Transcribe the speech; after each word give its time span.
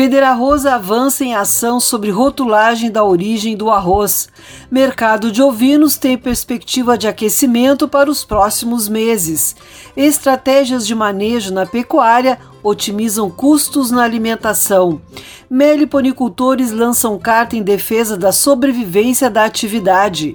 Federarroz 0.00 0.64
avança 0.64 1.26
em 1.26 1.34
ação 1.34 1.78
sobre 1.78 2.10
rotulagem 2.10 2.90
da 2.90 3.04
origem 3.04 3.54
do 3.54 3.68
arroz. 3.68 4.30
Mercado 4.70 5.30
de 5.30 5.42
ovinos 5.42 5.98
tem 5.98 6.16
perspectiva 6.16 6.96
de 6.96 7.06
aquecimento 7.06 7.86
para 7.86 8.10
os 8.10 8.24
próximos 8.24 8.88
meses. 8.88 9.54
Estratégias 9.94 10.86
de 10.86 10.94
manejo 10.94 11.52
na 11.52 11.66
pecuária 11.66 12.38
otimizam 12.62 13.28
custos 13.28 13.90
na 13.90 14.02
alimentação. 14.02 15.02
Meliponicultores 15.50 16.70
lançam 16.70 17.18
carta 17.18 17.54
em 17.54 17.62
defesa 17.62 18.16
da 18.16 18.32
sobrevivência 18.32 19.28
da 19.28 19.44
atividade. 19.44 20.34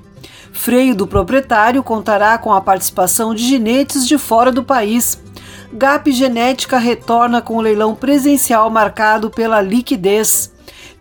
Freio 0.53 0.95
do 0.95 1.07
proprietário 1.07 1.81
contará 1.81 2.37
com 2.37 2.53
a 2.53 2.61
participação 2.61 3.33
de 3.33 3.43
ginetes 3.43 4.07
de 4.07 4.19
fora 4.19 4.51
do 4.51 4.63
país. 4.63 5.24
GAP 5.73 6.11
Genética 6.11 6.77
retorna 6.77 7.41
com 7.41 7.57
o 7.57 7.61
leilão 7.61 7.95
presencial 7.95 8.69
marcado 8.69 9.29
pela 9.29 9.61
liquidez. 9.61 10.53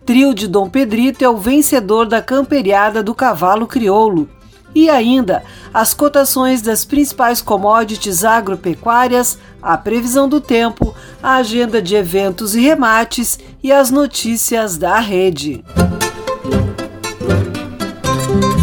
Trio 0.05 0.33
de 0.33 0.47
Dom 0.47 0.69
Pedrito 0.69 1.23
é 1.23 1.29
o 1.29 1.37
vencedor 1.37 2.05
da 2.05 2.21
camperiada 2.21 3.01
do 3.01 3.15
cavalo 3.15 3.65
crioulo. 3.65 4.29
E 4.73 4.89
ainda, 4.89 5.41
as 5.73 5.93
cotações 5.93 6.61
das 6.61 6.83
principais 6.83 7.41
commodities 7.41 8.25
agropecuárias, 8.25 9.39
a 9.61 9.77
previsão 9.77 10.27
do 10.27 10.41
tempo, 10.41 10.93
a 11.23 11.35
agenda 11.35 11.81
de 11.81 11.95
eventos 11.95 12.55
e 12.55 12.61
remates 12.61 13.39
e 13.63 13.71
as 13.71 13.89
notícias 13.89 14.77
da 14.77 14.99
rede. 14.99 15.63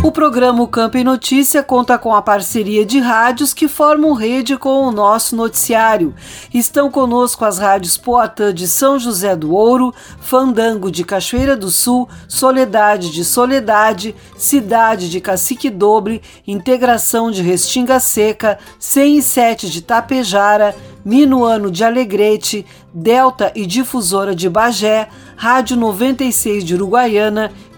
O 0.05 0.11
programa 0.11 0.67
Campo 0.67 0.99
em 0.99 1.05
Notícia 1.05 1.63
conta 1.63 1.97
com 1.97 2.13
a 2.13 2.21
parceria 2.21 2.85
de 2.85 2.99
rádios 2.99 3.55
que 3.55 3.69
formam 3.69 4.15
rede 4.15 4.57
com 4.57 4.83
o 4.83 4.91
nosso 4.91 5.37
noticiário. 5.37 6.13
Estão 6.53 6.91
conosco 6.91 7.45
as 7.45 7.57
rádios 7.57 7.97
Poatã 7.97 8.53
de 8.53 8.67
São 8.67 8.99
José 8.99 9.37
do 9.37 9.55
Ouro, 9.55 9.95
Fandango 10.21 10.91
de 10.91 11.05
Cachoeira 11.05 11.57
do 11.57 11.71
Sul, 11.71 12.09
Soledade 12.27 13.13
de 13.13 13.25
Soledade, 13.25 14.13
Cidade 14.37 15.09
de 15.09 15.21
Cacique 15.21 15.71
Dobre, 15.71 16.21
Integração 16.49 17.31
de 17.31 17.41
Restinga 17.41 18.01
Seca, 18.01 18.59
107 18.81 19.71
de 19.71 19.83
Tapejara, 19.83 20.75
Minuano 21.05 21.71
de 21.71 21.85
Alegrete, 21.85 22.67
Delta 22.93 23.53
e 23.55 23.67
Difusora 23.67 24.35
de 24.35 24.49
Bagé, 24.49 25.09
Rádio 25.37 25.77
96 25.77 26.65
de 26.65 26.75
Uruguaiana 26.75 27.53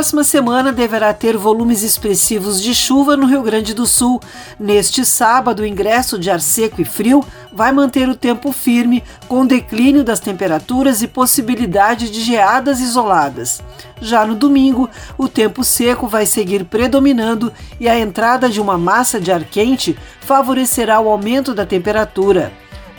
próxima 0.00 0.24
semana 0.24 0.72
deverá 0.72 1.12
ter 1.12 1.36
volumes 1.36 1.82
expressivos 1.82 2.62
de 2.62 2.74
chuva 2.74 3.18
no 3.18 3.26
Rio 3.26 3.42
Grande 3.42 3.74
do 3.74 3.84
Sul. 3.84 4.18
Neste 4.58 5.04
sábado, 5.04 5.60
o 5.60 5.66
ingresso 5.66 6.18
de 6.18 6.30
ar 6.30 6.40
seco 6.40 6.80
e 6.80 6.86
frio 6.86 7.22
vai 7.52 7.70
manter 7.70 8.08
o 8.08 8.14
tempo 8.14 8.50
firme, 8.50 9.04
com 9.28 9.44
declínio 9.44 10.02
das 10.02 10.18
temperaturas 10.18 11.02
e 11.02 11.06
possibilidade 11.06 12.08
de 12.08 12.22
geadas 12.22 12.80
isoladas. 12.80 13.62
Já 14.00 14.24
no 14.24 14.34
domingo, 14.34 14.88
o 15.18 15.28
tempo 15.28 15.62
seco 15.62 16.08
vai 16.08 16.24
seguir 16.24 16.64
predominando 16.64 17.52
e 17.78 17.86
a 17.86 17.98
entrada 17.98 18.48
de 18.48 18.58
uma 18.58 18.78
massa 18.78 19.20
de 19.20 19.30
ar 19.30 19.44
quente 19.44 19.98
favorecerá 20.22 20.98
o 20.98 21.10
aumento 21.10 21.52
da 21.52 21.66
temperatura. 21.66 22.50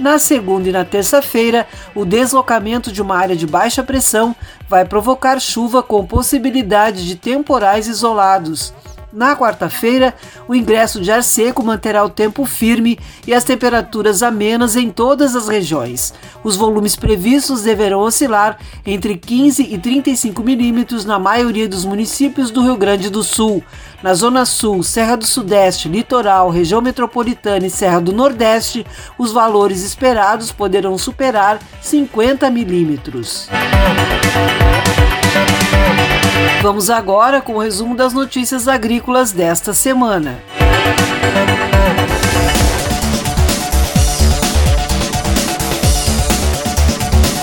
Na 0.01 0.17
segunda 0.17 0.67
e 0.67 0.71
na 0.71 0.83
terça-feira, 0.83 1.67
o 1.93 2.05
deslocamento 2.05 2.91
de 2.91 3.01
uma 3.03 3.15
área 3.17 3.35
de 3.35 3.45
baixa 3.45 3.83
pressão 3.83 4.35
vai 4.71 4.85
provocar 4.85 5.37
chuva 5.37 5.83
com 5.83 6.05
possibilidade 6.05 7.05
de 7.05 7.17
temporais 7.17 7.89
isolados. 7.89 8.73
Na 9.13 9.35
quarta-feira, 9.35 10.13
o 10.47 10.55
ingresso 10.55 11.01
de 11.01 11.11
ar 11.11 11.21
seco 11.21 11.63
manterá 11.63 12.03
o 12.03 12.09
tempo 12.09 12.45
firme 12.45 12.97
e 13.27 13.33
as 13.33 13.43
temperaturas 13.43 14.23
amenas 14.23 14.77
em 14.77 14.89
todas 14.89 15.35
as 15.35 15.49
regiões. 15.49 16.13
Os 16.43 16.55
volumes 16.55 16.95
previstos 16.95 17.61
deverão 17.61 17.99
oscilar 17.99 18.57
entre 18.85 19.17
15 19.17 19.63
e 19.63 19.77
35 19.77 20.41
milímetros 20.41 21.03
na 21.03 21.19
maioria 21.19 21.67
dos 21.67 21.83
municípios 21.83 22.49
do 22.51 22.61
Rio 22.61 22.77
Grande 22.77 23.09
do 23.09 23.21
Sul. 23.21 23.61
Na 24.01 24.13
Zona 24.13 24.45
Sul, 24.45 24.81
Serra 24.81 25.17
do 25.17 25.25
Sudeste, 25.25 25.89
Litoral, 25.89 26.49
Região 26.49 26.81
Metropolitana 26.81 27.67
e 27.67 27.69
Serra 27.69 27.99
do 27.99 28.13
Nordeste, 28.13 28.85
os 29.17 29.31
valores 29.31 29.83
esperados 29.83 30.51
poderão 30.51 30.97
superar 30.97 31.59
50 31.81 32.49
milímetros. 32.49 33.47
Vamos 36.61 36.89
agora 36.89 37.41
com 37.41 37.55
o 37.55 37.59
resumo 37.59 37.95
das 37.95 38.13
notícias 38.13 38.67
agrícolas 38.67 39.31
desta 39.31 39.73
semana. 39.73 40.39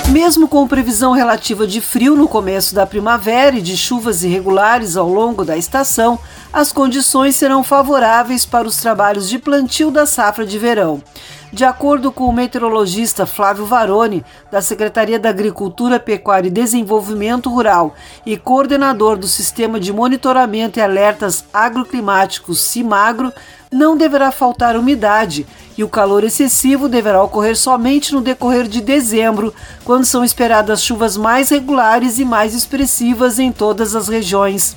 Mesmo 0.08 0.48
com 0.48 0.66
previsão 0.66 1.12
relativa 1.12 1.66
de 1.66 1.80
frio 1.80 2.16
no 2.16 2.26
começo 2.26 2.74
da 2.74 2.86
primavera 2.86 3.56
e 3.56 3.62
de 3.62 3.76
chuvas 3.76 4.24
irregulares 4.24 4.96
ao 4.96 5.08
longo 5.08 5.44
da 5.44 5.56
estação, 5.56 6.18
as 6.52 6.72
condições 6.72 7.36
serão 7.36 7.62
favoráveis 7.62 8.46
para 8.46 8.66
os 8.66 8.76
trabalhos 8.78 9.28
de 9.28 9.38
plantio 9.38 9.90
da 9.90 10.06
safra 10.06 10.46
de 10.46 10.58
verão. 10.58 11.02
De 11.50 11.64
acordo 11.64 12.12
com 12.12 12.24
o 12.24 12.32
meteorologista 12.32 13.24
Flávio 13.24 13.64
Varone, 13.64 14.22
da 14.50 14.60
Secretaria 14.60 15.18
da 15.18 15.30
Agricultura, 15.30 15.98
Pecuária 15.98 16.48
e 16.48 16.52
Desenvolvimento 16.52 17.48
Rural 17.48 17.94
e 18.26 18.36
coordenador 18.36 19.16
do 19.16 19.26
Sistema 19.26 19.80
de 19.80 19.90
Monitoramento 19.90 20.78
e 20.78 20.82
Alertas 20.82 21.44
Agroclimáticos 21.52 22.60
CIMAGRO, 22.60 23.32
não 23.72 23.96
deverá 23.96 24.30
faltar 24.30 24.76
umidade 24.76 25.46
e 25.76 25.82
o 25.82 25.88
calor 25.88 26.22
excessivo 26.22 26.88
deverá 26.88 27.22
ocorrer 27.22 27.56
somente 27.56 28.12
no 28.12 28.20
decorrer 28.20 28.68
de 28.68 28.82
dezembro, 28.82 29.54
quando 29.84 30.04
são 30.04 30.22
esperadas 30.22 30.82
chuvas 30.82 31.16
mais 31.16 31.48
regulares 31.48 32.18
e 32.18 32.26
mais 32.26 32.54
expressivas 32.54 33.38
em 33.38 33.50
todas 33.50 33.96
as 33.96 34.08
regiões. 34.08 34.76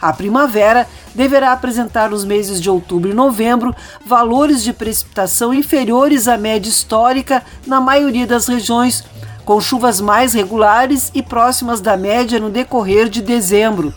A 0.00 0.12
primavera 0.12 0.86
deverá 1.14 1.52
apresentar 1.52 2.10
nos 2.10 2.24
meses 2.24 2.60
de 2.60 2.70
outubro 2.70 3.10
e 3.10 3.14
novembro 3.14 3.74
valores 4.04 4.62
de 4.62 4.72
precipitação 4.72 5.52
inferiores 5.52 6.28
à 6.28 6.36
média 6.36 6.68
histórica 6.68 7.42
na 7.66 7.80
maioria 7.80 8.26
das 8.26 8.46
regiões, 8.46 9.04
com 9.44 9.60
chuvas 9.60 10.00
mais 10.00 10.34
regulares 10.34 11.10
e 11.14 11.22
próximas 11.22 11.80
da 11.80 11.96
média 11.96 12.38
no 12.38 12.50
decorrer 12.50 13.08
de 13.08 13.20
dezembro. 13.20 13.92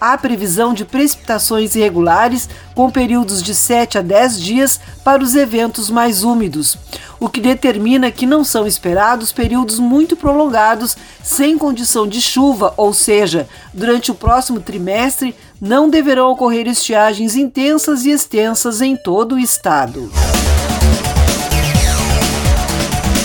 Há 0.00 0.16
previsão 0.16 0.72
de 0.72 0.84
precipitações 0.84 1.74
irregulares 1.74 2.48
com 2.74 2.90
períodos 2.90 3.42
de 3.42 3.54
7 3.54 3.98
a 3.98 4.02
10 4.02 4.40
dias 4.40 4.80
para 5.04 5.22
os 5.22 5.34
eventos 5.34 5.90
mais 5.90 6.22
úmidos, 6.22 6.78
o 7.20 7.28
que 7.28 7.40
determina 7.40 8.10
que 8.10 8.24
não 8.24 8.42
são 8.42 8.66
esperados 8.66 9.30
períodos 9.30 9.78
muito 9.78 10.16
prolongados 10.16 10.96
sem 11.22 11.58
condição 11.58 12.08
de 12.08 12.20
chuva, 12.20 12.72
ou 12.78 12.94
seja, 12.94 13.46
durante 13.74 14.10
o 14.10 14.14
próximo 14.14 14.58
trimestre 14.58 15.34
não 15.60 15.90
deverão 15.90 16.30
ocorrer 16.30 16.66
estiagens 16.66 17.36
intensas 17.36 18.06
e 18.06 18.10
extensas 18.10 18.80
em 18.80 18.96
todo 18.96 19.34
o 19.34 19.38
estado. 19.38 20.10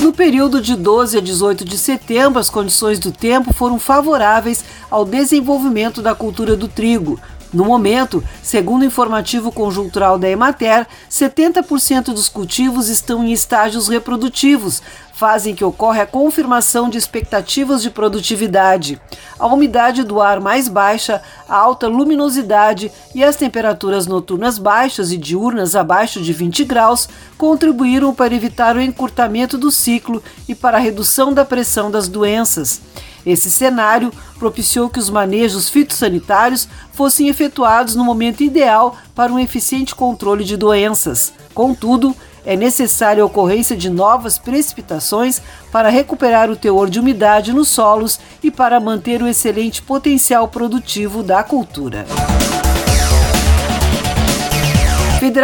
No 0.01 0.13
período 0.13 0.62
de 0.62 0.75
12 0.75 1.18
a 1.18 1.21
18 1.21 1.65
de 1.65 1.77
setembro, 1.77 2.39
as 2.39 2.50
condições 2.50 3.00
do 3.00 3.12
tempo 3.12 3.53
foram 3.53 3.80
favoráveis 3.80 4.63
ao 4.92 5.03
desenvolvimento 5.03 6.01
da 6.01 6.13
cultura 6.13 6.56
do 6.56 6.68
trigo, 6.68 7.19
no 7.56 7.63
momento, 7.63 8.22
segundo 8.44 8.81
o 8.81 8.86
informativo 8.86 9.50
conjuntural 9.50 10.19
da 10.19 10.28
Emater, 10.28 10.86
70% 11.10 12.13
dos 12.13 12.28
cultivos 12.28 12.90
estão 12.90 13.24
em 13.24 13.31
estágios 13.31 13.88
reprodutivos, 13.88 14.81
fazem 15.13 15.56
que 15.56 15.63
ocorra 15.63 16.02
a 16.02 16.06
confirmação 16.06 16.90
de 16.90 16.98
expectativas 16.98 17.81
de 17.81 17.90
produtividade. 17.90 19.00
A 19.40 19.48
umidade 19.48 20.04
do 20.04 20.19
ar 20.19 20.42
mais 20.42 20.68
baixa, 20.68 21.22
a 21.48 21.56
alta 21.56 21.88
luminosidade 21.88 22.92
e 23.16 23.24
as 23.24 23.38
temperaturas 23.38 24.06
noturnas 24.06 24.57
baixas 24.57 25.13
e 25.13 25.18
diurnas 25.18 25.78
abaixo 25.78 26.19
de 26.19 26.34
20 26.34 26.66
graus 26.66 27.07
contribuíram 27.38 28.13
para 28.13 28.36
evitar 28.36 28.75
o 28.75 28.81
encurtamento 28.81 29.57
do 29.57 29.72
ciclo 29.72 30.22
e 30.50 30.54
para 30.54 30.75
a 30.75 30.81
redução 30.81 31.34
da 31.34 31.46
pressão 31.46 31.90
das 31.90 32.10
doenças. 32.10 32.81
Esse 33.25 33.50
cenário 33.50 34.12
propiciou 34.38 34.89
que 34.89 35.00
os 35.00 35.10
manejos 35.10 35.69
fitossanitários 35.69 36.68
fossem 36.94 37.27
efetuados 37.27 37.95
no 37.95 38.04
momento 38.04 38.44
ideal 38.44 38.95
para 39.16 39.33
um 39.33 39.39
eficiente 39.39 39.95
controle 39.95 40.44
de 40.44 40.56
doenças. 40.56 41.33
Contudo, 41.54 42.16
é 42.45 42.56
necessária 42.56 43.24
a 43.24 43.25
ocorrência 43.25 43.75
de 43.75 43.89
novas 43.89 44.38
precipitações 44.38 45.42
para 45.72 45.89
recuperar 45.89 46.50
o 46.51 46.56
teor 46.56 46.89
de 46.89 47.00
umidade 47.00 47.51
nos 47.51 47.69
solos 47.69 48.19
e 48.44 48.51
para 48.51 48.80
manter 48.80 49.22
o 49.24 49.28
excelente 49.28 49.81
potencial 49.81 50.48
produtivo 50.48 51.24
da 51.24 51.44
cultura. 51.44 52.06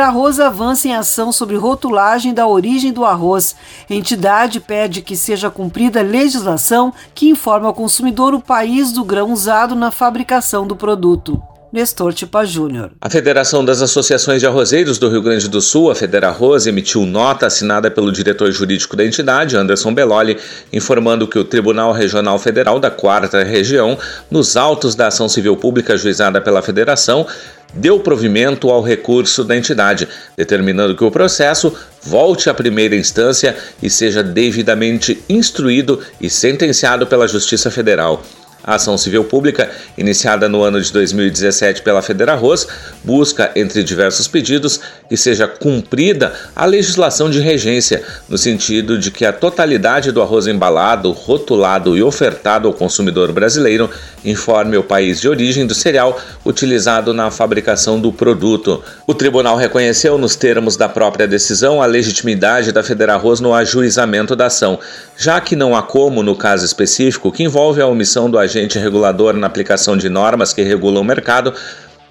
Arroz 0.02 0.40
avança 0.40 0.88
em 0.88 0.96
ação 0.96 1.32
sobre 1.32 1.56
rotulagem 1.58 2.34
da 2.34 2.48
origem 2.48 2.94
do 2.94 3.04
arroz. 3.04 3.56
A 3.90 3.94
entidade 3.94 4.60
pede 4.60 5.02
que 5.02 5.16
seja 5.16 5.50
cumprida 5.50 6.02
legislação 6.02 6.94
que 7.16 7.30
informa 7.30 7.68
ao 7.68 7.74
consumidor 7.74 8.34
o 8.34 8.42
país 8.42 8.92
do 8.92 9.04
grão 9.04 9.32
usado 9.32 9.76
na 9.76 9.90
fabricação 9.90 10.68
do 10.68 10.76
produto. 10.76 11.42
Nestor 11.72 12.14
Tipa 12.14 12.44
Júnior. 12.44 12.92
A 13.00 13.10
Federação 13.10 13.64
das 13.64 13.82
Associações 13.82 14.42
de 14.42 14.46
Arrozeiros 14.46 14.98
do 14.98 15.08
Rio 15.08 15.22
Grande 15.22 15.48
do 15.48 15.62
Sul, 15.62 15.90
a 15.90 15.96
Federarroz, 15.96 16.68
emitiu 16.68 17.06
nota 17.06 17.48
assinada 17.48 17.90
pelo 17.90 18.12
diretor 18.12 18.52
jurídico 18.52 18.98
da 18.98 19.06
entidade, 19.06 19.56
Anderson 19.56 19.94
Beloli, 19.94 20.38
informando 20.74 21.26
que 21.26 21.40
o 21.40 21.46
Tribunal 21.46 21.94
Regional 21.94 22.38
Federal 22.38 22.78
da 22.78 22.92
Quarta 22.92 23.42
Região, 23.42 23.98
nos 24.30 24.58
autos 24.58 24.96
da 24.96 25.08
ação 25.08 25.30
civil 25.30 25.56
pública 25.56 25.96
juizada 25.96 26.42
pela 26.42 26.62
Federação, 26.62 27.26
deu 27.74 28.02
provimento 28.02 28.70
ao 28.70 28.82
recurso 28.82 29.44
da 29.44 29.56
entidade, 29.56 30.10
determinando 30.36 30.94
que 30.94 31.06
o 31.06 31.12
processo 31.12 31.74
volte 32.04 32.50
à 32.50 32.54
primeira 32.54 32.98
instância 32.98 33.56
e 33.82 33.90
seja 33.90 34.22
devidamente 34.22 35.24
instruído 35.30 36.02
e 36.20 36.30
sentenciado 36.30 37.08
pela 37.08 37.30
Justiça 37.30 37.72
Federal. 37.72 38.22
A 38.64 38.76
ação 38.76 38.98
civil 38.98 39.24
pública, 39.24 39.70
iniciada 39.98 40.48
no 40.48 40.62
ano 40.62 40.80
de 40.80 40.92
2017 40.94 41.82
pela 41.82 42.02
Federarroz, 42.02 42.68
busca, 43.04 43.52
entre 43.56 43.84
diversos 43.84 44.28
pedidos, 44.28 44.80
que 45.10 45.18
seja 45.18 45.48
cumprida 45.48 46.34
a 46.56 46.66
legislação 46.66 47.30
de 47.30 47.40
regência, 47.40 48.04
no 48.30 48.38
sentido 48.38 48.98
de 48.98 49.10
que 49.10 49.26
a 49.26 49.34
totalidade 49.34 50.12
do 50.12 50.22
arroz 50.22 50.48
embalado, 50.48 51.12
rotulado 51.12 51.98
e 51.98 52.04
ofertado 52.04 52.68
ao 52.68 52.74
consumidor 52.74 53.32
brasileiro 53.32 53.90
informe 54.24 54.78
o 54.78 54.84
país 54.84 55.20
de 55.20 55.28
origem 55.28 55.66
do 55.66 55.74
cereal 55.74 56.20
utilizado 56.46 57.14
na 57.14 57.32
fabricação 57.32 58.00
do 58.00 58.12
produto. 58.12 58.84
O 59.08 59.14
tribunal 59.14 59.58
reconheceu, 59.58 60.18
nos 60.18 60.36
termos 60.36 60.76
da 60.76 60.88
própria 60.88 61.28
decisão, 61.28 61.82
a 61.82 61.86
legitimidade 61.86 62.72
da 62.72 62.84
Federarroz 62.84 63.40
no 63.40 63.54
ajuizamento 63.54 64.36
da 64.36 64.46
ação, 64.46 64.80
já 65.18 65.42
que 65.42 65.56
não 65.56 65.76
há 65.76 65.82
como, 65.82 66.22
no 66.22 66.36
caso 66.36 66.66
específico, 66.66 67.32
que 67.32 67.44
envolve 67.44 67.82
a 67.82 67.88
omissão 67.88 68.30
do 68.30 68.38
agente 68.38 68.51
agente 68.58 68.78
regulador 68.78 69.34
na 69.34 69.48
aplicação 69.48 69.96
de 69.96 70.10
normas 70.10 70.54
que 70.54 70.62
regulam 70.62 71.02
o 71.02 71.06
mercado, 71.06 71.54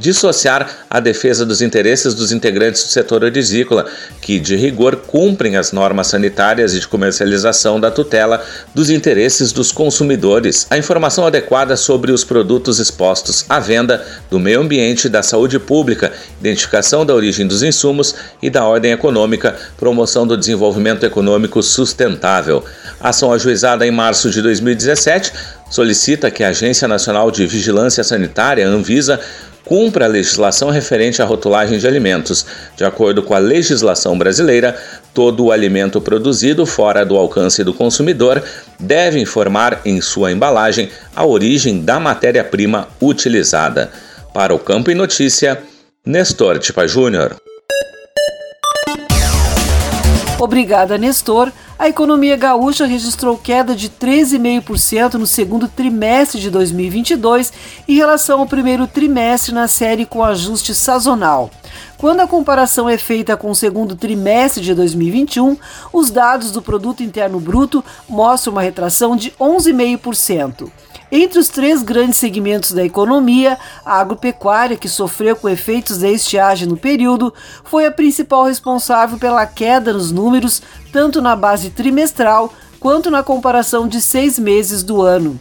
dissociar 0.01 0.87
a 0.89 0.99
defesa 0.99 1.45
dos 1.45 1.61
interesses 1.61 2.15
dos 2.15 2.33
integrantes 2.33 2.83
do 2.83 2.89
setor 2.89 3.23
orizícola, 3.23 3.85
que, 4.23 4.41
de 4.41 4.57
rigor, 4.57 4.97
cumprem 4.97 5.59
as 5.59 5.73
normas 5.73 6.07
sanitárias 6.07 6.73
e 6.73 6.81
de 6.81 6.89
comercialização 6.89 7.79
da 7.79 7.91
tutela 7.91 8.43
dos 8.75 8.89
interesses 8.89 9.53
dos 9.53 9.71
consumidores, 9.71 10.67
a 10.71 10.79
informação 10.79 11.27
adequada 11.27 11.77
sobre 11.77 12.11
os 12.11 12.25
produtos 12.25 12.79
expostos 12.79 13.45
à 13.47 13.61
venda, 13.61 14.05
do 14.31 14.41
meio 14.41 14.61
ambiente 14.61 15.05
e 15.05 15.11
da 15.11 15.23
saúde 15.23 15.59
pública, 15.59 16.11
identificação 16.41 17.05
da 17.05 17.15
origem 17.15 17.47
dos 17.47 17.63
insumos 17.63 18.15
e 18.41 18.49
da 18.49 18.65
ordem 18.65 18.93
econômica, 18.93 19.55
promoção 19.77 20.27
do 20.27 20.37
desenvolvimento 20.37 21.05
econômico 21.05 21.63
sustentável. 21.63 22.65
Ação 22.99 23.33
ajuizada 23.33 23.87
em 23.87 23.91
março 23.91 24.31
de 24.31 24.41
2017 24.41 25.33
solicita 25.71 26.31
que 26.31 26.43
a 26.43 26.49
Agência 26.49 26.89
Nacional 26.89 27.31
de 27.31 27.47
Vigilância 27.47 28.03
Sanitária, 28.03 28.67
Anvisa, 28.67 29.21
cumpra 29.65 30.05
a 30.05 30.09
legislação 30.09 30.71
referente 30.71 31.23
à 31.23 31.25
rotulagem 31.25 31.79
de 31.79 31.87
alimentos. 31.87 32.47
De 32.77 32.85
acordo 32.85 33.23
com 33.23 33.35
a 33.35 33.39
legislação 33.39 34.17
brasileira, 34.17 34.77
todo 35.15 35.45
o 35.45 35.53
alimento 35.53 36.01
produzido 36.01 36.65
fora 36.67 37.05
do 37.05 37.17
alcance 37.17 37.63
do 37.63 37.75
consumidor 37.75 38.43
deve 38.79 39.21
informar 39.21 39.81
em 39.85 40.01
sua 40.01 40.33
embalagem 40.33 40.91
a 41.15 41.25
origem 41.25 41.83
da 41.83 42.01
matéria-prima 42.01 42.89
utilizada. 43.01 43.91
Para 44.33 44.55
o 44.55 44.59
Campo 44.59 44.91
e 44.91 44.95
Notícia, 44.95 45.61
Nestor 46.05 46.59
Tipa 46.59 46.87
Júnior. 46.87 47.37
Obrigada, 50.39 50.97
Nestor. 50.97 51.53
A 51.81 51.89
economia 51.89 52.37
gaúcha 52.37 52.85
registrou 52.85 53.39
queda 53.39 53.75
de 53.75 53.89
13,5% 53.89 55.15
no 55.15 55.27
segundo 55.27 55.67
trimestre 55.67 56.39
de 56.39 56.51
2022 56.51 57.51
em 57.89 57.95
relação 57.95 58.41
ao 58.41 58.47
primeiro 58.47 58.87
trimestre 58.87 59.55
na 59.55 59.67
série 59.67 60.05
com 60.05 60.23
ajuste 60.23 60.75
sazonal. 60.75 61.51
Quando 61.97 62.21
a 62.21 62.27
comparação 62.27 62.87
é 62.87 62.99
feita 62.99 63.35
com 63.35 63.51
o 63.51 63.55
segundo 63.55 63.97
trimestre 63.97 64.63
de 64.63 64.75
2021, 64.75 65.57
os 65.91 66.11
dados 66.11 66.53
do 66.53 66.61
Produto 66.61 67.03
Interno 67.03 67.41
Bruto 67.41 67.83
mostram 68.07 68.53
uma 68.53 68.61
retração 68.61 69.17
de 69.17 69.31
11,5%. 69.41 70.69
Entre 71.13 71.39
os 71.41 71.49
três 71.49 71.83
grandes 71.83 72.19
segmentos 72.19 72.73
da 72.73 72.85
economia, 72.85 73.59
a 73.85 74.01
agropecuária, 74.01 74.77
que 74.77 74.89
sofreu 74.89 75.35
com 75.35 75.49
efeitos 75.49 75.99
da 75.99 76.09
estiagem 76.09 76.69
no 76.69 76.77
período, 76.77 77.35
foi 77.65 77.85
a 77.85 77.91
principal 77.91 78.45
responsável 78.45 79.19
pela 79.19 79.45
queda 79.45 79.93
nos 79.93 80.13
números, 80.13 80.63
tanto 80.93 81.21
na 81.21 81.35
base 81.35 81.71
trimestral 81.71 82.53
quanto 82.79 83.11
na 83.11 83.23
comparação 83.25 83.89
de 83.89 84.01
seis 84.01 84.39
meses 84.39 84.85
do 84.85 85.03
ano. 85.03 85.39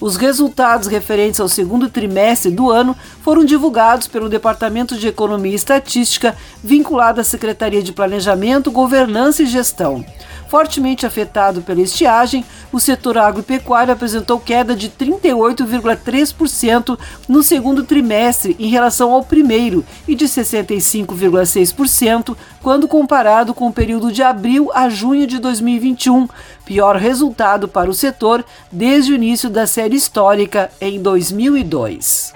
Os 0.00 0.16
resultados 0.16 0.88
referentes 0.88 1.38
ao 1.40 1.48
segundo 1.48 1.90
trimestre 1.90 2.50
do 2.50 2.70
ano 2.70 2.96
foram 3.22 3.44
divulgados 3.44 4.06
pelo 4.06 4.30
Departamento 4.30 4.96
de 4.96 5.06
Economia 5.06 5.52
e 5.52 5.56
Estatística, 5.56 6.34
vinculado 6.64 7.20
à 7.20 7.24
Secretaria 7.24 7.82
de 7.82 7.92
Planejamento, 7.92 8.70
Governança 8.70 9.42
e 9.42 9.46
Gestão. 9.46 10.02
Fortemente 10.48 11.04
afetado 11.06 11.62
pela 11.62 11.80
estiagem, 11.80 12.44
o 12.72 12.80
setor 12.80 13.18
agropecuário 13.18 13.92
apresentou 13.92 14.40
queda 14.40 14.74
de 14.74 14.88
38,3% 14.88 16.98
no 17.28 17.40
segundo 17.40 17.84
trimestre 17.84 18.56
em 18.58 18.68
relação 18.68 19.12
ao 19.12 19.22
primeiro 19.22 19.84
e 20.08 20.16
de 20.16 20.24
65,6% 20.24 22.36
quando 22.60 22.88
comparado 22.88 23.54
com 23.54 23.68
o 23.68 23.72
período 23.72 24.10
de 24.10 24.24
abril 24.24 24.72
a 24.74 24.88
junho 24.88 25.24
de 25.26 25.38
2021, 25.38 26.26
pior 26.64 26.96
resultado 26.96 27.68
para 27.68 27.90
o 27.90 27.94
setor 27.94 28.44
desde 28.72 29.12
o 29.12 29.14
início 29.14 29.48
da 29.48 29.68
série 29.68 29.89
histórica 29.96 30.70
em 30.80 31.00
2002 31.00 32.32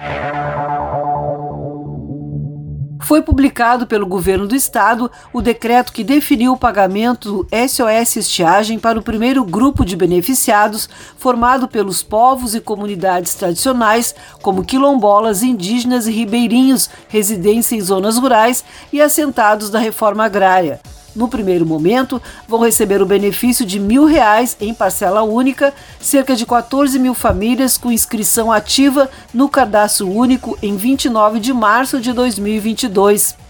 foi 3.04 3.20
publicado 3.20 3.86
pelo 3.86 4.06
governo 4.06 4.46
do 4.46 4.56
estado 4.56 5.10
o 5.32 5.42
decreto 5.42 5.92
que 5.92 6.02
definiu 6.02 6.52
o 6.52 6.56
pagamento 6.56 7.30
do 7.30 7.48
SOS 7.68 8.16
Estiagem 8.16 8.78
para 8.78 8.98
o 8.98 9.02
primeiro 9.02 9.44
grupo 9.44 9.84
de 9.84 9.94
beneficiados, 9.94 10.88
formado 11.18 11.68
pelos 11.68 12.02
povos 12.02 12.54
e 12.54 12.60
comunidades 12.60 13.34
tradicionais, 13.34 14.14
como 14.40 14.64
quilombolas, 14.64 15.42
indígenas 15.42 16.06
e 16.06 16.12
ribeirinhos, 16.12 16.88
residentes 17.06 17.70
em 17.72 17.80
zonas 17.80 18.16
rurais 18.16 18.64
e 18.90 19.02
assentados 19.02 19.68
da 19.68 19.78
reforma 19.78 20.24
agrária. 20.24 20.80
No 21.14 21.28
primeiro 21.28 21.64
momento, 21.64 22.20
vão 22.48 22.60
receber 22.60 23.00
o 23.00 23.06
benefício 23.06 23.64
de 23.64 23.78
mil 23.78 24.04
reais 24.04 24.56
em 24.60 24.74
parcela 24.74 25.22
única, 25.22 25.72
cerca 26.00 26.34
de 26.34 26.44
14 26.44 26.98
mil 26.98 27.14
famílias 27.14 27.78
com 27.78 27.92
inscrição 27.92 28.50
ativa 28.50 29.08
no 29.32 29.48
cadastro 29.48 30.10
único 30.10 30.58
em 30.62 30.76
29 30.76 31.38
de 31.38 31.52
março 31.52 32.00
de 32.00 32.12
2022. 32.12 33.43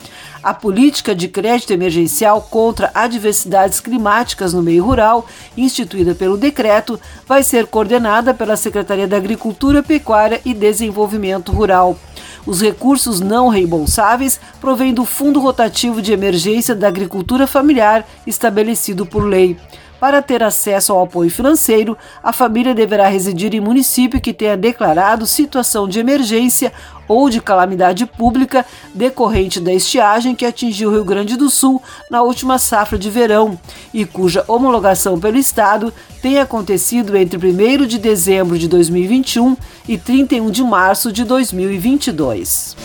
A 0.45 0.53
política 0.53 1.15
de 1.15 1.27
crédito 1.27 1.73
emergencial 1.73 2.43
contra 2.51 2.91
adversidades 2.93 3.81
climáticas 3.81 4.53
no 4.53 4.63
meio 4.63 4.85
rural, 4.85 5.27
instituída 5.57 6.15
pelo 6.15 6.37
decreto, 6.37 7.01
vai 7.27 7.43
ser 7.43 7.67
coordenada 7.67 8.35
pela 8.35 8.55
Secretaria 8.55 9.09
da 9.09 9.17
Agricultura, 9.17 9.83
Pecuária 9.83 10.43
e 10.45 10.53
Desenvolvimento 10.53 11.51
Rural. 11.51 11.97
Os 12.45 12.61
recursos 12.61 13.21
não 13.21 13.49
reembolsáveis 13.49 14.39
provêm 14.61 14.93
do 14.93 15.07
Fundo 15.07 15.41
Rotativo 15.41 16.03
de 16.03 16.13
Emergência 16.13 16.75
da 16.75 16.89
Agricultura 16.89 17.47
Familiar, 17.47 18.07
estabelecido 18.27 19.07
por 19.07 19.25
lei. 19.25 19.57
Para 20.05 20.21
ter 20.21 20.43
acesso 20.43 20.93
ao 20.93 21.05
apoio 21.05 21.31
financeiro, 21.31 21.97
a 22.23 22.31
família 22.31 22.75
deverá 22.75 23.09
residir 23.09 23.55
em 23.55 23.61
município 23.61 24.21
que 24.21 24.35
tenha 24.35 24.55
declarado 24.55 25.27
situação 25.27 25.89
de 25.89 25.99
emergência 25.99 26.75
ou 27.09 27.31
de 27.31 27.41
calamidade 27.41 28.05
pública 28.05 28.67
decorrente 28.95 29.59
da 29.59 29.73
estiagem 29.73 30.35
que 30.35 30.45
atingiu 30.45 30.91
o 30.91 30.93
Rio 30.93 31.05
Grande 31.07 31.39
do 31.39 31.49
Sul 31.49 31.83
na 32.11 32.23
última 32.23 32.59
safra 32.59 32.99
de 32.99 33.09
verão 33.09 33.59
e 33.95 34.05
cuja 34.05 34.45
homologação 34.47 35.19
pelo 35.19 35.39
Estado 35.39 35.91
tem 36.21 36.39
acontecido 36.39 37.17
entre 37.17 37.39
1 37.39 37.87
de 37.87 37.97
dezembro 37.97 38.59
de 38.59 38.69
2021 38.69 39.57
e 39.89 39.97
31 39.97 40.51
de 40.51 40.63
março 40.63 41.11
de 41.11 41.25
2022. 41.25 42.77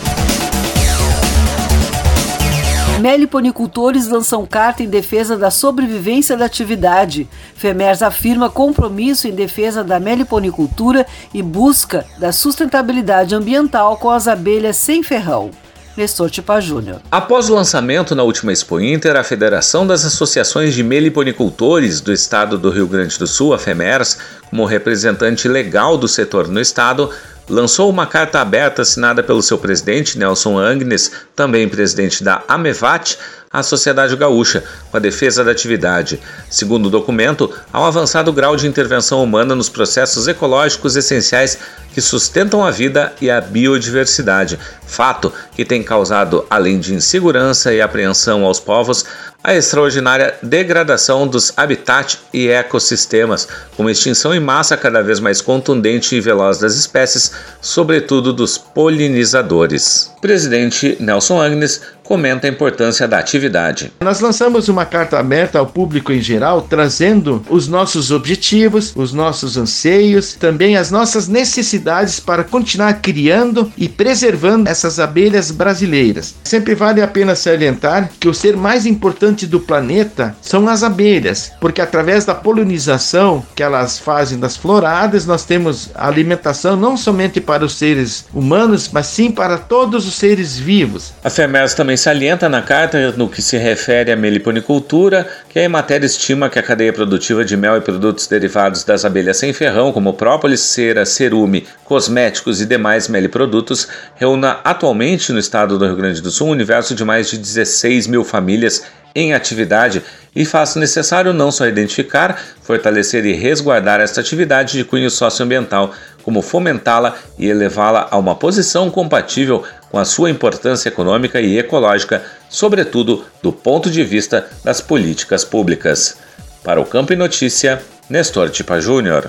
Meliponicultores 3.00 4.08
lançam 4.08 4.44
carta 4.44 4.82
em 4.82 4.86
defesa 4.86 5.34
da 5.34 5.50
sobrevivência 5.50 6.36
da 6.36 6.44
atividade. 6.44 7.26
FEMERS 7.54 8.02
afirma 8.02 8.50
compromisso 8.50 9.26
em 9.26 9.32
defesa 9.32 9.82
da 9.82 9.98
meliponicultura 9.98 11.06
e 11.32 11.42
busca 11.42 12.04
da 12.18 12.30
sustentabilidade 12.30 13.34
ambiental 13.34 13.96
com 13.96 14.10
as 14.10 14.28
abelhas 14.28 14.76
sem 14.76 15.02
ferrão. 15.02 15.50
Nestor 15.96 16.30
Tipa 16.30 16.60
Júnior. 16.60 17.00
Após 17.10 17.48
o 17.48 17.54
lançamento 17.54 18.14
na 18.14 18.22
última 18.22 18.52
Expo 18.52 18.78
Inter, 18.78 19.16
a 19.16 19.24
Federação 19.24 19.86
das 19.86 20.04
Associações 20.04 20.74
de 20.74 20.82
Meliponicultores 20.82 22.02
do 22.02 22.12
Estado 22.12 22.58
do 22.58 22.70
Rio 22.70 22.86
Grande 22.86 23.18
do 23.18 23.26
Sul, 23.26 23.54
a 23.54 23.58
FEMERS, 23.58 24.18
como 24.50 24.66
representante 24.66 25.48
legal 25.48 25.96
do 25.96 26.06
setor 26.06 26.48
no 26.48 26.60
estado, 26.60 27.10
lançou 27.50 27.90
uma 27.90 28.06
carta 28.06 28.40
aberta 28.40 28.82
assinada 28.82 29.22
pelo 29.22 29.42
seu 29.42 29.58
presidente, 29.58 30.16
Nelson 30.16 30.58
Agnes, 30.58 31.10
também 31.34 31.68
presidente 31.68 32.22
da 32.22 32.42
Amevat, 32.48 33.18
à 33.52 33.64
sociedade 33.64 34.14
gaúcha, 34.14 34.62
com 34.92 34.96
a 34.96 35.00
defesa 35.00 35.42
da 35.42 35.50
atividade. 35.50 36.20
Segundo 36.48 36.86
o 36.86 36.90
documento, 36.90 37.52
há 37.72 37.80
um 37.80 37.84
avançado 37.84 38.32
grau 38.32 38.54
de 38.54 38.68
intervenção 38.68 39.20
humana 39.24 39.56
nos 39.56 39.68
processos 39.68 40.28
ecológicos 40.28 40.94
essenciais 40.94 41.58
que 41.92 42.00
sustentam 42.00 42.64
a 42.64 42.70
vida 42.70 43.12
e 43.20 43.28
a 43.28 43.40
biodiversidade, 43.40 44.56
fato 44.86 45.32
que 45.50 45.64
tem 45.64 45.82
causado, 45.82 46.46
além 46.48 46.78
de 46.78 46.94
insegurança 46.94 47.74
e 47.74 47.80
apreensão 47.80 48.44
aos 48.44 48.60
povos, 48.60 49.04
a 49.42 49.54
extraordinária 49.54 50.34
degradação 50.42 51.26
dos 51.26 51.52
habitats 51.56 52.18
e 52.32 52.48
ecossistemas, 52.48 53.48
com 53.76 53.88
extinção 53.88 54.34
em 54.34 54.38
massa 54.38 54.76
cada 54.76 55.02
vez 55.02 55.18
mais 55.18 55.40
contundente 55.40 56.14
e 56.14 56.20
veloz 56.20 56.58
das 56.58 56.76
espécies, 56.76 57.32
sobretudo 57.60 58.32
dos 58.32 58.58
polinizadores. 58.58 60.12
Presidente 60.20 60.96
Nelson 61.00 61.40
Agnes 61.40 61.80
comenta 62.10 62.48
a 62.48 62.50
importância 62.50 63.06
da 63.06 63.20
atividade. 63.20 63.92
Nós 64.00 64.18
lançamos 64.18 64.68
uma 64.68 64.84
carta 64.84 65.16
aberta 65.16 65.60
ao 65.60 65.66
público 65.66 66.12
em 66.12 66.20
geral, 66.20 66.62
trazendo 66.62 67.40
os 67.48 67.68
nossos 67.68 68.10
objetivos, 68.10 68.92
os 68.96 69.12
nossos 69.12 69.56
anseios, 69.56 70.32
também 70.32 70.76
as 70.76 70.90
nossas 70.90 71.28
necessidades 71.28 72.18
para 72.18 72.42
continuar 72.42 72.94
criando 72.94 73.72
e 73.78 73.88
preservando 73.88 74.68
essas 74.68 74.98
abelhas 74.98 75.52
brasileiras. 75.52 76.34
Sempre 76.42 76.74
vale 76.74 77.00
a 77.00 77.06
pena 77.06 77.36
salientar 77.36 78.10
que 78.18 78.28
o 78.28 78.34
ser 78.34 78.56
mais 78.56 78.86
importante 78.86 79.46
do 79.46 79.60
planeta 79.60 80.34
são 80.42 80.68
as 80.68 80.82
abelhas, 80.82 81.52
porque 81.60 81.80
através 81.80 82.24
da 82.24 82.34
polinização 82.34 83.46
que 83.54 83.62
elas 83.62 84.00
fazem 84.00 84.36
das 84.36 84.56
floradas, 84.56 85.26
nós 85.26 85.44
temos 85.44 85.90
alimentação 85.94 86.74
não 86.74 86.96
somente 86.96 87.40
para 87.40 87.64
os 87.64 87.74
seres 87.74 88.24
humanos, 88.34 88.90
mas 88.92 89.06
sim 89.06 89.30
para 89.30 89.56
todos 89.56 90.08
os 90.08 90.16
seres 90.16 90.58
vivos. 90.58 91.12
A 91.22 91.30
FEMERS 91.30 91.72
também 91.74 91.99
salienta 92.00 92.48
na 92.48 92.62
carta, 92.62 93.12
no 93.12 93.28
que 93.28 93.42
se 93.42 93.56
refere 93.56 94.10
à 94.10 94.16
meliponicultura, 94.16 95.28
que 95.48 95.60
a 95.60 95.68
matéria 95.68 96.06
estima 96.06 96.48
que 96.48 96.58
a 96.58 96.62
cadeia 96.62 96.92
produtiva 96.92 97.44
de 97.44 97.56
mel 97.56 97.76
e 97.76 97.80
produtos 97.80 98.26
derivados 98.26 98.82
das 98.82 99.04
abelhas 99.04 99.36
sem 99.36 99.52
ferrão, 99.52 99.92
como 99.92 100.14
própolis, 100.14 100.60
cera, 100.60 101.04
cerume, 101.04 101.66
cosméticos 101.84 102.60
e 102.60 102.66
demais 102.66 103.06
meliprodutos, 103.08 103.86
reúna 104.16 104.60
atualmente 104.64 105.32
no 105.32 105.38
estado 105.38 105.78
do 105.78 105.86
Rio 105.86 105.96
Grande 105.96 106.22
do 106.22 106.30
Sul 106.30 106.48
um 106.48 106.52
universo 106.52 106.94
de 106.94 107.04
mais 107.04 107.30
de 107.30 107.36
16 107.36 108.06
mil 108.06 108.24
famílias 108.24 108.82
em 109.14 109.34
atividade 109.34 110.02
e 110.34 110.44
faça 110.44 110.78
necessário 110.78 111.32
não 111.32 111.50
só 111.50 111.66
identificar, 111.66 112.40
fortalecer 112.62 113.24
e 113.26 113.32
resguardar 113.32 114.00
esta 114.00 114.20
atividade 114.20 114.78
de 114.78 114.84
cunho 114.84 115.10
socioambiental, 115.10 115.92
como 116.22 116.42
fomentá-la 116.42 117.16
e 117.38 117.48
elevá-la 117.48 118.08
a 118.10 118.18
uma 118.18 118.36
posição 118.36 118.90
compatível 118.90 119.64
com 119.90 119.98
a 119.98 120.04
sua 120.04 120.30
importância 120.30 120.88
econômica 120.88 121.40
e 121.40 121.58
ecológica, 121.58 122.24
sobretudo 122.48 123.24
do 123.42 123.52
ponto 123.52 123.90
de 123.90 124.04
vista 124.04 124.48
das 124.62 124.80
políticas 124.80 125.44
públicas. 125.44 126.16
Para 126.62 126.80
o 126.80 126.86
Campo 126.86 127.12
e 127.12 127.16
Notícia, 127.16 127.82
Nestor 128.08 128.50
Tipa 128.50 128.80
Júnior. 128.80 129.28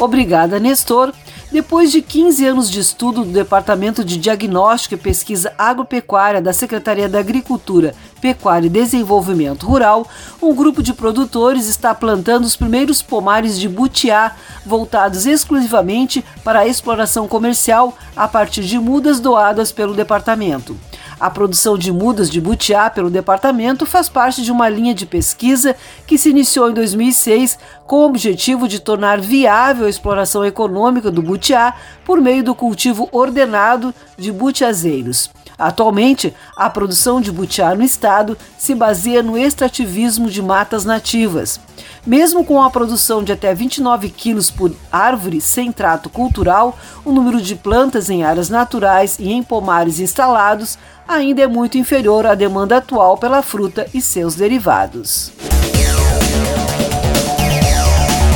Obrigada, 0.00 0.58
Nestor. 0.58 1.12
Depois 1.50 1.90
de 1.90 2.02
15 2.02 2.46
anos 2.46 2.70
de 2.70 2.78
estudo 2.78 3.24
do 3.24 3.32
Departamento 3.32 4.04
de 4.04 4.18
Diagnóstico 4.18 4.94
e 4.94 4.98
Pesquisa 4.98 5.52
Agropecuária 5.56 6.42
da 6.42 6.52
Secretaria 6.52 7.08
da 7.08 7.18
Agricultura, 7.18 7.94
Pecuária 8.20 8.66
e 8.66 8.70
Desenvolvimento 8.70 9.66
Rural, 9.66 10.06
um 10.42 10.54
grupo 10.54 10.82
de 10.82 10.92
produtores 10.92 11.68
está 11.68 11.94
plantando 11.94 12.44
os 12.44 12.56
primeiros 12.56 13.00
pomares 13.02 13.58
de 13.58 13.68
butiá, 13.68 14.34
voltados 14.64 15.26
exclusivamente 15.26 16.24
para 16.44 16.60
a 16.60 16.66
exploração 16.66 17.28
comercial 17.28 17.96
a 18.16 18.26
partir 18.28 18.62
de 18.62 18.78
mudas 18.78 19.20
doadas 19.20 19.72
pelo 19.72 19.94
departamento. 19.94 20.76
A 21.20 21.28
produção 21.28 21.76
de 21.76 21.90
mudas 21.90 22.30
de 22.30 22.40
butiá 22.40 22.88
pelo 22.88 23.10
departamento 23.10 23.84
faz 23.84 24.08
parte 24.08 24.40
de 24.40 24.52
uma 24.52 24.68
linha 24.68 24.94
de 24.94 25.04
pesquisa 25.04 25.74
que 26.06 26.16
se 26.16 26.30
iniciou 26.30 26.70
em 26.70 26.74
2006 26.74 27.58
com 27.86 27.96
o 27.96 28.06
objetivo 28.06 28.68
de 28.68 28.78
tornar 28.78 29.20
viável 29.20 29.86
a 29.86 29.90
exploração 29.90 30.44
econômica 30.44 31.10
do 31.10 31.20
butiá 31.20 31.74
por 32.04 32.20
meio 32.20 32.44
do 32.44 32.54
cultivo 32.54 33.08
ordenado 33.10 33.92
de 34.16 34.30
butiazeiros. 34.30 35.28
Atualmente, 35.58 36.32
a 36.56 36.70
produção 36.70 37.20
de 37.20 37.32
butiá 37.32 37.74
no 37.74 37.82
estado 37.82 38.38
se 38.56 38.74
baseia 38.76 39.24
no 39.24 39.36
extrativismo 39.36 40.30
de 40.30 40.40
matas 40.40 40.84
nativas. 40.84 41.58
Mesmo 42.06 42.44
com 42.44 42.62
a 42.62 42.70
produção 42.70 43.24
de 43.24 43.32
até 43.32 43.52
29 43.52 44.08
quilos 44.08 44.50
por 44.50 44.72
árvore 44.92 45.40
sem 45.40 45.72
trato 45.72 46.08
cultural, 46.08 46.78
o 47.04 47.10
número 47.10 47.40
de 47.40 47.56
plantas 47.56 48.08
em 48.08 48.22
áreas 48.22 48.48
naturais 48.48 49.18
e 49.18 49.32
em 49.32 49.42
pomares 49.42 49.98
instalados 49.98 50.78
ainda 51.08 51.42
é 51.42 51.46
muito 51.48 51.76
inferior 51.76 52.24
à 52.24 52.34
demanda 52.34 52.76
atual 52.76 53.18
pela 53.18 53.42
fruta 53.42 53.86
e 53.92 54.00
seus 54.00 54.36
derivados. 54.36 55.32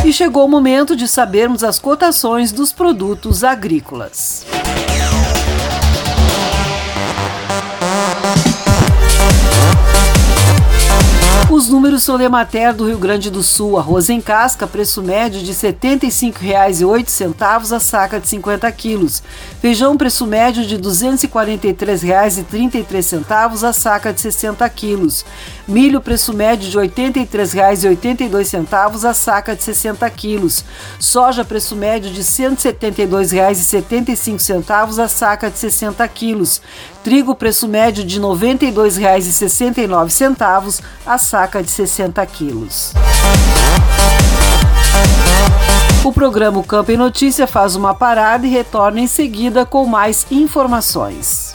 E 0.05 0.13
chegou 0.13 0.45
o 0.47 0.49
momento 0.49 0.97
de 0.97 1.07
sabermos 1.07 1.63
as 1.63 1.79
cotações 1.79 2.51
dos 2.51 2.73
produtos 2.73 3.45
agrícolas. 3.45 4.45
Números 11.73 12.03
são 12.03 12.19
de 12.19 12.25
Emater 12.25 12.75
do 12.75 12.87
Rio 12.87 12.99
Grande 12.99 13.31
do 13.31 13.43
Sul. 13.43 13.79
Arroz 13.79 14.11
em 14.11 14.21
casca, 14.21 14.67
preço 14.67 15.03
médio 15.03 15.41
de 15.43 15.53
R$ 15.53 15.73
75,08 15.73 17.75
a 17.75 17.81
saca 17.81 18.21
de 18.21 18.29
50 18.29 18.71
quilos. 18.73 19.23
Feijão, 19.61 19.97
preço 19.97 20.27
médio 20.27 20.67
de 20.67 20.77
R$ 20.77 20.83
243,33 20.83 23.67
a 23.67 23.73
saca 23.73 24.13
de 24.13 24.21
60 24.21 24.69
quilos. 24.69 25.25
Milho, 25.67 26.01
preço 26.01 26.33
médio 26.33 26.69
de 26.69 26.77
R$ 26.77 26.89
83,82 26.89 29.09
a 29.09 29.15
saca 29.15 29.55
de 29.55 29.63
60 29.63 30.11
quilos. 30.11 30.65
Soja, 30.99 31.45
preço 31.45 31.77
médio 31.77 32.11
de 32.11 32.21
R$ 32.21 32.27
172,75 32.27 35.03
a 35.03 35.09
saca 35.09 35.51
de 35.51 35.59
60 35.59 36.07
quilos. 36.09 36.61
Trigo, 37.05 37.35
preço 37.35 37.69
médio 37.69 38.03
de 38.05 38.19
R$ 38.19 38.27
92,69 38.27 40.83
a 41.07 41.19
saca 41.19 41.63
de 41.63 41.71
60 41.71 42.27
quilos. 42.27 42.93
O 46.05 46.13
programa 46.13 46.61
Campo 46.65 46.91
em 46.91 46.97
Notícia 46.97 47.47
faz 47.47 47.77
uma 47.77 47.95
parada 47.95 48.45
e 48.45 48.51
retorna 48.51 48.99
em 48.99 49.07
seguida 49.07 49.65
com 49.65 49.87
mais 49.87 50.27
informações. 50.33 51.55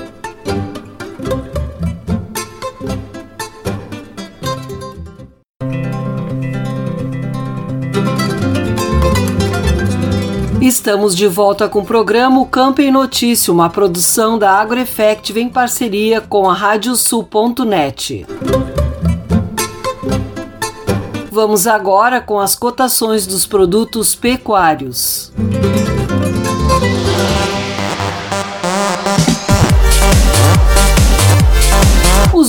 Estamos 10.71 11.17
de 11.17 11.27
volta 11.27 11.67
com 11.67 11.79
o 11.79 11.85
programa 11.85 12.45
Campo 12.45 12.81
em 12.81 12.89
Notícia, 12.89 13.51
uma 13.51 13.69
produção 13.69 14.39
da 14.39 14.51
AgroEffective 14.51 15.41
em 15.41 15.49
parceria 15.49 16.21
com 16.21 16.49
a 16.49 16.53
Radiosul.net. 16.53 18.25
Vamos 21.29 21.67
agora 21.67 22.21
com 22.21 22.39
as 22.39 22.55
cotações 22.55 23.27
dos 23.27 23.45
produtos 23.45 24.15
pecuários. 24.15 25.33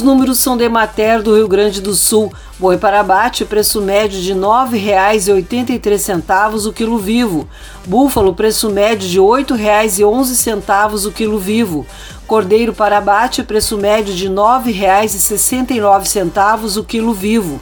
Os 0.02 0.04
números 0.04 0.38
são 0.38 0.56
de 0.56 0.68
Mater 0.68 1.22
do 1.22 1.36
Rio 1.36 1.46
Grande 1.46 1.80
do 1.80 1.94
Sul. 1.94 2.32
Boi 2.58 2.76
para 2.76 2.98
abate, 2.98 3.44
preço 3.44 3.80
médio 3.80 4.20
de 4.20 4.32
R$ 4.32 4.40
9,83 4.40 6.66
o 6.66 6.72
quilo 6.72 6.98
vivo. 6.98 7.48
Búfalo, 7.86 8.34
preço 8.34 8.68
médio 8.68 9.08
de 9.08 9.20
R$ 9.20 9.26
8,11 9.44 11.06
o 11.06 11.12
quilo 11.12 11.38
vivo. 11.38 11.86
Cordeiro 12.26 12.74
para 12.74 12.98
abate, 12.98 13.44
preço 13.44 13.78
médio 13.78 14.12
de 14.12 14.26
R$ 14.26 14.34
9,69 14.34 16.78
o 16.78 16.82
quilo 16.82 17.14
vivo. 17.14 17.60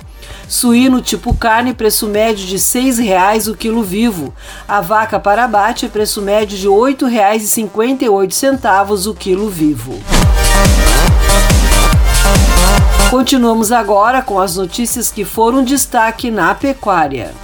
Suíno 0.49 1.03
tipo 1.03 1.37
carne, 1.37 1.75
preço 1.75 2.07
médio 2.07 2.47
de 2.47 2.55
R$ 2.55 2.59
6,00 2.59 3.53
o 3.53 3.55
quilo 3.55 3.83
vivo. 3.83 4.33
A 4.67 4.81
vaca 4.81 5.21
para 5.21 5.45
abate, 5.45 5.89
preço 5.89 6.23
médio 6.23 6.57
de 6.57 6.67
R$ 6.67 6.73
8,58 6.73 9.11
o 9.11 9.15
quilo 9.15 9.51
vivo. 9.51 10.01
Continuamos 13.11 13.73
agora 13.73 14.23
com 14.23 14.39
as 14.39 14.55
notícias 14.55 15.11
que 15.11 15.25
foram 15.25 15.65
destaque 15.65 16.31
na 16.31 16.55
pecuária. 16.55 17.35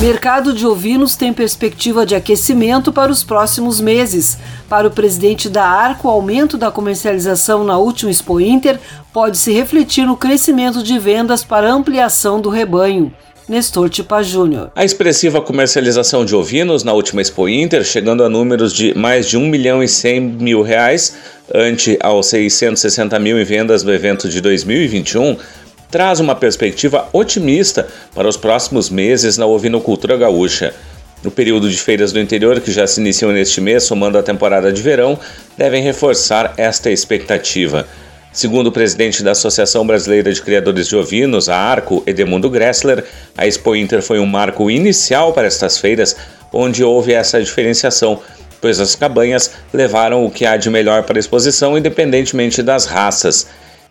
Mercado 0.00 0.54
de 0.54 0.66
ovinos 0.66 1.14
tem 1.14 1.30
perspectiva 1.30 2.06
de 2.06 2.14
aquecimento 2.14 2.90
para 2.90 3.12
os 3.12 3.22
próximos 3.22 3.82
meses. 3.82 4.38
Para 4.66 4.88
o 4.88 4.90
presidente 4.90 5.50
da 5.50 5.66
Arco, 5.66 6.08
o 6.08 6.10
aumento 6.10 6.56
da 6.56 6.70
comercialização 6.70 7.64
na 7.64 7.76
última 7.76 8.10
Expo 8.10 8.40
Inter 8.40 8.80
pode 9.12 9.36
se 9.36 9.52
refletir 9.52 10.06
no 10.06 10.16
crescimento 10.16 10.82
de 10.82 10.98
vendas 10.98 11.44
para 11.44 11.70
ampliação 11.70 12.40
do 12.40 12.48
rebanho. 12.48 13.12
Nestor 13.46 13.90
Tipa 13.90 14.22
Júnior. 14.22 14.70
A 14.74 14.84
expressiva 14.84 15.40
comercialização 15.40 16.24
de 16.24 16.34
ovinos 16.34 16.82
na 16.82 16.94
última 16.94 17.20
Expo 17.20 17.46
Inter, 17.46 17.84
chegando 17.84 18.24
a 18.24 18.28
números 18.28 18.72
de 18.72 18.96
mais 18.96 19.28
de 19.28 19.36
1 19.36 19.46
milhão 19.46 19.82
e 19.82 19.88
100 19.88 20.20
mil 20.20 20.62
reais, 20.62 21.14
ante 21.54 21.98
aos 22.00 22.26
660 22.28 23.18
mil 23.18 23.38
em 23.38 23.44
vendas 23.44 23.82
do 23.82 23.92
evento 23.92 24.30
de 24.30 24.40
2021, 24.40 25.36
traz 25.90 26.20
uma 26.20 26.34
perspectiva 26.34 27.06
otimista 27.12 27.86
para 28.14 28.26
os 28.26 28.36
próximos 28.36 28.88
meses 28.88 29.36
na 29.36 29.44
ovinocultura 29.44 30.16
gaúcha. 30.16 30.74
No 31.22 31.30
período 31.30 31.70
de 31.70 31.76
feiras 31.76 32.12
do 32.12 32.20
interior, 32.20 32.60
que 32.60 32.72
já 32.72 32.86
se 32.86 33.00
iniciam 33.00 33.30
neste 33.30 33.60
mês, 33.60 33.84
somando 33.84 34.16
a 34.16 34.22
temporada 34.22 34.72
de 34.72 34.80
verão, 34.80 35.18
devem 35.56 35.82
reforçar 35.82 36.54
esta 36.56 36.90
expectativa. 36.90 37.86
Segundo 38.34 38.66
o 38.66 38.72
presidente 38.72 39.22
da 39.22 39.30
Associação 39.30 39.86
Brasileira 39.86 40.32
de 40.32 40.42
Criadores 40.42 40.88
de 40.88 40.96
Ovinos, 40.96 41.48
a 41.48 41.56
ARCO, 41.56 42.02
Edemundo 42.04 42.50
Gressler, 42.50 43.04
a 43.38 43.46
Expo 43.46 43.76
Inter 43.76 44.02
foi 44.02 44.18
um 44.18 44.26
marco 44.26 44.68
inicial 44.68 45.32
para 45.32 45.46
estas 45.46 45.78
feiras, 45.78 46.16
onde 46.52 46.82
houve 46.82 47.12
essa 47.12 47.40
diferenciação, 47.40 48.20
pois 48.60 48.80
as 48.80 48.96
cabanhas 48.96 49.52
levaram 49.72 50.26
o 50.26 50.30
que 50.32 50.44
há 50.44 50.56
de 50.56 50.68
melhor 50.68 51.04
para 51.04 51.16
a 51.16 51.20
exposição, 51.20 51.78
independentemente 51.78 52.60
das 52.60 52.86
raças. 52.86 53.46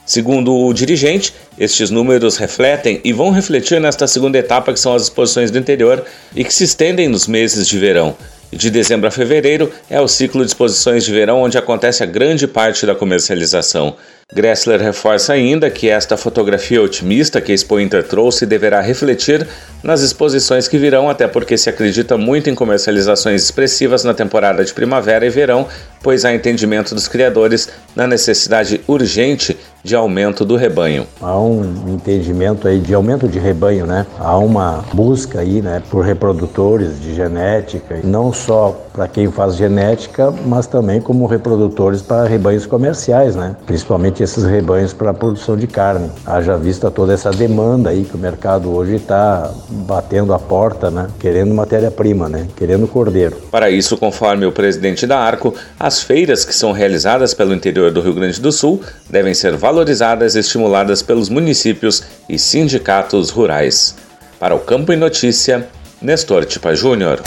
Segundo 0.05 0.53
o 0.53 0.73
dirigente, 0.73 1.33
estes 1.57 1.89
números 1.89 2.35
refletem 2.35 2.99
e 3.01 3.13
vão 3.13 3.31
refletir 3.31 3.79
nesta 3.79 4.07
segunda 4.07 4.37
etapa, 4.37 4.73
que 4.73 4.79
são 4.79 4.93
as 4.93 5.03
exposições 5.03 5.51
do 5.51 5.57
interior 5.57 6.03
e 6.35 6.43
que 6.43 6.53
se 6.53 6.65
estendem 6.65 7.07
nos 7.07 7.27
meses 7.27 7.65
de 7.65 7.79
verão. 7.79 8.13
De 8.51 8.69
dezembro 8.69 9.07
a 9.07 9.11
fevereiro 9.11 9.71
é 9.89 10.01
o 10.01 10.07
ciclo 10.07 10.41
de 10.41 10.47
exposições 10.47 11.05
de 11.05 11.13
verão 11.13 11.41
onde 11.41 11.57
acontece 11.57 12.03
a 12.03 12.05
grande 12.05 12.45
parte 12.45 12.85
da 12.85 12.93
comercialização. 12.93 13.95
Gressler 14.33 14.81
reforça 14.81 15.33
ainda 15.33 15.69
que 15.69 15.89
esta 15.89 16.17
fotografia 16.17 16.81
otimista 16.81 17.39
que 17.39 17.51
a 17.51 17.55
Expo 17.55 17.79
Inter 17.79 18.03
trouxe 18.03 18.45
deverá 18.45 18.81
refletir 18.81 19.47
nas 19.83 20.01
exposições 20.01 20.67
que 20.67 20.77
virão, 20.77 21.09
até 21.09 21.27
porque 21.27 21.57
se 21.57 21.69
acredita 21.69 22.17
muito 22.17 22.49
em 22.49 22.55
comercializações 22.55 23.43
expressivas 23.43 24.03
na 24.03 24.13
temporada 24.13 24.63
de 24.63 24.73
primavera 24.73 25.25
e 25.25 25.29
verão, 25.29 25.67
pois 26.01 26.25
há 26.25 26.33
entendimento 26.33 26.95
dos 26.95 27.07
criadores 27.07 27.69
na 27.95 28.07
necessidade 28.07 28.81
urgente 28.87 29.57
de 29.83 29.95
aumento 29.95 30.45
do 30.45 30.55
rebanho. 30.55 31.05
Há 31.21 31.37
um 31.37 31.89
entendimento 31.89 32.67
aí 32.67 32.79
de 32.79 32.93
aumento 32.93 33.27
de 33.27 33.37
rebanho, 33.37 33.85
né? 33.85 34.05
Há 34.17 34.37
uma 34.37 34.83
busca 34.93 35.41
aí, 35.41 35.61
né, 35.61 35.83
por 35.91 36.05
reprodutores 36.05 37.01
de 37.01 37.13
genética, 37.13 37.99
não 38.01 38.31
só 38.31 38.79
para 38.93 39.09
quem 39.09 39.29
faz 39.29 39.55
genética, 39.57 40.31
mas 40.45 40.67
também 40.67 41.01
como 41.01 41.25
reprodutores 41.25 42.01
para 42.01 42.25
rebanhos 42.25 42.65
comerciais, 42.65 43.35
né? 43.35 43.57
Principalmente 43.65 44.12
principalmente 44.13 44.23
esses 44.23 44.43
rebanhos 44.43 44.93
para 44.93 45.11
a 45.11 45.13
produção 45.13 45.57
de 45.57 45.67
carne. 45.67 46.09
Haja 46.25 46.55
vista 46.55 46.91
toda 46.91 47.13
essa 47.13 47.31
demanda 47.31 47.89
aí 47.89 48.05
que 48.05 48.15
o 48.15 48.19
mercado 48.19 48.73
hoje 48.73 48.95
está 48.95 49.51
batendo 49.69 50.33
a 50.33 50.39
porta, 50.39 50.91
né? 50.91 51.07
Querendo 51.19 51.53
matéria-prima, 51.53 52.29
né? 52.29 52.47
Querendo 52.55 52.87
cordeiro. 52.87 53.35
Para 53.51 53.69
isso, 53.69 53.97
conforme 53.97 54.45
o 54.45 54.51
presidente 54.51 55.07
da 55.07 55.19
Arco, 55.19 55.53
as 55.79 56.01
feiras 56.01 56.45
que 56.45 56.55
são 56.55 56.71
realizadas 56.71 57.33
pelo 57.33 57.53
interior 57.53 57.91
do 57.91 58.01
Rio 58.01 58.13
Grande 58.13 58.39
do 58.39 58.51
Sul 58.51 58.81
devem 59.09 59.33
ser 59.33 59.55
valorizadas 59.57 60.35
e 60.35 60.39
estimuladas 60.39 61.01
pelos 61.01 61.29
municípios 61.29 62.03
e 62.29 62.37
sindicatos 62.37 63.29
rurais. 63.29 63.95
Para 64.39 64.55
o 64.55 64.59
Campo 64.59 64.93
e 64.93 64.95
Notícia, 64.95 65.67
Nestor 66.01 66.45
Tipa 66.45 66.75
Júnior. 66.75 67.21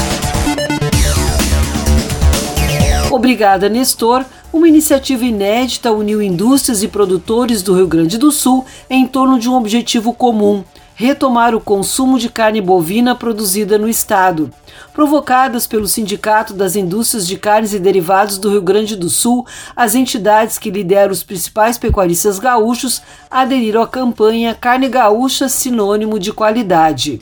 Obrigada, 3.11 3.69
Nestor. 3.69 4.25
Uma 4.53 4.69
iniciativa 4.69 5.25
inédita 5.25 5.93
uniu 5.93 6.23
indústrias 6.23 6.83
e 6.83 6.89
produtores 6.89 7.63
do 7.63 7.75
Rio 7.75 7.87
Grande 7.87 8.17
do 8.17 8.31
Sul 8.31 8.65
em 8.89 9.07
torno 9.07 9.39
de 9.39 9.51
um 9.51 9.55
objetivo 9.55 10.15
comum: 10.15 10.65
retomar 10.95 11.55
o 11.55 11.61
consumo 11.61 12.19
de 12.19 12.29
carne 12.29 12.61
bovina 12.61 13.15
produzida 13.15 13.77
no 13.77 13.89
estado. 13.89 14.51
Provocadas 14.93 15.67
pelo 15.67 15.87
Sindicato 15.87 16.55
das 16.55 16.77
Indústrias 16.77 17.27
de 17.27 17.37
Carnes 17.37 17.75
e 17.75 17.79
Derivados 17.79 18.39
do 18.39 18.51
Rio 18.51 18.63
Grande 18.63 18.97
do 18.97 19.09
Sul, 19.11 19.47
as 19.75 19.95
entidades 19.95 20.59
que 20.59 20.71
lideram 20.71 21.13
os 21.13 21.23
principais 21.23 21.79
pecuaristas 21.79 22.39
gaúchos 22.39 23.03
aderiram 23.31 23.83
à 23.83 23.87
campanha 23.87 24.55
Carne 24.55 24.89
Gaúcha 24.89 25.49
Sinônimo 25.49 26.19
de 26.19 26.33
Qualidade. 26.33 27.21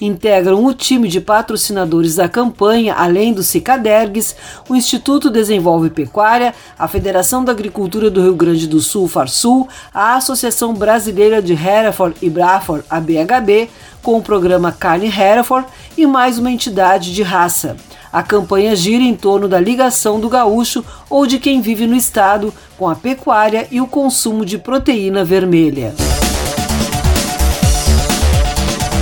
Integram 0.00 0.64
o 0.64 0.74
time 0.74 1.08
de 1.08 1.20
patrocinadores 1.20 2.16
da 2.16 2.28
campanha, 2.28 2.94
além 2.94 3.32
do 3.32 3.42
Cicadergues, 3.42 4.36
o 4.68 4.74
Instituto 4.74 5.30
Desenvolve 5.30 5.90
Pecuária, 5.90 6.54
a 6.78 6.86
Federação 6.86 7.44
da 7.44 7.52
Agricultura 7.52 8.10
do 8.10 8.22
Rio 8.22 8.34
Grande 8.34 8.66
do 8.66 8.80
Sul, 8.80 9.08
Farsul, 9.08 9.68
a 9.92 10.16
Associação 10.16 10.74
Brasileira 10.74 11.40
de 11.42 11.54
Hereford 11.54 12.16
e 12.20 12.28
Braford, 12.28 12.84
a 12.90 13.00
BHB, 13.00 13.68
com 14.06 14.18
o 14.18 14.22
programa 14.22 14.70
Carne 14.70 15.08
Hereford 15.08 15.66
e 15.98 16.06
mais 16.06 16.38
uma 16.38 16.48
entidade 16.48 17.12
de 17.12 17.24
raça. 17.24 17.76
A 18.12 18.22
campanha 18.22 18.76
gira 18.76 19.02
em 19.02 19.16
torno 19.16 19.48
da 19.48 19.58
ligação 19.58 20.20
do 20.20 20.28
gaúcho 20.28 20.84
ou 21.10 21.26
de 21.26 21.40
quem 21.40 21.60
vive 21.60 21.88
no 21.88 21.96
estado 21.96 22.54
com 22.78 22.88
a 22.88 22.94
pecuária 22.94 23.66
e 23.68 23.80
o 23.80 23.86
consumo 23.88 24.46
de 24.46 24.58
proteína 24.58 25.24
vermelha. 25.24 25.92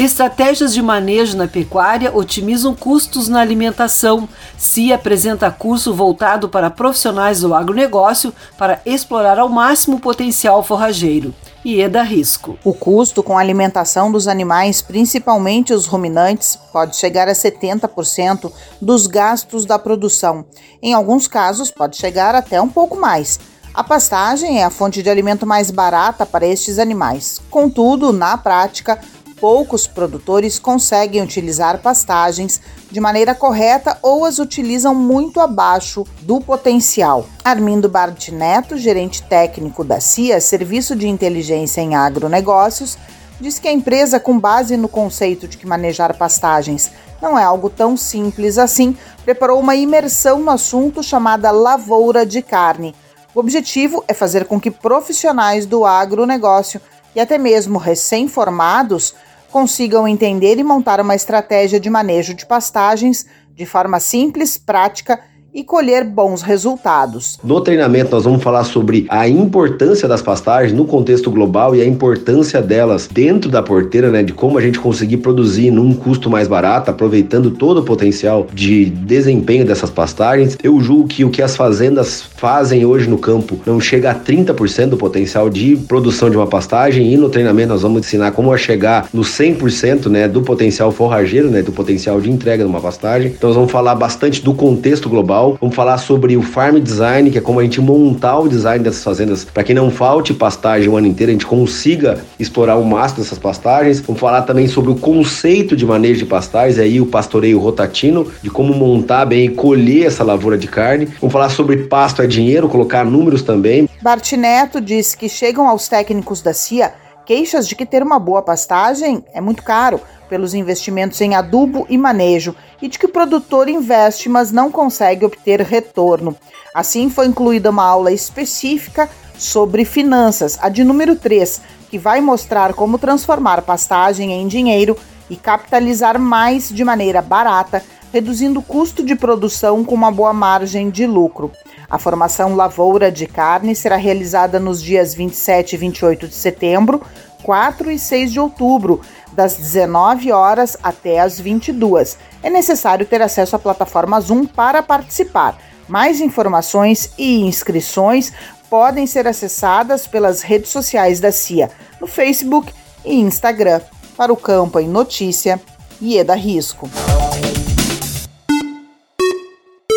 Estratégias 0.00 0.72
de 0.72 0.80
manejo 0.80 1.36
na 1.36 1.46
pecuária 1.46 2.10
otimizam 2.16 2.74
custos 2.74 3.28
na 3.28 3.38
alimentação. 3.38 4.26
Se 4.56 4.90
apresenta 4.94 5.50
curso 5.50 5.92
voltado 5.92 6.48
para 6.48 6.70
profissionais 6.70 7.42
do 7.42 7.54
agronegócio 7.54 8.32
para 8.56 8.80
explorar 8.86 9.38
ao 9.38 9.50
máximo 9.50 9.98
o 9.98 10.00
potencial 10.00 10.62
forrageiro. 10.62 11.34
Ieda 11.62 12.02
Risco. 12.02 12.58
O 12.64 12.72
custo 12.72 13.22
com 13.22 13.36
a 13.36 13.42
alimentação 13.42 14.10
dos 14.10 14.26
animais, 14.26 14.80
principalmente 14.80 15.74
os 15.74 15.84
ruminantes, 15.84 16.56
pode 16.72 16.96
chegar 16.96 17.28
a 17.28 17.32
70% 17.32 18.50
dos 18.80 19.06
gastos 19.06 19.66
da 19.66 19.78
produção. 19.78 20.46
Em 20.82 20.94
alguns 20.94 21.28
casos, 21.28 21.70
pode 21.70 21.98
chegar 21.98 22.34
até 22.34 22.58
um 22.58 22.70
pouco 22.70 22.98
mais. 22.98 23.38
A 23.74 23.84
pastagem 23.84 24.60
é 24.60 24.64
a 24.64 24.70
fonte 24.70 25.02
de 25.02 25.08
alimento 25.08 25.46
mais 25.46 25.70
barata 25.70 26.26
para 26.26 26.46
estes 26.46 26.78
animais. 26.78 27.40
Contudo, 27.50 28.12
na 28.12 28.36
prática, 28.36 28.98
poucos 29.40 29.86
produtores 29.86 30.58
conseguem 30.58 31.22
utilizar 31.22 31.78
pastagens 31.78 32.60
de 32.90 33.00
maneira 33.00 33.34
correta 33.34 33.96
ou 34.02 34.24
as 34.24 34.38
utilizam 34.38 34.94
muito 34.94 35.40
abaixo 35.40 36.06
do 36.20 36.40
potencial. 36.40 37.26
Armindo 37.42 37.88
Bart 37.88 38.28
Neto, 38.28 38.76
gerente 38.76 39.22
técnico 39.22 39.82
da 39.82 39.98
CIA, 39.98 40.40
Serviço 40.40 40.94
de 40.94 41.08
Inteligência 41.08 41.80
em 41.80 41.94
Agronegócios, 41.94 42.98
diz 43.40 43.58
que 43.58 43.66
a 43.66 43.72
empresa, 43.72 44.20
com 44.20 44.38
base 44.38 44.76
no 44.76 44.88
conceito 44.88 45.48
de 45.48 45.56
que 45.56 45.66
manejar 45.66 46.16
pastagens 46.16 46.90
não 47.20 47.38
é 47.38 47.42
algo 47.42 47.70
tão 47.70 47.96
simples 47.96 48.58
assim, 48.58 48.96
preparou 49.24 49.58
uma 49.60 49.74
imersão 49.74 50.40
no 50.40 50.50
assunto 50.50 51.02
chamada 51.02 51.50
Lavoura 51.50 52.26
de 52.26 52.42
Carne. 52.42 52.94
O 53.34 53.40
objetivo 53.40 54.04
é 54.06 54.12
fazer 54.12 54.44
com 54.44 54.60
que 54.60 54.70
profissionais 54.70 55.64
do 55.64 55.86
agronegócio 55.86 56.80
e 57.14 57.20
até 57.20 57.38
mesmo 57.38 57.78
recém-formados 57.78 59.14
consigam 59.50 60.06
entender 60.06 60.58
e 60.58 60.64
montar 60.64 61.00
uma 61.00 61.14
estratégia 61.14 61.78
de 61.78 61.90
manejo 61.90 62.34
de 62.34 62.46
pastagens 62.46 63.26
de 63.52 63.66
forma 63.66 64.00
simples, 64.00 64.56
prática 64.56 65.22
e 65.52 65.64
colher 65.64 66.04
bons 66.04 66.42
resultados. 66.42 67.38
No 67.42 67.60
treinamento, 67.60 68.12
nós 68.12 68.24
vamos 68.24 68.42
falar 68.42 68.64
sobre 68.64 69.06
a 69.08 69.28
importância 69.28 70.08
das 70.08 70.22
pastagens 70.22 70.72
no 70.72 70.84
contexto 70.84 71.30
global 71.30 71.74
e 71.74 71.80
a 71.80 71.86
importância 71.86 72.62
delas 72.62 73.08
dentro 73.10 73.50
da 73.50 73.62
porteira, 73.62 74.10
né? 74.10 74.22
De 74.22 74.32
como 74.32 74.58
a 74.58 74.60
gente 74.60 74.78
conseguir 74.78 75.18
produzir 75.18 75.70
num 75.70 75.92
custo 75.92 76.30
mais 76.30 76.46
barato, 76.46 76.90
aproveitando 76.90 77.50
todo 77.50 77.78
o 77.78 77.82
potencial 77.82 78.46
de 78.52 78.86
desempenho 78.86 79.64
dessas 79.64 79.90
pastagens. 79.90 80.56
Eu 80.62 80.80
julgo 80.80 81.08
que 81.08 81.24
o 81.24 81.30
que 81.30 81.42
as 81.42 81.56
fazendas 81.56 82.22
fazem 82.22 82.84
hoje 82.84 83.08
no 83.08 83.18
campo 83.18 83.58
não 83.66 83.80
chega 83.80 84.10
a 84.10 84.14
30% 84.14 84.90
do 84.90 84.96
potencial 84.96 85.50
de 85.50 85.76
produção 85.76 86.30
de 86.30 86.36
uma 86.36 86.46
pastagem 86.46 87.12
e 87.12 87.16
no 87.16 87.28
treinamento 87.28 87.70
nós 87.70 87.82
vamos 87.82 88.00
ensinar 88.00 88.32
como 88.32 88.52
a 88.52 88.56
chegar 88.56 89.08
no 89.12 89.22
100%, 89.22 90.06
né, 90.06 90.28
do 90.28 90.42
potencial 90.42 90.90
forrageiro, 90.92 91.50
né, 91.50 91.62
do 91.62 91.72
potencial 91.72 92.20
de 92.20 92.30
entrega 92.30 92.64
de 92.64 92.70
uma 92.70 92.80
pastagem. 92.80 93.32
Então 93.36 93.48
nós 93.50 93.56
vamos 93.56 93.70
falar 93.70 93.94
bastante 93.94 94.42
do 94.42 94.54
contexto 94.54 95.08
global 95.08 95.39
Vamos 95.60 95.74
falar 95.74 95.98
sobre 95.98 96.36
o 96.36 96.42
farm 96.42 96.78
design, 96.78 97.30
que 97.30 97.38
é 97.38 97.40
como 97.40 97.60
a 97.60 97.62
gente 97.62 97.80
montar 97.80 98.38
o 98.38 98.48
design 98.48 98.84
dessas 98.84 99.02
fazendas 99.02 99.44
para 99.44 99.62
que 99.64 99.72
não 99.72 99.90
falte 99.90 100.34
pastagem 100.34 100.88
o 100.88 100.96
ano 100.96 101.06
inteiro, 101.06 101.30
a 101.30 101.32
gente 101.32 101.46
consiga 101.46 102.20
explorar 102.38 102.76
o 102.76 102.84
máximo 102.84 103.22
dessas 103.22 103.38
pastagens. 103.38 104.00
Vamos 104.00 104.20
falar 104.20 104.42
também 104.42 104.68
sobre 104.68 104.90
o 104.90 104.96
conceito 104.96 105.76
de 105.76 105.86
manejo 105.86 106.20
de 106.20 106.26
pastagens, 106.26 106.78
aí 106.78 107.00
o 107.00 107.06
pastoreio 107.06 107.58
rotatino, 107.58 108.30
de 108.42 108.50
como 108.50 108.74
montar 108.74 109.24
bem 109.24 109.46
e 109.46 109.48
colher 109.48 110.06
essa 110.06 110.22
lavoura 110.22 110.58
de 110.58 110.66
carne. 110.66 111.06
Vamos 111.20 111.32
falar 111.32 111.48
sobre 111.48 111.76
pasto 111.84 112.22
é 112.22 112.26
dinheiro, 112.26 112.68
colocar 112.68 113.04
números 113.04 113.42
também. 113.42 113.88
Bart 114.02 114.32
Neto 114.32 114.80
diz 114.80 115.14
que 115.14 115.28
chegam 115.28 115.68
aos 115.68 115.88
técnicos 115.88 116.42
da 116.42 116.52
CIA 116.52 116.92
queixas 117.30 117.68
de 117.68 117.76
que 117.76 117.86
ter 117.86 118.02
uma 118.02 118.18
boa 118.18 118.42
pastagem 118.42 119.24
é 119.32 119.40
muito 119.40 119.62
caro 119.62 120.00
pelos 120.28 120.52
investimentos 120.52 121.20
em 121.20 121.36
adubo 121.36 121.86
e 121.88 121.96
manejo 121.96 122.56
e 122.80 122.88
de 122.88 122.98
que 122.98 123.06
o 123.06 123.12
produtor 123.12 123.68
investe, 123.68 124.28
mas 124.28 124.52
não 124.52 124.70
consegue 124.70 125.24
obter 125.24 125.60
retorno. 125.60 126.36
Assim, 126.74 127.10
foi 127.10 127.26
incluída 127.26 127.70
uma 127.70 127.84
aula 127.84 128.12
específica 128.12 129.08
sobre 129.36 129.84
finanças, 129.84 130.58
a 130.60 130.68
de 130.68 130.84
número 130.84 131.16
3, 131.16 131.60
que 131.90 131.98
vai 131.98 132.20
mostrar 132.20 132.74
como 132.74 132.98
transformar 132.98 133.62
pastagem 133.62 134.32
em 134.32 134.46
dinheiro 134.46 134.96
e 135.28 135.36
capitalizar 135.36 136.18
mais 136.18 136.68
de 136.68 136.84
maneira 136.84 137.22
barata 137.22 137.82
reduzindo 138.12 138.60
o 138.60 138.62
custo 138.62 139.04
de 139.04 139.14
produção 139.14 139.84
com 139.84 139.94
uma 139.94 140.10
boa 140.10 140.32
margem 140.32 140.90
de 140.90 141.06
lucro. 141.06 141.50
A 141.88 141.98
formação 141.98 142.54
Lavoura 142.54 143.10
de 143.10 143.26
Carne 143.26 143.74
será 143.74 143.96
realizada 143.96 144.58
nos 144.58 144.82
dias 144.82 145.14
27 145.14 145.74
e 145.74 145.76
28 145.78 146.28
de 146.28 146.34
setembro, 146.34 147.02
4 147.42 147.90
e 147.90 147.98
6 147.98 148.32
de 148.32 148.40
outubro, 148.40 149.00
das 149.32 149.56
19 149.56 150.32
horas 150.32 150.76
até 150.82 151.20
as 151.20 151.38
22. 151.38 152.18
É 152.42 152.50
necessário 152.50 153.06
ter 153.06 153.22
acesso 153.22 153.56
à 153.56 153.58
plataforma 153.58 154.20
Zoom 154.20 154.46
para 154.46 154.82
participar. 154.82 155.58
Mais 155.88 156.20
informações 156.20 157.12
e 157.18 157.40
inscrições 157.40 158.32
podem 158.68 159.06
ser 159.06 159.26
acessadas 159.26 160.06
pelas 160.06 160.42
redes 160.42 160.70
sociais 160.70 161.18
da 161.18 161.32
CIA, 161.32 161.70
no 162.00 162.06
Facebook 162.06 162.72
e 163.04 163.14
Instagram. 163.14 163.80
Para 164.16 164.32
o 164.32 164.36
Campo 164.36 164.78
em 164.78 164.88
Notícia, 164.88 165.60
Ieda 166.00 166.34
Risco. 166.34 166.88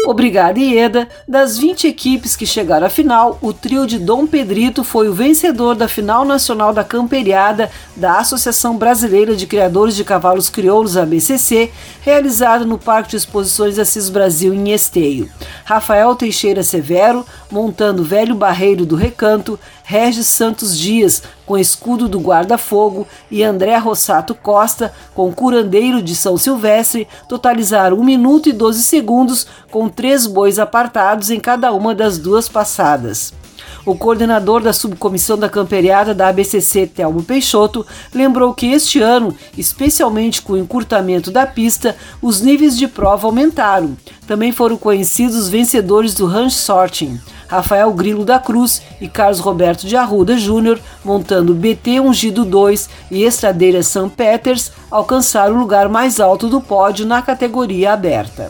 Obrigada, 0.06 0.60
Ieda. 0.60 1.08
Das 1.26 1.58
20 1.58 1.88
equipes 1.88 2.36
que 2.36 2.46
chegaram 2.46 2.86
à 2.86 2.90
final, 2.90 3.38
o 3.42 3.54
trio 3.54 3.88
de 3.88 3.98
Dom 3.98 4.28
Pedrito 4.28 4.84
foi 4.84 5.08
o 5.08 5.14
vencedor 5.14 5.76
da 5.76 5.88
final 5.88 6.26
nacional 6.26 6.74
da 6.74 6.84
camperiada 6.84 7.72
da 7.96 8.20
Associação 8.20 8.78
Brasileira 8.78 9.34
de 9.34 9.48
Criadores 9.48 9.96
de 9.96 10.04
Cavalos 10.04 10.50
Crioulos, 10.50 10.98
ABCC, 10.98 11.72
realizada 12.02 12.66
no 12.66 12.78
Parque 12.78 13.12
de 13.12 13.16
Exposições 13.16 13.80
Assis 13.80 14.10
Brasil, 14.10 14.54
em 14.54 14.72
Esteio. 14.72 15.30
Rafael 15.64 16.14
Teixeira 16.16 16.64
Severo, 16.64 17.26
montando 17.50 18.04
Velho 18.04 18.36
Barreiro 18.36 18.86
do 18.86 18.98
Recanto, 18.98 19.58
Regis 19.84 20.28
Santos 20.28 20.78
Dias, 20.78 21.22
com 21.46 21.58
escudo 21.58 22.08
do 22.08 22.20
guarda-fogo, 22.20 23.06
e 23.30 23.44
André 23.44 23.78
Rossato 23.78 24.34
Costa, 24.34 24.94
com 25.14 25.32
curandeiro 25.34 26.02
de 26.02 26.16
São 26.16 26.38
Silvestre, 26.38 27.08
totalizaram 27.28 27.98
1 28.00 28.04
minuto 28.04 28.50
e 28.50 28.54
12 28.54 28.82
segundos, 28.82 29.46
com 29.70 29.90
três 29.90 30.26
bois 30.26 30.58
apartados 30.58 31.30
em 31.30 31.40
cada 31.40 31.72
uma 31.74 31.94
das 31.94 32.18
duas 32.18 32.48
passadas. 32.48 33.34
O 33.86 33.96
coordenador 33.96 34.62
da 34.62 34.72
subcomissão 34.72 35.38
da 35.38 35.50
camperiada 35.50 36.14
da 36.14 36.30
ABCC, 36.30 36.88
Telmo 36.88 37.22
Peixoto, 37.22 37.86
lembrou 38.14 38.54
que 38.54 38.68
este 38.68 39.02
ano, 39.02 39.36
especialmente 39.58 40.42
com 40.42 40.54
o 40.54 40.58
encurtamento 40.58 41.30
da 41.30 41.46
pista, 41.46 41.96
os 42.22 42.40
níveis 42.40 42.78
de 42.78 42.88
prova 42.88 43.28
aumentaram. 43.28 43.98
Também 44.26 44.54
foram 44.54 44.78
conhecidos 44.78 45.36
os 45.36 45.50
vencedores 45.50 46.14
do 46.14 46.26
Ranch 46.26 46.54
Sorting. 46.54 47.20
Rafael 47.54 47.94
Grilo 47.94 48.26
da 48.26 48.40
Cruz 48.40 48.82
e 49.00 49.08
Carlos 49.08 49.40
Roberto 49.40 49.86
de 49.86 49.96
Arruda 49.96 50.36
Júnior, 50.38 50.80
montando 51.06 51.54
BT 51.54 52.00
Ungido 52.00 52.44
2 52.44 52.90
e 53.12 53.24
Estradeira 53.24 53.84
St. 53.84 54.10
Peters, 54.10 54.72
alcançaram 54.90 55.56
o 55.56 55.60
lugar 55.60 55.88
mais 55.88 56.20
alto 56.20 56.48
do 56.48 56.60
pódio 56.60 57.06
na 57.06 57.22
categoria 57.22 57.94
aberta. 57.94 58.50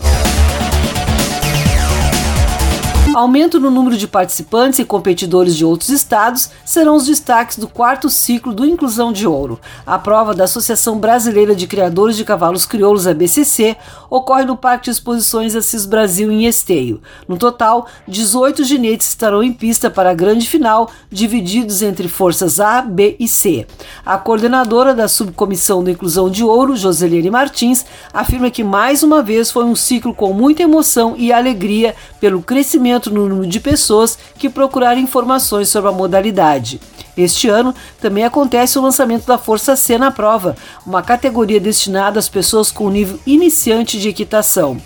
Aumento 3.13 3.59
no 3.59 3.69
número 3.69 3.95
de 3.95 4.07
participantes 4.07 4.79
e 4.79 4.85
competidores 4.85 5.55
de 5.55 5.63
outros 5.63 5.89
estados 5.89 6.49
serão 6.65 6.95
os 6.95 7.05
destaques 7.05 7.57
do 7.57 7.67
quarto 7.67 8.09
ciclo 8.09 8.51
do 8.51 8.65
Inclusão 8.65 9.13
de 9.13 9.27
Ouro. 9.27 9.59
A 9.85 9.99
prova 9.99 10.33
da 10.33 10.45
Associação 10.45 10.97
Brasileira 10.97 11.55
de 11.55 11.67
Criadores 11.67 12.17
de 12.17 12.25
Cavalos 12.25 12.65
Crioulos, 12.65 13.05
ABCC, 13.05 13.77
ocorre 14.09 14.45
no 14.45 14.57
Parque 14.57 14.85
de 14.85 14.89
Exposições 14.89 15.55
Assis 15.55 15.85
Brasil, 15.85 16.31
em 16.31 16.45
Esteio. 16.45 17.01
No 17.27 17.37
total, 17.37 17.85
18 18.07 18.63
ginetes 18.63 19.09
estarão 19.09 19.43
em 19.43 19.53
pista 19.53 19.91
para 19.91 20.09
a 20.09 20.15
grande 20.15 20.47
final, 20.47 20.89
divididos 21.11 21.83
entre 21.83 22.07
forças 22.07 22.59
A, 22.59 22.81
B 22.81 23.15
e 23.19 23.27
C. 23.27 23.67
A 24.03 24.17
coordenadora 24.17 24.95
da 24.95 25.07
subcomissão 25.07 25.83
do 25.83 25.91
Inclusão 25.91 26.31
de 26.31 26.43
Ouro, 26.43 26.75
Joselene 26.75 27.29
Martins, 27.29 27.85
afirma 28.11 28.49
que 28.49 28.63
mais 28.63 29.03
uma 29.03 29.21
vez 29.21 29.51
foi 29.51 29.65
um 29.65 29.75
ciclo 29.75 30.15
com 30.15 30.33
muita 30.33 30.63
emoção 30.63 31.13
e 31.15 31.31
alegria 31.31 31.95
pelo 32.19 32.41
crescimento 32.41 33.02
aumento 33.03 33.11
no 33.11 33.27
número 33.27 33.47
de 33.47 33.59
pessoas 33.59 34.17
que 34.37 34.49
procuraram 34.49 34.99
informações 34.99 35.69
sobre 35.69 35.89
a 35.89 35.93
modalidade. 35.93 36.79
Este 37.15 37.47
ano 37.47 37.75
também 38.01 38.23
acontece 38.23 38.77
o 38.77 38.81
lançamento 38.81 39.25
da 39.25 39.37
Força 39.37 39.75
C 39.75 39.97
na 39.97 40.11
prova, 40.11 40.55
uma 40.85 41.01
categoria 41.01 41.59
destinada 41.59 42.19
às 42.19 42.27
pessoas 42.27 42.71
com 42.71 42.89
nível 42.89 43.19
iniciante 43.25 43.99
de 43.99 44.09
equitação. 44.09 44.77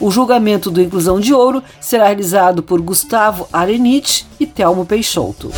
O 0.00 0.10
julgamento 0.10 0.70
do 0.70 0.82
Inclusão 0.82 1.20
de 1.20 1.32
Ouro 1.32 1.62
será 1.80 2.06
realizado 2.06 2.62
por 2.62 2.80
Gustavo 2.80 3.48
Arenich 3.52 4.26
e 4.40 4.46
Telmo 4.46 4.84
Peixoto 4.84 5.50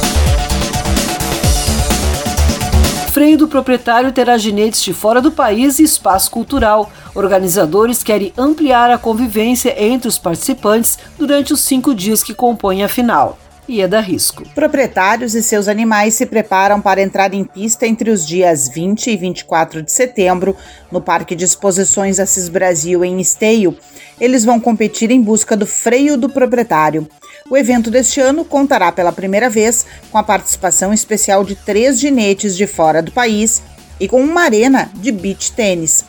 freio 3.19 3.37
do 3.37 3.49
proprietário 3.49 4.13
terá 4.13 4.39
ginetes 4.39 4.81
de 4.81 4.95
fora 4.95 5.21
do 5.21 5.33
país 5.33 5.81
e 5.81 5.83
espaço 5.83 6.31
cultural. 6.31 6.89
Organizadores 7.17 8.01
querem 8.05 8.33
ampliar 8.39 8.93
a 8.93 8.97
convivência 8.97 9.75
entre 9.77 10.07
os 10.07 10.17
participantes 10.17 10.97
durante 11.19 11.53
os 11.53 11.61
cinco 11.61 11.93
dias 11.97 12.23
que 12.23 12.33
compõem 12.33 12.85
a 12.85 12.89
final 12.89 13.37
e 13.69 13.83
é 13.83 13.89
da 13.89 14.01
risco. 14.01 14.49
Proprietários 14.55 15.35
e 15.35 15.43
seus 15.43 15.67
animais 15.67 16.15
se 16.15 16.27
preparam 16.27 16.81
para 16.81 17.03
entrar 17.03 17.35
em 17.35 17.45
pista 17.45 17.87
entre 17.87 18.09
os 18.09 18.27
dias 18.27 18.69
20 18.69 19.11
e 19.11 19.17
24 19.17 19.83
de 19.83 19.93
setembro 19.93 20.57
no 20.91 21.01
Parque 21.01 21.35
de 21.35 21.45
Exposições 21.45 22.19
Assis 22.19 22.49
Brasil, 22.49 23.05
em 23.05 23.21
Esteio. 23.21 23.77
Eles 24.21 24.45
vão 24.45 24.59
competir 24.59 25.11
em 25.11 25.21
busca 25.21 25.57
do 25.57 25.67
freio 25.67 26.17
do 26.17 26.29
proprietário. 26.31 27.07
O 27.51 27.57
evento 27.57 27.91
deste 27.91 28.21
ano 28.21 28.45
contará 28.45 28.93
pela 28.93 29.11
primeira 29.11 29.49
vez 29.49 29.87
com 30.11 30.19
a 30.19 30.23
participação 30.23 30.93
especial 30.93 31.43
de 31.43 31.55
três 31.55 31.99
ginetes 31.99 32.55
de 32.55 32.67
fora 32.67 33.03
do 33.03 33.11
país 33.11 33.63
e 33.99 34.07
com 34.07 34.23
uma 34.23 34.43
arena 34.43 34.91
de 34.95 35.11
beach 35.11 35.53
tênis. 35.53 36.05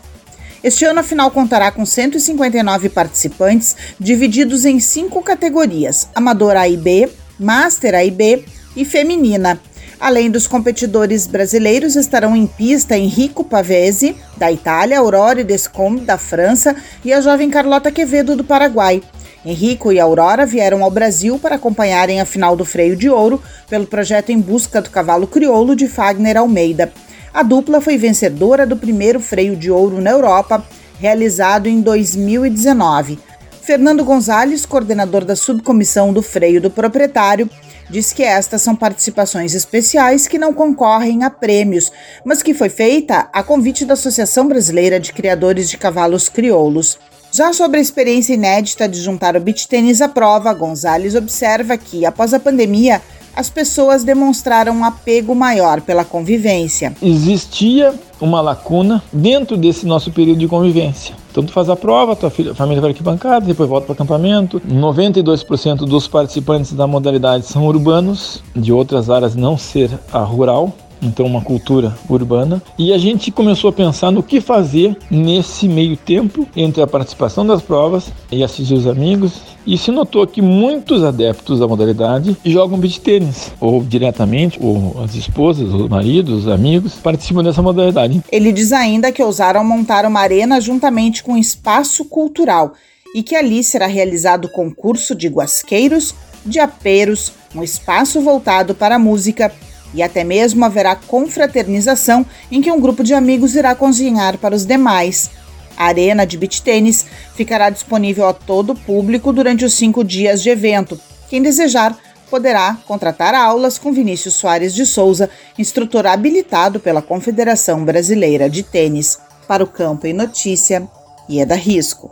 Este 0.61 0.83
ano 0.83 0.99
a 0.99 1.03
final 1.03 1.31
contará 1.31 1.71
com 1.71 1.85
159 1.85 2.89
participantes, 2.89 3.75
divididos 3.97 4.65
em 4.65 4.81
cinco 4.81 5.21
categorias: 5.23 6.09
Amador 6.13 6.57
A 6.57 6.67
e 6.67 6.75
B, 6.75 7.09
Master 7.39 7.95
A 7.95 8.03
e 8.03 8.11
B 8.11 8.43
e 8.75 8.83
Feminina. 8.83 9.61
Além 9.99 10.31
dos 10.31 10.47
competidores 10.47 11.27
brasileiros, 11.27 11.97
estarão 11.97 12.33
em 12.33 12.47
pista 12.47 12.97
Enrico 12.97 13.43
Pavese, 13.43 14.15
da 14.37 14.49
Itália, 14.49 14.99
Aurore 14.99 15.43
Descombe, 15.43 16.01
da 16.01 16.17
França, 16.17 16.73
e 17.03 17.11
a 17.11 17.19
jovem 17.19 17.49
Carlota 17.49 17.91
Quevedo, 17.91 18.33
do 18.33 18.43
Paraguai. 18.43 19.03
Henrico 19.45 19.91
e 19.91 19.99
Aurora 19.99 20.45
vieram 20.45 20.83
ao 20.85 20.91
Brasil 20.91 21.37
para 21.37 21.55
acompanharem 21.55 22.21
a 22.21 22.25
final 22.25 22.55
do 22.55 22.63
Freio 22.63 22.95
de 22.95 23.09
Ouro 23.09 23.41
pelo 23.69 23.85
projeto 23.85 24.31
Em 24.31 24.39
Busca 24.39 24.81
do 24.81 24.89
Cavalo 24.89 25.27
Crioulo 25.27 25.75
de 25.75 25.87
Fagner 25.87 26.37
Almeida. 26.37 26.93
A 27.33 27.43
dupla 27.43 27.81
foi 27.81 27.97
vencedora 27.97 28.65
do 28.65 28.77
primeiro 28.77 29.19
Freio 29.19 29.55
de 29.55 29.69
Ouro 29.69 29.99
na 29.99 30.11
Europa, 30.11 30.65
realizado 30.97 31.67
em 31.67 31.81
2019. 31.81 33.19
Fernando 33.61 34.03
Gonzalez, 34.03 34.65
coordenador 34.65 35.23
da 35.23 35.35
subcomissão 35.35 36.11
do 36.11 36.21
freio 36.21 36.59
do 36.59 36.71
proprietário, 36.71 37.49
diz 37.89 38.13
que 38.13 38.23
estas 38.23 38.61
são 38.61 38.75
participações 38.75 39.55
especiais 39.55 40.27
que 40.27 40.37
não 40.37 40.53
concorrem 40.53 41.23
a 41.23 41.29
prêmios, 41.29 41.91
mas 42.23 42.43
que 42.43 42.53
foi 42.53 42.69
feita 42.69 43.29
a 43.33 43.41
convite 43.41 43.85
da 43.85 43.93
Associação 43.93 44.47
Brasileira 44.47 44.99
de 44.99 45.11
Criadores 45.11 45.69
de 45.69 45.77
Cavalos 45.77 46.29
Crioulos. 46.29 46.99
Já 47.31 47.53
sobre 47.53 47.77
a 47.77 47.81
experiência 47.81 48.33
inédita 48.33 48.87
de 48.87 48.99
juntar 48.99 49.35
o 49.35 49.39
beach 49.39 49.67
tênis 49.67 50.01
à 50.01 50.09
prova, 50.09 50.53
Gonzalez 50.53 51.13
observa 51.13 51.77
que, 51.77 52.05
após 52.05 52.33
a 52.33 52.39
pandemia, 52.39 53.01
as 53.39 53.49
pessoas 53.49 54.03
demonstraram 54.03 54.73
um 54.73 54.83
apego 54.83 55.33
maior 55.33 55.79
pela 55.79 56.03
convivência. 56.03 56.93
Existia 57.01 57.93
uma 58.19 58.41
lacuna 58.41 59.01
dentro 59.13 59.55
desse 59.55 59.85
nosso 59.85 60.11
período 60.11 60.39
de 60.39 60.47
convivência. 60.49 61.15
Então 61.31 61.45
tu 61.45 61.53
faz 61.53 61.69
a 61.69 61.75
prova, 61.77 62.17
tua 62.17 62.29
filha, 62.29 62.53
família 62.53 62.81
vai 62.81 62.91
aqui 62.91 63.01
bancada, 63.01 63.45
depois 63.45 63.69
volta 63.69 63.85
para 63.85 63.93
o 63.93 63.95
acampamento. 63.95 64.59
92% 64.59 65.85
dos 65.85 66.05
participantes 66.05 66.73
da 66.73 66.85
modalidade 66.85 67.45
são 67.45 67.65
urbanos, 67.65 68.43
de 68.53 68.73
outras 68.73 69.09
áreas 69.09 69.35
não 69.35 69.57
ser 69.57 69.89
a 70.11 70.19
rural 70.19 70.73
então 71.01 71.25
uma 71.25 71.41
cultura 71.41 71.95
urbana. 72.09 72.61
E 72.77 72.93
a 72.93 72.97
gente 72.97 73.31
começou 73.31 73.69
a 73.69 73.73
pensar 73.73 74.11
no 74.11 74.23
que 74.23 74.41
fazer 74.41 74.97
nesse 75.09 75.67
meio 75.67 75.95
tempo 75.97 76.47
entre 76.55 76.81
a 76.81 76.87
participação 76.87 77.45
das 77.45 77.61
provas 77.61 78.11
e 78.31 78.43
assistir 78.43 78.73
os 78.73 78.87
amigos. 78.87 79.49
E 79.65 79.77
se 79.77 79.91
notou 79.91 80.25
que 80.25 80.41
muitos 80.41 81.03
adeptos 81.03 81.59
da 81.59 81.67
modalidade 81.67 82.35
jogam 82.43 82.79
beach 82.79 82.99
tênis, 83.01 83.51
ou 83.59 83.83
diretamente, 83.83 84.57
ou 84.61 85.03
as 85.03 85.13
esposas, 85.13 85.71
os 85.71 85.87
maridos, 85.87 86.45
os 86.45 86.47
amigos 86.47 86.95
participam 86.95 87.43
dessa 87.43 87.61
modalidade. 87.61 88.23
Ele 88.31 88.51
diz 88.51 88.71
ainda 88.71 89.11
que 89.11 89.21
ousaram 89.21 89.63
montar 89.63 90.05
uma 90.05 90.21
arena 90.21 90.59
juntamente 90.59 91.21
com 91.21 91.33
um 91.33 91.37
espaço 91.37 92.05
cultural 92.05 92.73
e 93.13 93.21
que 93.21 93.35
ali 93.35 93.63
será 93.63 93.87
realizado 93.87 94.49
concurso 94.49 95.15
de 95.15 95.27
guasqueiros, 95.27 96.15
de 96.45 96.59
aperos, 96.59 97.33
um 97.55 97.63
espaço 97.63 98.21
voltado 98.21 98.73
para 98.73 98.95
a 98.95 98.99
música 98.99 99.51
e 99.93 100.03
até 100.03 100.23
mesmo 100.23 100.63
haverá 100.65 100.95
confraternização 100.95 102.25
em 102.51 102.61
que 102.61 102.71
um 102.71 102.79
grupo 102.79 103.03
de 103.03 103.13
amigos 103.13 103.55
irá 103.55 103.73
cozinhar 103.75 104.37
para 104.37 104.55
os 104.55 104.65
demais. 104.65 105.29
A 105.75 105.85
arena 105.85 106.25
de 106.25 106.37
beach 106.37 106.61
tênis 106.61 107.05
ficará 107.35 107.69
disponível 107.69 108.27
a 108.27 108.33
todo 108.33 108.71
o 108.71 108.75
público 108.75 109.31
durante 109.31 109.63
os 109.63 109.73
cinco 109.73 110.03
dias 110.03 110.41
de 110.41 110.49
evento. 110.49 110.99
Quem 111.29 111.41
desejar 111.41 111.97
poderá 112.29 112.77
contratar 112.85 113.33
aulas 113.33 113.77
com 113.77 113.91
Vinícius 113.91 114.35
Soares 114.35 114.73
de 114.73 114.85
Souza, 114.85 115.29
instrutor 115.57 116.05
habilitado 116.05 116.79
pela 116.79 117.01
Confederação 117.01 117.83
Brasileira 117.83 118.49
de 118.49 118.61
Tênis. 118.61 119.17
Para 119.47 119.63
o 119.63 119.67
Campo 119.67 120.05
e 120.05 120.13
Notícia, 120.13 120.87
e 121.27 121.39
é 121.39 121.55
Risco. 121.55 122.09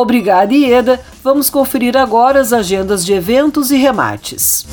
Obrigada, 0.00 0.54
Ieda. 0.54 1.00
Vamos 1.24 1.50
conferir 1.50 1.96
agora 1.96 2.40
as 2.40 2.52
agendas 2.52 3.04
de 3.04 3.14
eventos 3.14 3.72
e 3.72 3.76
remates. 3.76 4.64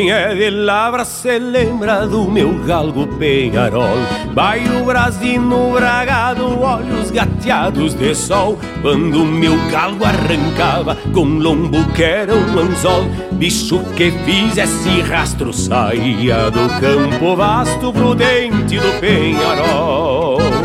Quem 0.00 0.10
é 0.10 0.34
de 0.34 0.48
Lavra 0.48 1.04
se 1.04 1.38
lembra 1.38 2.06
do 2.06 2.24
meu 2.24 2.54
galgo 2.64 3.06
penharol. 3.18 3.98
Vai 4.32 4.64
o 4.66 4.82
brasino 4.82 5.72
bragado, 5.72 6.58
olhos 6.58 7.10
gateados 7.10 7.92
de 7.92 8.14
sol. 8.14 8.58
Quando 8.80 9.26
meu 9.26 9.54
galgo 9.70 10.06
arrancava 10.06 10.96
com 11.12 11.26
lombo 11.26 11.84
que 11.92 12.02
era 12.02 12.34
um 12.34 12.58
anzol. 12.60 13.04
Bicho 13.32 13.80
que 13.94 14.10
fizesse 14.10 15.02
rastro 15.02 15.52
saía 15.52 16.50
do 16.50 16.66
campo 16.80 17.36
vasto 17.36 17.92
prudente 17.92 18.78
do 18.78 19.00
penharol 19.00 20.59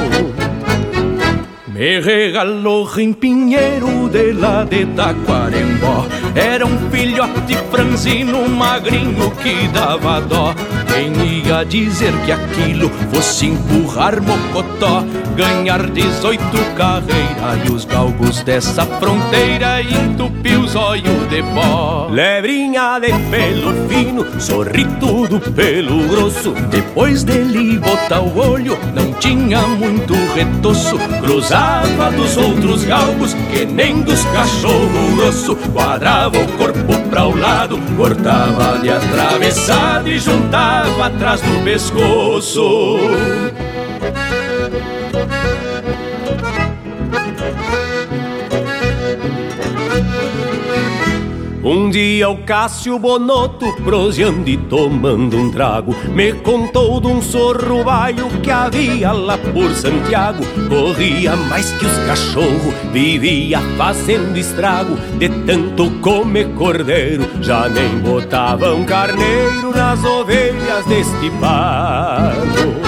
me 1.76 2.00
regalou 2.00 2.86
rimpinheiro 2.86 4.08
de 4.08 4.32
lá 4.32 4.64
de 4.64 4.86
Taquarembó 4.96 6.06
Era 6.34 6.66
um 6.66 6.90
filhote 6.90 7.54
franzino, 7.70 8.48
magrinho 8.48 9.30
que 9.44 9.68
dava 9.68 10.22
dó. 10.22 10.56
Quem 10.88 11.12
ia 11.44 11.66
dizer 11.66 12.14
que 12.24 12.32
aquilo 12.32 12.90
fosse 13.12 13.48
empurrar 13.48 14.22
mocotó. 14.22 15.04
Ganhar 15.36 15.90
18 15.90 16.42
carreiras 16.78 17.68
e 17.68 17.72
os 17.74 17.84
galgos 17.84 18.42
dessa 18.44 18.86
fronteira 18.86 19.82
Entupir 19.82 20.58
os 20.58 20.76
olhos 20.76 21.30
de 21.30 21.44
pó. 21.54 22.08
Lebrinha 22.10 23.00
de 23.00 23.12
pelo 23.30 23.74
fino, 23.90 24.40
sorrito 24.40 25.28
do 25.28 25.42
pelo 25.52 26.08
grosso. 26.08 26.54
Depois 26.70 27.26
dele 27.26 27.80
botar 27.80 28.22
o 28.22 28.38
olho, 28.38 28.78
não 28.94 29.12
tinha 29.16 29.62
muito 29.62 30.14
retoço. 30.34 30.98
Cruzar 31.22 31.65
Dos 32.16 32.38
outros 32.38 32.84
galgos 32.86 33.34
que 33.52 33.66
nem 33.66 34.02
dos 34.02 34.24
cachorro 34.26 35.16
grosso. 35.16 35.56
Quadrava 35.74 36.38
o 36.38 36.48
corpo 36.54 36.98
pra 37.10 37.28
o 37.28 37.38
lado, 37.38 37.78
cortava 37.98 38.80
de 38.80 38.90
atravessado 38.90 40.10
E 40.10 40.18
juntava 40.18 41.08
atrás 41.08 41.42
do 41.42 41.64
pescoço 41.64 42.98
Um 51.86 51.90
dia 51.92 52.28
o 52.28 52.38
Cássio 52.38 52.98
Bonoto, 52.98 53.72
proseando 53.84 54.50
e 54.50 54.58
tomando 54.58 55.38
um 55.38 55.52
trago, 55.52 55.96
me 56.10 56.34
contou 56.34 57.00
de 57.00 57.06
um 57.06 57.22
sorro 57.22 57.84
baio 57.84 58.28
que 58.42 58.50
havia 58.50 59.12
lá 59.12 59.38
por 59.38 59.72
Santiago. 59.72 60.44
Corria 60.68 61.36
mais 61.36 61.72
que 61.74 61.86
os 61.86 61.98
cachorros, 62.08 62.74
vivia 62.92 63.62
fazendo 63.78 64.36
estrago, 64.36 64.96
de 65.20 65.30
tanto 65.46 65.92
comer 66.00 66.50
cordeiro, 66.56 67.24
já 67.40 67.70
nem 67.70 68.00
botavam 68.00 68.84
carneiro 68.84 69.70
nas 69.70 70.04
ovelhas 70.04 70.84
deste 70.88 71.30
pago. 71.40 72.85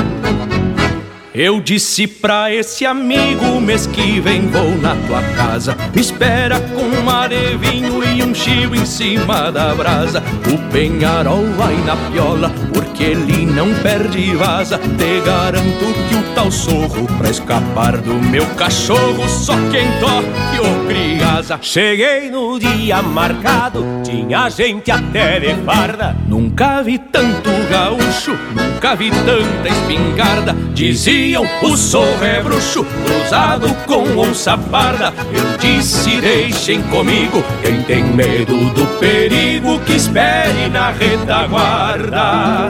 Eu 1.40 1.62
disse 1.62 2.08
pra 2.08 2.52
esse 2.52 2.84
amigo 2.84 3.62
mês 3.62 3.86
que 3.86 4.20
vem 4.20 4.48
vou 4.48 4.76
na 4.76 4.96
tua 5.06 5.22
casa. 5.36 5.78
Me 5.94 6.02
espera 6.02 6.60
com 6.60 6.82
um 6.82 7.04
mar 7.04 7.30
de 7.30 7.56
vinho 7.58 8.04
e 8.04 8.24
um 8.24 8.34
chivo 8.34 8.76
em 8.76 8.84
cima 8.88 9.52
da 9.52 9.76
brasa. 9.76 10.24
O 10.52 10.72
penharol 10.72 11.46
vai 11.56 11.76
na 11.86 11.96
piola, 11.96 12.52
porque 12.78 13.04
ele 13.04 13.44
não 13.46 13.74
perde 13.82 14.20
e 14.20 14.36
vaza. 14.36 14.78
Te 14.78 15.22
garanto 15.26 15.86
que 16.08 16.16
o 16.16 16.24
tal 16.36 16.52
sorro, 16.52 17.08
pra 17.18 17.30
escapar 17.30 17.98
do 17.98 18.14
meu 18.14 18.46
cachorro, 18.56 19.28
só 19.28 19.54
quem 19.72 19.88
toque 20.00 20.60
o 20.60 20.88
criasa. 20.88 21.58
Cheguei 21.60 22.30
no 22.30 22.60
dia 22.60 23.02
marcado, 23.02 23.84
tinha 24.04 24.48
gente 24.50 24.92
até 24.92 25.40
de 25.40 25.56
farda. 25.64 26.16
Nunca 26.28 26.84
vi 26.84 27.00
tanto 27.00 27.50
gaúcho, 27.70 28.38
nunca 28.56 28.96
vi 28.96 29.10
tanta 29.10 29.68
espingarda. 29.68 30.54
Diziam 30.74 31.46
o 31.64 31.76
sorro 31.76 32.24
é 32.24 32.42
bruxo, 32.44 32.86
cruzado 33.04 33.74
com 33.88 34.18
onça 34.20 34.56
parda. 34.56 35.12
Eu 35.34 35.58
disse 35.58 36.22
deixem 36.22 36.82
comigo, 36.84 37.44
quem 37.64 37.82
tem 37.84 38.04
medo 38.04 38.56
do 38.72 38.86
perigo 39.00 39.80
que 39.80 39.94
espere 39.94 40.70
na 40.70 40.92
retaguarda. 40.92 42.67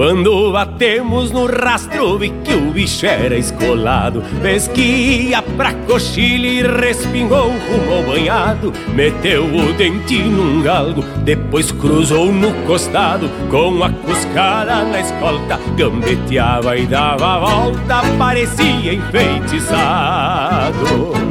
Quando 0.00 0.50
batemos 0.50 1.30
no 1.30 1.44
rastro 1.44 2.16
vi 2.16 2.30
que 2.42 2.54
o 2.54 2.70
bicho 2.70 3.04
era 3.04 3.36
escolado. 3.36 4.22
Vez 4.40 4.66
que 4.66 4.80
ia 4.80 5.42
pra 5.42 5.74
coxilha 5.74 6.48
e 6.48 6.62
respingou 6.62 7.50
rumo 7.50 8.02
banhado. 8.06 8.72
Meteu 8.94 9.44
o 9.44 9.74
dente 9.74 10.22
num 10.22 10.62
galgo, 10.62 11.04
depois 11.22 11.70
cruzou 11.70 12.32
no 12.32 12.50
costado. 12.66 13.28
Com 13.50 13.84
a 13.84 13.90
cuscara 13.90 14.84
na 14.84 15.00
escolta, 15.00 15.60
gambeteava 15.76 16.78
e 16.78 16.86
dava 16.86 17.34
a 17.34 17.38
volta. 17.38 18.00
Parecia 18.16 18.94
enfeitiçado 18.94 21.29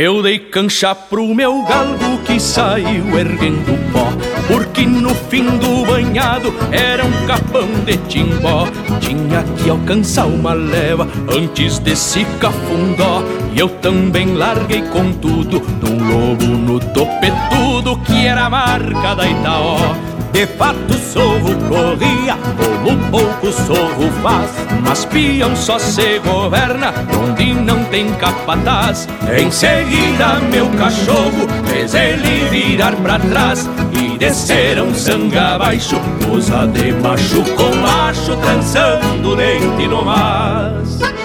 eu 0.00 0.22
dei 0.22 0.38
cancha 0.38 0.94
pro 0.94 1.34
meu 1.34 1.62
galgo 1.62 2.16
que 2.24 2.40
saiu 2.40 3.18
erguendo 3.18 3.78
pó 3.92 4.10
Porque 4.48 4.86
no 4.86 5.14
fim 5.14 5.44
do 5.58 5.84
banhado 5.84 6.54
era 6.72 7.04
um 7.04 7.26
capão 7.26 7.68
de 7.84 7.98
timbó. 8.08 8.66
Tinha 8.98 9.42
que 9.58 9.68
alcançar 9.68 10.24
uma 10.24 10.54
leva 10.54 11.06
antes 11.30 11.78
desse 11.78 12.24
cafundó. 12.40 13.22
E 13.54 13.58
eu 13.58 13.68
também 13.68 14.34
larguei 14.34 14.80
com 14.80 15.12
tudo 15.12 15.60
num 15.82 16.08
lobo 16.08 16.46
no 16.46 16.80
topetudo 16.80 17.98
Que 18.06 18.26
era 18.26 18.46
a 18.46 18.50
marca 18.50 19.14
da 19.14 19.28
Itaó 19.28 20.19
de 20.32 20.46
fato 20.46 20.94
sorro 20.94 21.56
corria, 21.68 22.36
como 22.56 22.96
pouco 23.10 23.52
sorro 23.52 24.10
faz. 24.22 24.50
Mas 24.82 25.04
peão 25.04 25.54
só 25.56 25.78
se 25.78 26.18
governa 26.20 26.92
onde 27.18 27.52
não 27.52 27.84
tem 27.84 28.12
capataz. 28.14 29.08
Em 29.36 29.50
seguida 29.50 30.40
meu 30.50 30.68
cachorro 30.70 31.46
fez 31.66 31.94
ele 31.94 32.48
virar 32.50 32.94
pra 32.96 33.18
trás. 33.18 33.68
E 33.92 34.16
desceram 34.18 34.94
sangue 34.94 35.38
abaixo, 35.38 35.96
coisa 36.26 36.66
de 36.66 36.92
macho 36.92 37.42
com 37.56 37.74
macho 37.76 38.36
Trançando 38.36 39.36
dente 39.36 39.88
no 39.88 40.04
mas 40.04 41.19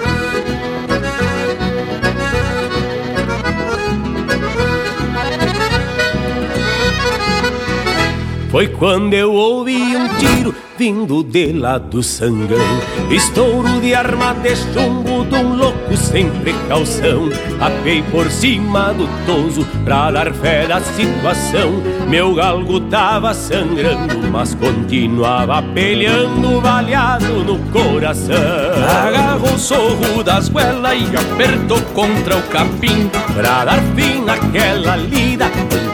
Foi 8.56 8.70
quando 8.70 9.14
eu 9.14 9.34
ouvi 9.34 9.76
um 9.76 10.08
tiro 10.18 10.56
vindo 10.78 11.24
de 11.24 11.54
lá 11.54 11.78
do 11.78 12.04
sangão. 12.04 12.58
Estouro 13.10 13.80
de 13.82 13.94
arma 13.94 14.34
de 14.34 14.56
chumbo 14.56 15.26
de 15.26 15.36
um 15.36 15.56
louco 15.56 15.96
sem 15.96 16.30
precaução 16.42 17.30
Apei 17.60 18.02
por 18.12 18.30
cima 18.30 18.94
do 18.94 19.08
toso 19.26 19.66
pra 19.84 20.12
dar 20.12 20.34
fé 20.34 20.68
da 20.68 20.82
situação. 20.82 21.82
Meu 22.08 22.36
galgo 22.36 22.80
tava 22.82 23.34
sangrando, 23.34 24.16
mas 24.32 24.54
continuava 24.56 25.62
peleando 25.74 26.62
Baleado 26.62 27.44
no 27.44 27.60
coração. 27.72 28.36
Agarrou 29.08 29.54
o 29.54 29.60
sorro 29.60 30.24
das 30.24 30.50
goelas 30.50 30.98
e 31.00 31.16
apertou 31.16 31.82
contra 31.94 32.38
o 32.38 32.44
capim 32.44 33.10
Pra 33.36 33.66
dar 33.66 33.82
fim 33.96 34.24
naquela 34.24 34.96
lida 34.96 35.46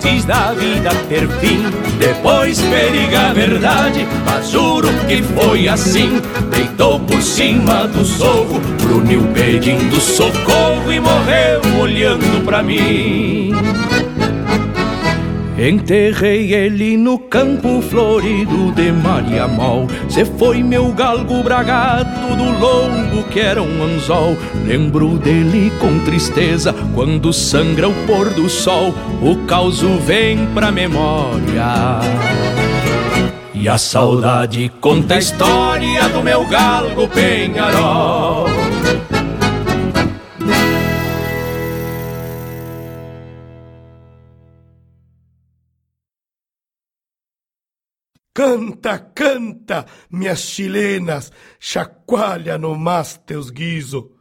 antes 0.01 0.25
da 0.25 0.53
vida 0.53 0.89
ter 1.07 1.27
fim. 1.39 1.63
Depois 1.99 2.59
periga 2.61 3.29
a 3.29 3.33
verdade, 3.33 4.07
mas 4.25 4.53
juro 4.71 4.87
que 5.07 5.21
foi 5.21 5.67
assim. 5.67 6.21
Deitou 6.49 6.99
por 7.01 7.21
cima 7.21 7.87
do 7.87 8.05
sorro, 8.05 8.59
bruniu 8.81 9.23
pedindo 9.33 9.99
socorro 9.99 10.91
E 10.91 10.99
morreu 10.99 11.61
olhando 11.81 12.45
pra 12.45 12.63
mim. 12.63 13.51
Enterrei 15.57 16.53
ele 16.53 16.97
no 16.97 17.19
campo 17.19 17.81
florido 17.81 18.71
de 18.71 18.91
Mariamol. 18.91 19.87
Cê 20.09 20.25
foi 20.25 20.63
meu 20.63 20.91
galgo 20.91 21.43
bragado 21.43 22.35
do 22.35 22.59
longo 22.59 23.23
que 23.29 23.39
era 23.39 23.61
um 23.61 23.83
anzol. 23.83 24.35
Lembro 24.65 25.19
dele 25.19 25.71
com 25.79 25.99
tristeza 25.99 26.73
quando 26.95 27.31
sangra 27.31 27.89
o 27.89 27.93
pôr 28.07 28.29
do 28.29 28.49
sol. 28.49 28.95
O 29.21 29.35
caos 29.45 29.81
vem 29.81 30.47
pra 30.47 30.71
memória 30.71 31.99
e 33.61 33.69
a 33.69 33.77
saudade 33.77 34.69
conta 34.81 35.13
a 35.13 35.19
história 35.19 36.09
do 36.09 36.23
meu 36.23 36.43
galgo 36.47 37.07
penharol 37.07 38.47
Canta, 48.33 48.97
canta, 48.97 49.85
minhas 50.09 50.39
chilenas, 50.39 51.31
chacoalha 51.59 52.57
no 52.57 52.75
mas 52.75 53.17
teus 53.25 53.49
guiso. 53.51 54.20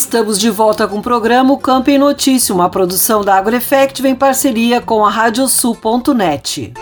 Estamos 0.00 0.40
de 0.40 0.48
volta 0.48 0.88
com 0.88 0.96
o 0.96 1.02
programa 1.02 1.58
Campo 1.58 1.90
em 1.90 1.98
Notícia, 1.98 2.54
uma 2.54 2.70
produção 2.70 3.22
da 3.22 3.36
AgroEffect 3.36 4.04
em 4.06 4.14
parceria 4.14 4.80
com 4.80 5.04
a 5.04 5.10
Radiosul.net. 5.10 6.72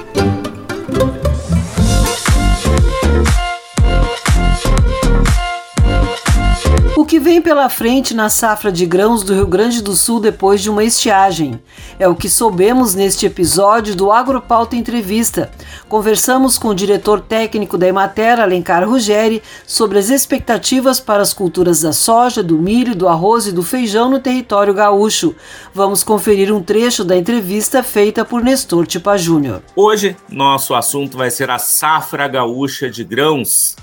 O 6.98 7.04
que 7.04 7.20
vem 7.20 7.40
pela 7.40 7.68
frente 7.68 8.12
na 8.12 8.28
safra 8.28 8.72
de 8.72 8.84
grãos 8.84 9.22
do 9.22 9.32
Rio 9.32 9.46
Grande 9.46 9.80
do 9.80 9.94
Sul 9.94 10.18
depois 10.18 10.60
de 10.60 10.68
uma 10.68 10.82
estiagem? 10.82 11.62
É 11.96 12.08
o 12.08 12.14
que 12.16 12.28
soubemos 12.28 12.92
neste 12.92 13.24
episódio 13.24 13.94
do 13.94 14.10
Agropauta 14.10 14.74
Entrevista. 14.74 15.48
Conversamos 15.88 16.58
com 16.58 16.66
o 16.66 16.74
diretor 16.74 17.20
técnico 17.20 17.78
da 17.78 17.86
Emater, 17.86 18.40
Alencar 18.40 18.84
Ruggeri, 18.84 19.40
sobre 19.64 19.96
as 19.96 20.10
expectativas 20.10 20.98
para 20.98 21.22
as 21.22 21.32
culturas 21.32 21.82
da 21.82 21.92
soja, 21.92 22.42
do 22.42 22.58
milho, 22.58 22.96
do 22.96 23.06
arroz 23.06 23.46
e 23.46 23.52
do 23.52 23.62
feijão 23.62 24.10
no 24.10 24.18
território 24.18 24.74
gaúcho. 24.74 25.36
Vamos 25.72 26.02
conferir 26.02 26.52
um 26.52 26.60
trecho 26.60 27.04
da 27.04 27.16
entrevista 27.16 27.80
feita 27.80 28.24
por 28.24 28.42
Nestor 28.42 28.88
Tipa 28.88 29.16
Júnior. 29.16 29.62
Hoje, 29.76 30.16
nosso 30.28 30.74
assunto 30.74 31.16
vai 31.16 31.30
ser 31.30 31.48
a 31.48 31.60
safra 31.60 32.26
gaúcha 32.26 32.90
de 32.90 33.04
grãos 33.04 33.76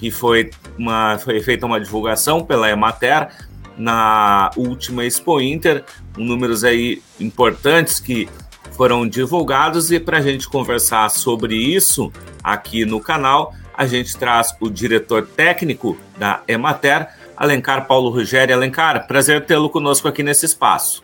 que 0.00 0.10
foi, 0.10 0.50
uma, 0.80 1.18
foi 1.18 1.40
feita 1.40 1.66
uma 1.66 1.78
divulgação 1.78 2.42
pela 2.42 2.70
Emater 2.70 3.28
na 3.76 4.50
última 4.56 5.04
Expo 5.04 5.40
Inter, 5.40 5.84
números 6.16 6.64
aí 6.64 7.02
importantes 7.18 8.00
que 8.00 8.28
foram 8.72 9.06
divulgados 9.06 9.92
e 9.92 10.00
para 10.00 10.18
a 10.18 10.20
gente 10.20 10.48
conversar 10.48 11.10
sobre 11.10 11.54
isso 11.54 12.10
aqui 12.42 12.84
no 12.84 13.00
canal, 13.00 13.54
a 13.76 13.86
gente 13.86 14.16
traz 14.16 14.54
o 14.60 14.70
diretor 14.70 15.26
técnico 15.26 15.98
da 16.18 16.42
Emater, 16.48 17.08
Alencar 17.36 17.86
Paulo 17.86 18.10
Rogério. 18.10 18.54
Alencar, 18.54 19.06
prazer 19.06 19.44
tê-lo 19.44 19.70
conosco 19.70 20.08
aqui 20.08 20.22
nesse 20.22 20.46
espaço. 20.46 21.02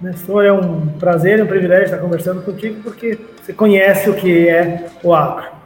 Nestor, 0.00 0.44
é 0.44 0.52
um 0.52 0.86
prazer 0.98 1.40
e 1.40 1.42
um 1.42 1.46
privilégio 1.46 1.86
estar 1.86 1.98
conversando 1.98 2.42
contigo 2.42 2.80
porque 2.82 3.18
você 3.40 3.52
conhece 3.52 4.08
o 4.08 4.14
que 4.14 4.48
é 4.48 4.86
o 5.02 5.12
agro. 5.14 5.57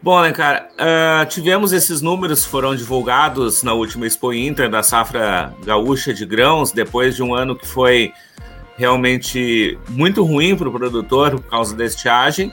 Bom, 0.00 0.22
né, 0.22 0.32
cara, 0.32 0.68
uh, 0.74 1.26
tivemos 1.26 1.72
esses 1.72 2.00
números 2.00 2.44
que 2.44 2.50
foram 2.50 2.74
divulgados 2.76 3.64
na 3.64 3.72
última 3.72 4.06
Expo 4.06 4.32
Inter 4.32 4.70
da 4.70 4.80
safra 4.80 5.52
gaúcha 5.64 6.14
de 6.14 6.24
grãos, 6.24 6.70
depois 6.70 7.16
de 7.16 7.22
um 7.22 7.34
ano 7.34 7.56
que 7.56 7.66
foi 7.66 8.12
realmente 8.76 9.76
muito 9.88 10.22
ruim 10.22 10.56
para 10.56 10.68
o 10.68 10.72
produtor 10.72 11.32
por 11.32 11.50
causa 11.50 11.74
da 11.74 11.84
estiagem, 11.84 12.52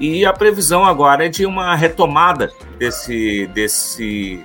e 0.00 0.24
a 0.24 0.32
previsão 0.32 0.86
agora 0.86 1.26
é 1.26 1.28
de 1.28 1.44
uma 1.44 1.74
retomada 1.76 2.50
desse, 2.78 3.46
desse, 3.48 4.42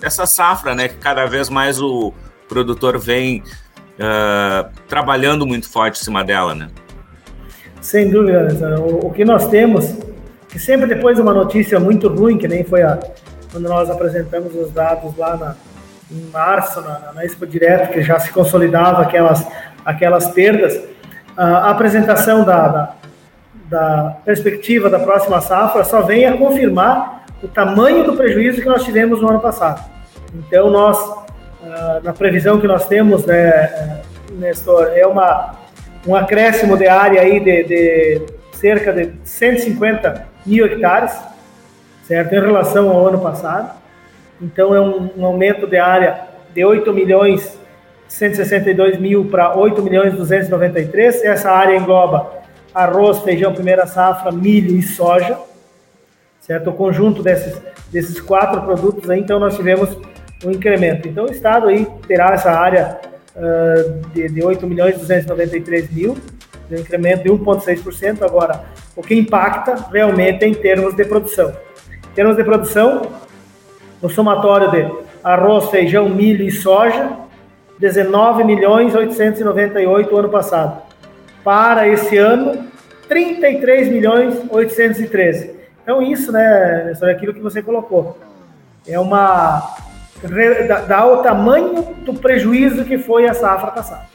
dessa 0.00 0.26
safra, 0.26 0.74
né, 0.74 0.88
que 0.88 0.96
cada 0.96 1.26
vez 1.26 1.48
mais 1.48 1.80
o 1.80 2.12
produtor 2.48 2.98
vem 2.98 3.40
uh, 3.40 4.68
trabalhando 4.88 5.46
muito 5.46 5.70
forte 5.70 6.00
em 6.00 6.04
cima 6.04 6.24
dela, 6.24 6.56
né? 6.56 6.68
Sem 7.80 8.10
dúvida, 8.10 8.48
o, 8.80 9.06
o 9.06 9.12
que 9.12 9.24
nós 9.24 9.46
temos 9.46 9.96
que 10.52 10.58
sempre 10.58 10.86
depois 10.86 11.16
de 11.16 11.22
uma 11.22 11.32
notícia 11.32 11.80
muito 11.80 12.08
ruim, 12.08 12.36
que 12.36 12.46
nem 12.46 12.62
foi 12.62 12.82
a, 12.82 12.98
quando 13.50 13.66
nós 13.70 13.88
apresentamos 13.88 14.54
os 14.54 14.70
dados 14.70 15.16
lá 15.16 15.34
na, 15.34 15.56
em 16.10 16.30
março, 16.30 16.82
na, 16.82 17.12
na 17.14 17.24
Expo 17.24 17.46
Direto, 17.46 17.90
que 17.90 18.02
já 18.02 18.18
se 18.18 18.30
consolidava 18.30 19.00
aquelas, 19.00 19.46
aquelas 19.82 20.28
perdas, 20.28 20.78
a 21.34 21.70
apresentação 21.70 22.44
da, 22.44 22.68
da, 22.68 22.94
da 23.70 24.16
perspectiva 24.26 24.90
da 24.90 24.98
próxima 24.98 25.40
safra 25.40 25.84
só 25.84 26.02
vem 26.02 26.26
a 26.26 26.36
confirmar 26.36 27.24
o 27.42 27.48
tamanho 27.48 28.04
do 28.04 28.14
prejuízo 28.14 28.60
que 28.60 28.68
nós 28.68 28.84
tivemos 28.84 29.22
no 29.22 29.30
ano 29.30 29.40
passado. 29.40 29.82
Então, 30.34 30.68
nós, 30.68 30.98
na 32.04 32.12
previsão 32.12 32.60
que 32.60 32.66
nós 32.66 32.86
temos, 32.86 33.24
né, 33.24 34.02
Nestor, 34.32 34.90
é 34.94 35.06
uma, 35.06 35.54
um 36.06 36.14
acréscimo 36.14 36.76
de 36.76 36.86
área 36.86 37.22
aí 37.22 37.40
de, 37.40 37.64
de 37.64 38.26
cerca 38.52 38.92
de 38.92 39.14
150 39.24 40.31
mil 40.44 40.64
hectares, 40.66 41.12
certo? 42.04 42.32
Em 42.34 42.40
relação 42.40 42.90
ao 42.90 43.08
ano 43.08 43.20
passado. 43.20 43.80
Então, 44.40 44.74
é 44.74 44.80
um, 44.80 45.10
um 45.16 45.24
aumento 45.24 45.66
de 45.66 45.76
área 45.76 46.28
de 46.54 46.64
8 46.64 46.92
milhões 46.92 47.58
162 48.12 48.98
mil 48.98 49.24
para 49.24 49.56
8 49.56 49.82
milhões 49.82 50.14
293. 50.14 51.24
Essa 51.24 51.50
área 51.50 51.76
engloba 51.76 52.42
arroz, 52.74 53.20
feijão, 53.20 53.54
primeira 53.54 53.86
safra, 53.86 54.30
milho 54.30 54.76
e 54.76 54.82
soja, 54.82 55.38
certo? 56.40 56.70
O 56.70 56.72
conjunto 56.74 57.22
desses, 57.22 57.60
desses 57.90 58.20
quatro 58.20 58.62
produtos 58.62 59.08
aí, 59.08 59.20
então 59.20 59.38
nós 59.38 59.56
tivemos 59.56 59.96
um 60.44 60.50
incremento. 60.50 61.08
Então 61.08 61.24
o 61.24 61.30
Estado 61.30 61.68
aí 61.68 61.86
terá 62.06 62.32
essa 62.34 62.50
área 62.50 62.98
uh, 63.34 64.06
de, 64.12 64.28
de 64.28 64.44
8 64.44 64.66
milhões 64.66 64.98
293 64.98 65.90
mil, 65.90 66.16
um 66.76 66.80
incremento 66.80 67.24
de 67.24 67.30
1,6%. 67.30 68.22
Agora, 68.22 68.64
o 68.96 69.02
que 69.02 69.14
impacta 69.14 69.74
realmente 69.92 70.44
é 70.44 70.48
em 70.48 70.54
termos 70.54 70.94
de 70.94 71.04
produção. 71.04 71.52
Em 72.10 72.14
termos 72.14 72.36
de 72.36 72.44
produção, 72.44 73.02
no 74.00 74.10
somatório 74.10 74.70
de 74.70 74.90
arroz, 75.22 75.70
feijão, 75.70 76.08
milho 76.08 76.44
e 76.44 76.50
soja, 76.50 77.10
19 77.78 78.44
milhões 78.44 78.94
898 78.94 80.16
ano 80.16 80.28
passado. 80.28 80.82
Para 81.42 81.88
esse 81.88 82.16
ano, 82.16 82.66
33 83.08 83.88
milhões 83.88 84.36
813. 84.50 85.50
Então 85.82 86.00
isso, 86.00 86.30
né, 86.30 86.92
é 87.02 87.10
aquilo 87.10 87.34
que 87.34 87.40
você 87.40 87.62
colocou. 87.62 88.16
É 88.86 88.98
uma 88.98 89.74
dá 90.86 91.04
o 91.06 91.22
tamanho 91.22 91.82
do 92.04 92.14
prejuízo 92.14 92.84
que 92.84 92.98
foi 92.98 93.28
a 93.28 93.34
safra 93.34 93.72
passada. 93.72 94.06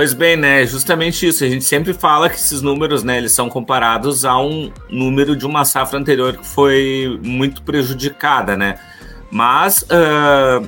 Pois 0.00 0.14
bem, 0.14 0.34
né? 0.34 0.64
Justamente 0.64 1.28
isso. 1.28 1.44
A 1.44 1.46
gente 1.46 1.62
sempre 1.62 1.92
fala 1.92 2.30
que 2.30 2.36
esses 2.36 2.62
números, 2.62 3.04
né, 3.04 3.18
eles 3.18 3.32
são 3.32 3.50
comparados 3.50 4.24
a 4.24 4.40
um 4.40 4.72
número 4.88 5.36
de 5.36 5.44
uma 5.44 5.62
safra 5.62 5.98
anterior 5.98 6.38
que 6.38 6.46
foi 6.46 7.20
muito 7.22 7.62
prejudicada, 7.62 8.56
né? 8.56 8.78
Mas 9.30 9.82
uh, 9.82 10.66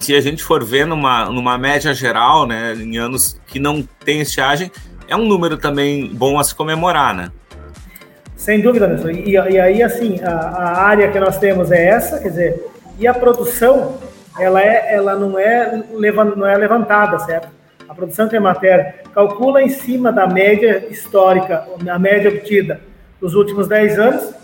se 0.00 0.16
a 0.16 0.20
gente 0.20 0.42
for 0.42 0.64
ver 0.64 0.84
numa, 0.84 1.26
numa 1.26 1.56
média 1.56 1.94
geral, 1.94 2.44
né, 2.44 2.74
em 2.74 2.98
anos 2.98 3.40
que 3.46 3.60
não 3.60 3.86
tem 4.04 4.20
estiagem, 4.20 4.68
é 5.06 5.14
um 5.14 5.28
número 5.28 5.56
também 5.56 6.08
bom 6.12 6.36
a 6.36 6.42
se 6.42 6.52
comemorar, 6.52 7.14
né? 7.14 7.30
Sem 8.34 8.60
dúvida, 8.60 8.88
Nelson. 8.88 9.10
E, 9.10 9.30
e 9.30 9.60
aí, 9.60 9.80
assim, 9.80 10.18
a, 10.24 10.32
a, 10.32 10.82
área 10.88 11.08
que 11.08 11.20
nós 11.20 11.38
temos 11.38 11.70
é 11.70 11.86
essa, 11.86 12.18
quer 12.18 12.30
dizer, 12.30 12.66
e 12.98 13.06
a 13.06 13.14
produção, 13.14 13.96
ela, 14.36 14.60
é, 14.60 14.92
ela 14.92 15.14
não, 15.14 15.38
é, 15.38 15.84
não 16.34 16.46
é 16.48 16.56
levantada, 16.56 17.16
certo? 17.20 17.59
A 17.90 17.94
produção 17.94 18.28
matéria 18.40 18.94
calcula 19.12 19.60
em 19.60 19.68
cima 19.68 20.12
da 20.12 20.24
média 20.24 20.86
histórica, 20.88 21.66
a 21.90 21.98
média 21.98 22.30
obtida 22.30 22.80
nos 23.20 23.34
últimos 23.34 23.66
10 23.66 23.98
anos, 23.98 24.34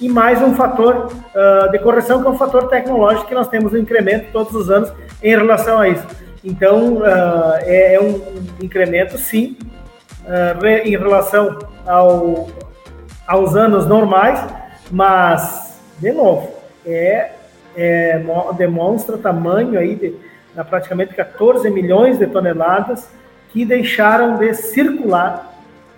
e 0.00 0.08
mais 0.08 0.40
um 0.40 0.54
fator 0.54 1.12
uh, 1.12 1.70
de 1.70 1.78
correção, 1.78 2.22
que 2.22 2.26
é 2.26 2.30
um 2.30 2.38
fator 2.38 2.68
tecnológico, 2.70 3.28
que 3.28 3.34
nós 3.34 3.48
temos 3.48 3.74
um 3.74 3.76
incremento 3.76 4.32
todos 4.32 4.54
os 4.54 4.70
anos 4.70 4.90
em 5.22 5.28
relação 5.36 5.78
a 5.78 5.90
isso. 5.90 6.06
Então, 6.42 6.94
uh, 6.94 7.02
é, 7.64 7.96
é, 7.96 8.00
um 8.00 8.18
incremento, 8.62 9.18
sim, 9.18 9.58
uh, 10.24 10.66
em 10.66 10.96
relação 10.96 11.58
ao, 11.86 12.48
aos 13.26 13.54
anos 13.54 13.86
normais, 13.86 14.42
mas, 14.90 15.78
de 15.98 16.12
novo, 16.12 16.50
é, 16.86 17.32
é 17.76 18.22
demonstra 18.56 19.18
tamanho 19.18 19.78
aí 19.78 19.94
de, 19.96 20.25
a 20.56 20.64
praticamente 20.64 21.14
14 21.14 21.68
milhões 21.70 22.18
de 22.18 22.26
toneladas 22.26 23.08
que 23.52 23.64
deixaram 23.64 24.36
de 24.38 24.54
circular 24.54 25.52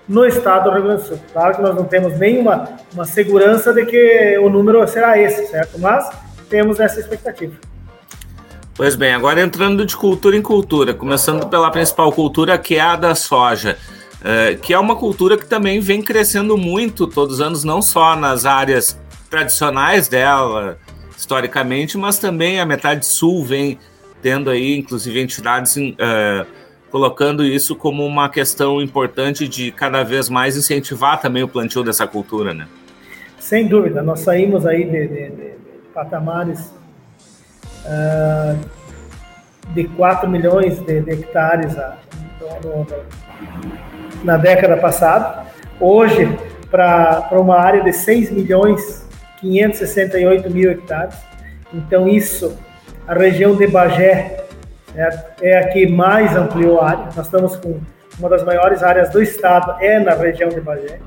no 0.09 0.25
estado 0.25 0.65
do 0.65 0.71
Rio 0.71 0.83
Grande 0.83 1.03
do 1.03 1.09
Sul. 1.09 1.21
Claro 1.33 1.57
que 1.57 1.63
nós 1.63 1.75
não 1.75 1.85
temos 1.85 2.19
nenhuma 2.19 2.69
uma 2.95 3.05
segurança 3.05 3.73
de 3.73 3.85
que 3.85 4.39
o 4.39 4.49
número 4.49 4.87
será 4.89 5.19
esse, 5.19 5.47
certo? 5.49 5.79
Mas 5.79 6.09
temos 6.49 6.81
essa 6.81 6.99
expectativa. 6.99 7.55
Pois 8.75 8.95
bem, 8.95 9.13
agora 9.13 9.41
entrando 9.41 9.85
de 9.85 9.97
cultura 9.97 10.37
em 10.37 10.43
cultura, 10.43 10.95
começando 10.95 11.49
pela 11.49 11.71
principal 11.71 12.13
cultura, 12.13 12.57
que 12.57 12.77
é 12.77 12.81
a 12.81 12.97
da 12.97 13.15
soja, 13.15 13.77
é, 14.25 14.55
que 14.55 14.73
é 14.73 14.79
uma 14.79 14.97
cultura 14.97 15.37
que 15.37 15.47
também 15.47 15.81
vem 15.81 16.01
crescendo 16.01 16.57
muito 16.57 17.07
todos 17.07 17.35
os 17.35 17.41
anos, 17.41 17.65
não 17.65 17.83
só 17.83 18.15
nas 18.15 18.47
áreas 18.47 18.99
tradicionais 19.29 20.09
dela, 20.09 20.79
historicamente, 21.17 21.99
mas 21.99 22.19
também 22.19 22.61
a 22.61 22.65
metade 22.65 23.05
sul 23.05 23.45
vem 23.45 23.79
tendo 24.23 24.51
aí, 24.51 24.77
inclusive, 24.77 25.21
entidades 25.21 25.77
uh, 25.77 26.47
colocando 26.91 27.45
isso 27.45 27.77
como 27.77 28.05
uma 28.05 28.29
questão 28.29 28.81
importante 28.81 29.47
de 29.49 29.71
cada 29.73 30.03
vez 30.03 30.29
mais 30.29 30.57
incentivar 30.57 31.21
também 31.21 31.43
o 31.43 31.49
plantio 31.49 31.83
dessa 31.83 32.07
cultura, 32.07 32.55
né? 32.55 32.67
Sem 33.39 33.67
dúvida, 33.67 34.03
nós 34.03 34.21
saímos 34.21 34.67
aí 34.67 34.85
de, 34.85 35.09
de, 35.09 35.31
de 35.31 35.53
patamares 35.95 36.73
uh, 37.85 38.59
de 39.75 39.85
4 39.85 40.29
milhões 40.29 40.79
de, 40.81 41.01
de 41.01 41.11
hectares 41.13 41.77
a, 41.79 41.99
no, 42.41 42.81
no, 42.81 42.87
na 44.25 44.37
década 44.37 44.77
passada. 44.77 45.47
Hoje, 45.81 46.29
para 46.71 47.29
uma 47.33 47.57
área 47.57 47.83
de 47.83 47.93
6 47.93 48.31
milhões 48.33 49.09
568 49.41 50.51
mil 50.51 50.71
hectares. 50.71 51.17
Então, 51.73 52.09
isso 52.09 52.57
a 53.09 53.15
região 53.15 53.57
de 53.57 53.67
Bagé 53.67 54.45
é, 54.95 55.09
é 55.41 55.59
a 55.59 55.69
que 55.69 55.87
mais 55.87 56.37
ampliou 56.37 56.79
a 56.79 56.91
área. 56.91 57.05
Nós 57.17 57.25
estamos 57.25 57.57
com 57.57 57.81
uma 58.19 58.29
das 58.29 58.45
maiores 58.45 58.83
áreas 58.83 59.09
do 59.09 59.23
estado, 59.23 59.83
é 59.83 59.99
na 59.99 60.13
região 60.13 60.51
de 60.51 60.61
Bagé, 60.61 61.01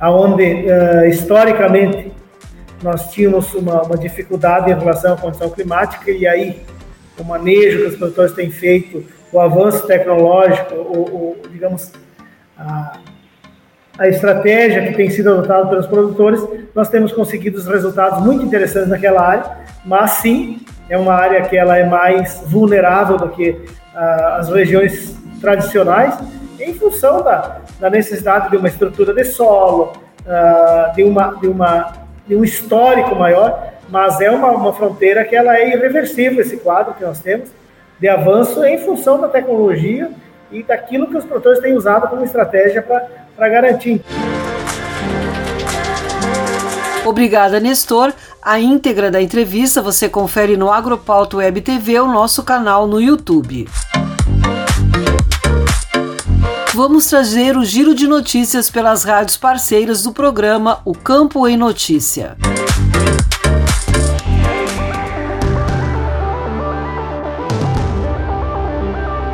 aonde 0.00 0.42
uh, 0.42 1.06
historicamente 1.06 2.12
nós 2.82 3.12
tínhamos 3.12 3.54
uma, 3.54 3.82
uma, 3.82 3.96
dificuldade 3.96 4.70
em 4.70 4.74
relação 4.74 5.14
à 5.14 5.16
condição 5.16 5.48
climática 5.50 6.10
e 6.10 6.26
aí 6.26 6.60
o 7.18 7.24
manejo 7.24 7.78
que 7.78 7.86
os 7.86 7.96
produtores 7.96 8.32
têm 8.32 8.50
feito, 8.50 9.04
o 9.32 9.40
avanço 9.40 9.86
tecnológico, 9.86 10.74
o, 10.74 11.00
o 11.00 11.36
digamos 11.50 11.92
a, 12.56 12.98
a 13.98 14.08
estratégia 14.08 14.86
que 14.88 14.94
tem 14.94 15.10
sido 15.10 15.30
adotada 15.30 15.68
pelos 15.68 15.86
produtores, 15.86 16.44
nós 16.74 16.88
temos 16.88 17.12
conseguido 17.12 17.60
resultados 17.62 18.24
muito 18.24 18.44
interessantes 18.44 18.88
naquela 18.88 19.22
área, 19.22 19.58
mas 19.84 20.12
sim 20.12 20.60
é 20.88 20.96
uma 20.96 21.14
área 21.14 21.42
que 21.42 21.56
ela 21.56 21.76
é 21.76 21.84
mais 21.84 22.42
vulnerável 22.46 23.16
do 23.18 23.28
que 23.28 23.50
uh, 23.50 24.34
as 24.38 24.48
regiões 24.48 25.16
tradicionais, 25.40 26.18
em 26.58 26.74
função 26.74 27.22
da, 27.22 27.58
da, 27.78 27.90
necessidade 27.90 28.50
de 28.50 28.56
uma 28.56 28.68
estrutura 28.68 29.14
de 29.14 29.24
solo, 29.24 29.92
uh, 30.26 30.94
de, 30.94 31.04
uma, 31.04 31.34
de, 31.34 31.46
uma, 31.46 31.92
de 32.26 32.34
um 32.34 32.42
histórico 32.42 33.14
maior, 33.14 33.72
mas 33.88 34.20
é 34.20 34.30
uma, 34.30 34.50
uma 34.50 34.72
fronteira 34.72 35.24
que 35.24 35.36
ela 35.36 35.56
é 35.56 35.68
irreversível, 35.68 36.40
esse 36.40 36.56
quadro 36.58 36.94
que 36.94 37.04
nós 37.04 37.20
temos, 37.20 37.50
de 38.00 38.08
avanço 38.08 38.64
em 38.64 38.78
função 38.78 39.20
da 39.20 39.28
tecnologia 39.28 40.10
e 40.50 40.62
daquilo 40.62 41.08
que 41.08 41.16
os 41.16 41.24
produtores 41.24 41.60
têm 41.60 41.74
usado 41.74 42.08
como 42.08 42.24
estratégia 42.24 42.82
para 42.82 43.48
garantir. 43.48 44.02
Obrigada, 47.08 47.58
Nestor. 47.58 48.12
A 48.42 48.60
íntegra 48.60 49.10
da 49.10 49.22
entrevista 49.22 49.80
você 49.80 50.08
confere 50.08 50.56
no 50.56 50.70
Agropauto 50.70 51.38
Web 51.38 51.62
TV, 51.62 51.98
o 51.98 52.06
nosso 52.06 52.42
canal 52.42 52.86
no 52.86 53.00
YouTube. 53.00 53.66
vamos 56.74 57.06
trazer 57.06 57.56
o 57.56 57.64
giro 57.64 57.92
de 57.92 58.06
notícias 58.06 58.70
pelas 58.70 59.02
rádios 59.02 59.36
parceiras 59.36 60.04
do 60.04 60.12
programa 60.12 60.80
O 60.84 60.94
Campo 60.94 61.48
em 61.48 61.56
Notícia. 61.56 62.36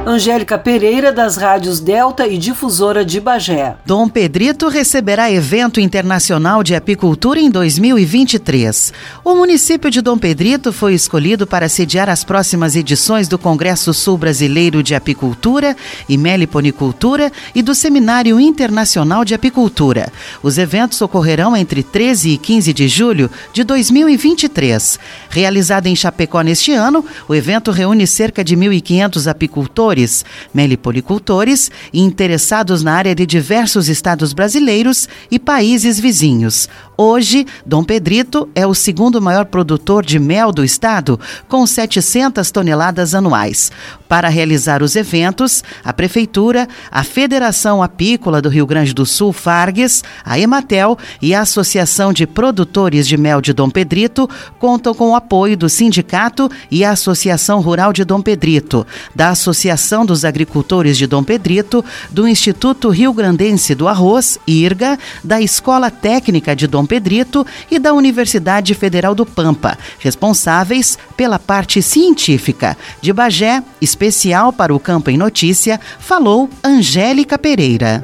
Angélica 0.07 0.59
Pereira, 0.59 1.11
das 1.11 1.39
rádios 1.39 1.81
Delta 1.81 2.27
e 2.27 2.37
Difusora 2.37 3.03
de 3.07 3.19
Bagé. 3.19 3.75
Dom 3.87 4.07
Pedrito 4.07 4.69
receberá 4.69 5.33
evento 5.33 5.81
internacional 5.81 6.63
de 6.63 6.75
apicultura 6.75 7.41
em 7.41 7.51
2023. 7.51 8.93
O 9.25 9.35
município 9.35 9.91
de 9.91 10.03
Dom 10.03 10.19
Pedrito 10.19 10.75
foi 10.75 10.93
escolhido 10.93 11.47
para 11.47 11.71
sediar 11.71 12.11
as 12.11 12.23
próximas 12.23 12.77
edições 12.77 13.29
do 13.29 13.39
Congresso 13.39 13.95
Sul 13.95 14.19
Brasileiro 14.19 14.83
de 14.83 14.95
Apicultura 14.95 15.75
e 16.07 16.19
Meliponicultura 16.19 17.33
e 17.55 17.63
do 17.63 17.75
Seminário 17.75 18.39
Internacional 18.39 19.25
de 19.25 19.33
Apicultura. 19.33 20.13
Os 20.43 20.59
eventos 20.59 21.01
ocorrerão 21.01 21.57
entre 21.57 21.83
13 21.83 22.29
e 22.29 22.37
15 22.37 22.75
de 22.75 22.89
julho 22.89 23.31
de 23.55 23.65
2023. 23.65 24.99
Realizado 25.31 25.87
em 25.87 25.97
Chapecó 25.97 26.43
neste 26.43 26.73
ano, 26.73 27.03
o 27.27 27.35
evento 27.35 27.71
reúne 27.71 28.07
cerca 28.07 28.45
de 28.45 28.55
1.500 28.55 29.31
apicultores 29.31 29.94
produtores, 29.95 30.25
melipolicultores 30.53 31.71
e 31.93 32.01
interessados 32.01 32.83
na 32.83 32.93
área 32.93 33.15
de 33.15 33.25
diversos 33.25 33.89
estados 33.89 34.33
brasileiros 34.33 35.09
e 35.31 35.39
países 35.39 36.01
vizinhos. 36.01 36.69
Hoje, 36.97 37.47
Dom 37.67 37.83
Pedrito 37.83 38.49
é 38.55 38.67
o 38.67 38.75
segundo 38.75 39.21
maior 39.21 39.47
produtor 39.47 40.05
de 40.05 40.19
mel 40.19 40.53
do 40.53 40.65
estado, 40.65 41.19
com 41.49 41.67
700 41.67 42.51
toneladas 42.51 43.15
anuais. 43.15 43.73
Para 44.09 44.29
realizar 44.29 44.81
os 44.83 44.95
eventos, 44.95 45.65
a 45.85 45.93
Prefeitura, 45.93 46.69
a 46.91 47.03
Federação 47.03 47.83
Apícola 47.83 48.41
do 48.41 48.49
Rio 48.49 48.67
Grande 48.67 48.95
do 48.95 49.05
Sul, 49.05 49.33
Fargues, 49.33 50.05
a 50.25 50.39
Ematel 50.39 50.97
e 51.21 51.35
a 51.35 51.41
Associação 51.41 52.13
de 52.13 52.27
Produtores 52.27 53.09
de 53.09 53.17
Mel 53.17 53.41
de 53.41 53.53
Dom 53.53 53.71
Pedrito 53.71 54.29
contam 54.61 54.95
com 54.95 55.11
o 55.11 55.17
apoio 55.17 55.57
do 55.57 55.69
Sindicato 55.69 56.49
e 56.71 56.85
a 56.85 56.93
Associação 56.93 57.61
Rural 57.61 57.93
de 57.93 58.05
Dom 58.05 58.23
Pedrito, 58.23 58.87
da 59.17 59.31
Associação 59.31 59.84
dos 60.07 60.25
Agricultores 60.25 60.97
de 60.97 61.07
Dom 61.07 61.23
Pedrito, 61.23 61.85
do 62.11 62.27
Instituto 62.27 62.89
Rio 62.89 63.13
Grandense 63.13 63.75
do 63.75 63.87
Arroz, 63.87 64.39
IRGA, 64.47 64.99
da 65.23 65.41
Escola 65.41 65.91
Técnica 65.91 66.57
de 66.57 66.67
Dom 66.67 66.87
Pedrito 66.87 67.47
e 67.71 67.79
da 67.79 67.93
Universidade 67.93 68.75
Federal 68.75 69.15
do 69.15 69.27
Pampa, 69.27 69.77
responsáveis 69.99 70.99
pela 71.17 71.39
parte 71.39 71.83
científica. 71.83 72.77
De 73.01 73.13
Bagé, 73.13 73.63
especial 73.81 74.53
para 74.53 74.75
o 74.75 74.81
Campo 74.81 75.11
em 75.11 75.19
Notícia, 75.19 75.79
falou 75.99 76.49
Angélica 76.65 77.39
Pereira. 77.39 78.03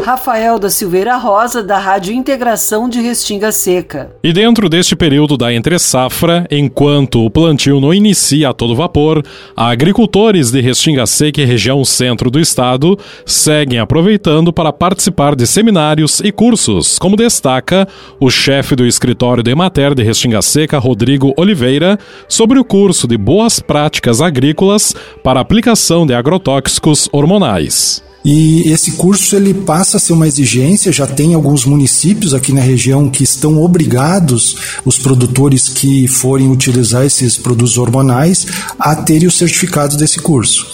Rafael 0.00 0.58
da 0.58 0.70
Silveira 0.70 1.16
Rosa, 1.16 1.62
da 1.62 1.78
Rádio 1.78 2.14
Integração 2.14 2.88
de 2.88 3.00
Restinga 3.00 3.52
Seca. 3.52 4.10
E 4.24 4.32
dentro 4.32 4.68
deste 4.68 4.96
período 4.96 5.36
da 5.36 5.52
entre-safra, 5.52 6.46
enquanto 6.50 7.24
o 7.24 7.30
plantio 7.30 7.80
não 7.80 7.92
inicia 7.92 8.48
a 8.48 8.52
todo 8.52 8.74
vapor, 8.74 9.22
agricultores 9.54 10.50
de 10.50 10.60
Restinga 10.60 11.06
Seca 11.06 11.42
e 11.42 11.44
região 11.44 11.84
centro 11.84 12.30
do 12.30 12.40
estado 12.40 12.98
seguem 13.24 13.78
aproveitando 13.78 14.52
para 14.52 14.72
participar 14.72 15.36
de 15.36 15.46
seminários 15.46 16.20
e 16.20 16.32
cursos, 16.32 16.98
como 16.98 17.16
destaca 17.16 17.86
o 18.18 18.30
chefe 18.30 18.74
do 18.74 18.86
escritório 18.86 19.42
de 19.42 19.50
Emater 19.50 19.94
de 19.94 20.02
Restinga 20.02 20.42
Seca, 20.42 20.78
Rodrigo 20.78 21.34
Oliveira, 21.36 21.98
sobre 22.26 22.58
o 22.58 22.64
curso 22.64 23.06
de 23.06 23.16
Boas 23.16 23.60
Práticas 23.60 24.20
Agrícolas 24.20 24.94
para 25.22 25.40
aplicação 25.40 26.06
de 26.06 26.14
agrotóxicos 26.14 27.08
hormonais. 27.12 28.09
E 28.24 28.70
esse 28.70 28.92
curso 28.92 29.34
ele 29.34 29.54
passa 29.54 29.96
a 29.96 30.00
ser 30.00 30.12
uma 30.12 30.28
exigência, 30.28 30.92
já 30.92 31.06
tem 31.06 31.32
alguns 31.32 31.64
municípios 31.64 32.34
aqui 32.34 32.52
na 32.52 32.60
região 32.60 33.08
que 33.08 33.24
estão 33.24 33.62
obrigados, 33.62 34.56
os 34.84 34.98
produtores 34.98 35.68
que 35.68 36.06
forem 36.06 36.50
utilizar 36.50 37.04
esses 37.04 37.38
produtos 37.38 37.78
hormonais, 37.78 38.46
a 38.78 38.94
terem 38.94 39.26
o 39.26 39.30
certificado 39.30 39.96
desse 39.96 40.18
curso. 40.18 40.66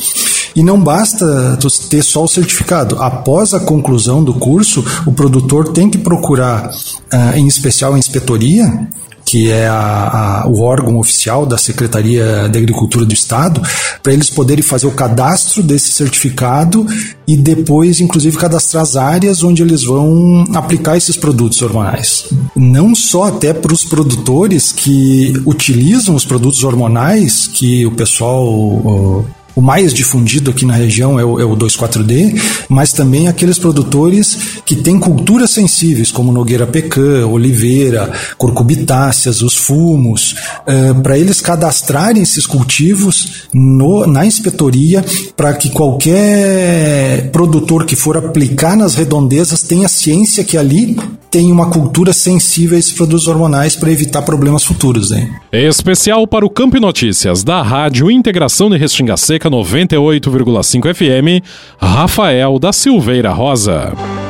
E 0.57 0.62
não 0.62 0.80
basta 0.80 1.59
ter 1.90 2.03
só 2.03 2.24
o 2.24 2.28
certificado. 2.28 2.97
Após 2.99 3.53
a 3.53 3.61
conclusão 3.61 4.24
do 4.24 4.32
curso, 4.34 4.82
o 5.07 5.12
produtor 5.12 5.68
tem 5.68 5.90
que 5.90 5.99
procurar, 5.99 6.70
uh, 6.70 7.36
em 7.36 7.47
especial 7.47 7.94
a 7.94 7.99
inspetoria, 7.99 8.88
que 9.27 9.51
é 9.51 9.66
a, 9.66 10.45
a, 10.45 10.49
o 10.49 10.61
órgão 10.62 10.99
oficial 10.99 11.45
da 11.45 11.59
Secretaria 11.59 12.49
de 12.49 12.57
Agricultura 12.57 13.05
do 13.05 13.12
Estado, 13.12 13.61
para 14.01 14.12
eles 14.12 14.31
poderem 14.31 14.62
fazer 14.62 14.87
o 14.87 14.93
cadastro 14.93 15.64
desse 15.64 15.91
certificado 15.91 16.87
e 17.27 17.37
depois, 17.37 18.01
inclusive, 18.01 18.39
cadastrar 18.39 18.85
as 18.85 18.95
áreas 18.95 19.43
onde 19.43 19.62
eles 19.62 19.83
vão 19.83 20.45
aplicar 20.55 20.97
esses 20.97 21.16
produtos 21.16 21.61
hormonais. 21.61 22.27
Não 22.55 22.95
só 22.95 23.24
até 23.24 23.53
para 23.53 23.74
os 23.74 23.85
produtores 23.85 24.70
que 24.70 25.35
utilizam 25.45 26.14
os 26.14 26.24
produtos 26.24 26.62
hormonais, 26.62 27.49
que 27.49 27.85
o 27.85 27.91
pessoal 27.91 29.27
o 29.57 29.62
mais 29.62 29.94
difundido 29.94 30.50
aqui 30.50 30.66
na 30.66 30.74
região 30.74 31.18
é 31.18 31.24
o, 31.24 31.40
é 31.40 31.44
o 31.44 31.57
2,4-D, 31.57 32.38
mas 32.68 32.92
também 32.92 33.26
aqueles 33.26 33.59
produtores 33.59 34.61
que 34.66 34.76
têm 34.76 35.00
culturas 35.00 35.50
sensíveis, 35.50 36.12
como 36.12 36.30
Nogueira 36.30 36.66
Pecan, 36.66 37.26
Oliveira, 37.26 38.12
Corcubitáceas, 38.36 39.40
os 39.40 39.57
fumos, 39.57 40.36
uh, 40.66 41.00
para 41.02 41.18
eles 41.18 41.40
cadastrarem 41.40 42.22
esses 42.22 42.46
cultivos 42.46 43.48
no, 43.54 44.07
na 44.07 44.26
inspetoria 44.26 45.02
para 45.34 45.54
que 45.54 45.70
qualquer 45.70 47.30
produtor 47.32 47.86
que 47.86 47.96
for 47.96 48.18
aplicar 48.18 48.76
nas 48.76 48.94
redondezas 48.94 49.62
tenha 49.62 49.88
ciência 49.88 50.44
que 50.44 50.59
ali 50.59 50.96
tem 51.30 51.50
uma 51.52 51.70
cultura 51.70 52.12
sensível 52.12 52.76
a 52.76 52.78
esses 52.78 52.92
produtos 52.92 53.26
hormonais 53.28 53.76
para 53.76 53.90
evitar 53.90 54.22
problemas 54.22 54.64
futuros. 54.64 55.12
Hein? 55.12 55.30
Especial 55.52 56.26
para 56.26 56.46
o 56.46 56.50
Campo 56.50 56.80
Notícias 56.80 57.42
da 57.44 57.62
Rádio 57.62 58.11
Integração 58.11 58.70
de 58.70 58.78
Restinga 58.78 59.16
Seca 59.16 59.45
98,5 59.51 60.94
FM, 60.94 61.42
Rafael 61.80 62.59
da 62.59 62.72
Silveira 62.72 63.30
Rosa. 63.30 64.26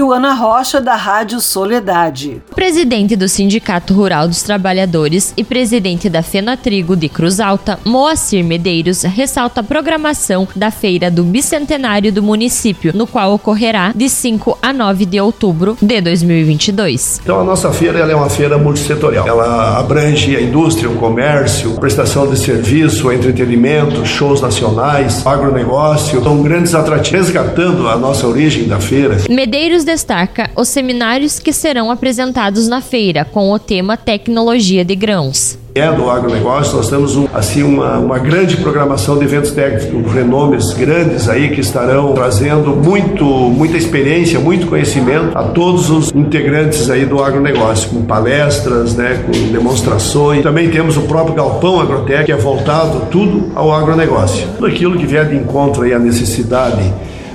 Ana 0.00 0.34
Rocha, 0.34 0.80
da 0.80 0.94
Rádio 0.94 1.40
Soledade. 1.40 2.42
Presidente 2.54 3.16
do 3.16 3.28
Sindicato 3.28 3.94
Rural 3.94 4.28
dos 4.28 4.42
Trabalhadores 4.42 5.32
e 5.36 5.42
presidente 5.42 6.08
da 6.08 6.22
Fenatrigo 6.22 6.94
de 6.94 7.08
Cruz 7.08 7.40
Alta, 7.40 7.78
Moacir 7.84 8.44
Medeiros, 8.44 9.02
ressalta 9.02 9.60
a 9.60 9.64
programação 9.64 10.46
da 10.54 10.70
Feira 10.70 11.10
do 11.10 11.24
Bicentenário 11.24 12.12
do 12.12 12.22
município, 12.22 12.92
no 12.94 13.06
qual 13.06 13.32
ocorrerá 13.32 13.92
de 13.94 14.08
5 14.08 14.58
a 14.60 14.72
9 14.72 15.06
de 15.06 15.20
outubro 15.20 15.76
de 15.80 16.00
2022. 16.00 17.20
Então, 17.22 17.40
a 17.40 17.44
nossa 17.44 17.72
feira 17.72 17.98
é 17.98 18.14
uma 18.14 18.28
feira 18.28 18.58
multissetorial. 18.58 19.26
Ela 19.26 19.78
abrange 19.78 20.36
a 20.36 20.40
indústria, 20.40 20.90
o 20.90 20.96
comércio, 20.96 21.72
prestação 21.76 22.28
de 22.28 22.38
serviço, 22.38 23.10
entretenimento, 23.10 24.04
shows 24.04 24.40
nacionais, 24.40 25.26
agronegócio. 25.26 26.22
São 26.22 26.42
grandes 26.42 26.74
atrativos, 26.74 27.26
resgatando 27.26 27.88
a 27.88 27.96
nossa 27.96 28.26
origem 28.26 28.68
da 28.68 28.78
feira. 28.78 29.16
Medeiros 29.28 29.85
destaca 29.86 30.50
os 30.54 30.68
seminários 30.68 31.38
que 31.38 31.52
serão 31.52 31.90
apresentados 31.90 32.68
na 32.68 32.82
feira 32.82 33.24
com 33.24 33.50
o 33.50 33.58
tema 33.58 33.96
Tecnologia 33.96 34.84
de 34.84 34.94
Grãos 34.94 35.58
é 35.78 35.92
do 35.92 36.10
agronegócio, 36.10 36.74
nós 36.74 36.88
temos 36.88 37.16
um, 37.16 37.26
assim 37.34 37.62
uma, 37.62 37.98
uma 37.98 38.18
grande 38.18 38.56
programação 38.56 39.18
de 39.18 39.24
eventos 39.24 39.50
técnicos, 39.50 40.10
renomes 40.10 40.72
grandes 40.72 41.28
aí 41.28 41.50
que 41.50 41.60
estarão 41.60 42.14
trazendo 42.14 42.74
muito, 42.74 43.24
muita 43.24 43.76
experiência, 43.76 44.40
muito 44.40 44.66
conhecimento 44.66 45.36
a 45.36 45.42
todos 45.42 45.90
os 45.90 46.10
integrantes 46.14 46.88
aí 46.88 47.04
do 47.04 47.22
agronegócio, 47.22 47.90
com 47.90 48.02
palestras, 48.02 48.94
né, 48.94 49.22
com 49.26 49.52
demonstrações. 49.52 50.42
Também 50.42 50.70
temos 50.70 50.96
o 50.96 51.02
próprio 51.02 51.34
Galpão 51.34 51.78
Agrotec, 51.78 52.24
que 52.24 52.32
é 52.32 52.36
voltado 52.36 53.08
tudo 53.10 53.52
ao 53.54 53.70
agronegócio. 53.70 54.48
Tudo 54.56 54.66
aquilo 54.68 54.96
que 54.96 55.04
vier 55.04 55.28
de 55.28 55.36
encontro 55.36 55.82
aí 55.82 55.92
à 55.92 55.98
necessidade 55.98 56.90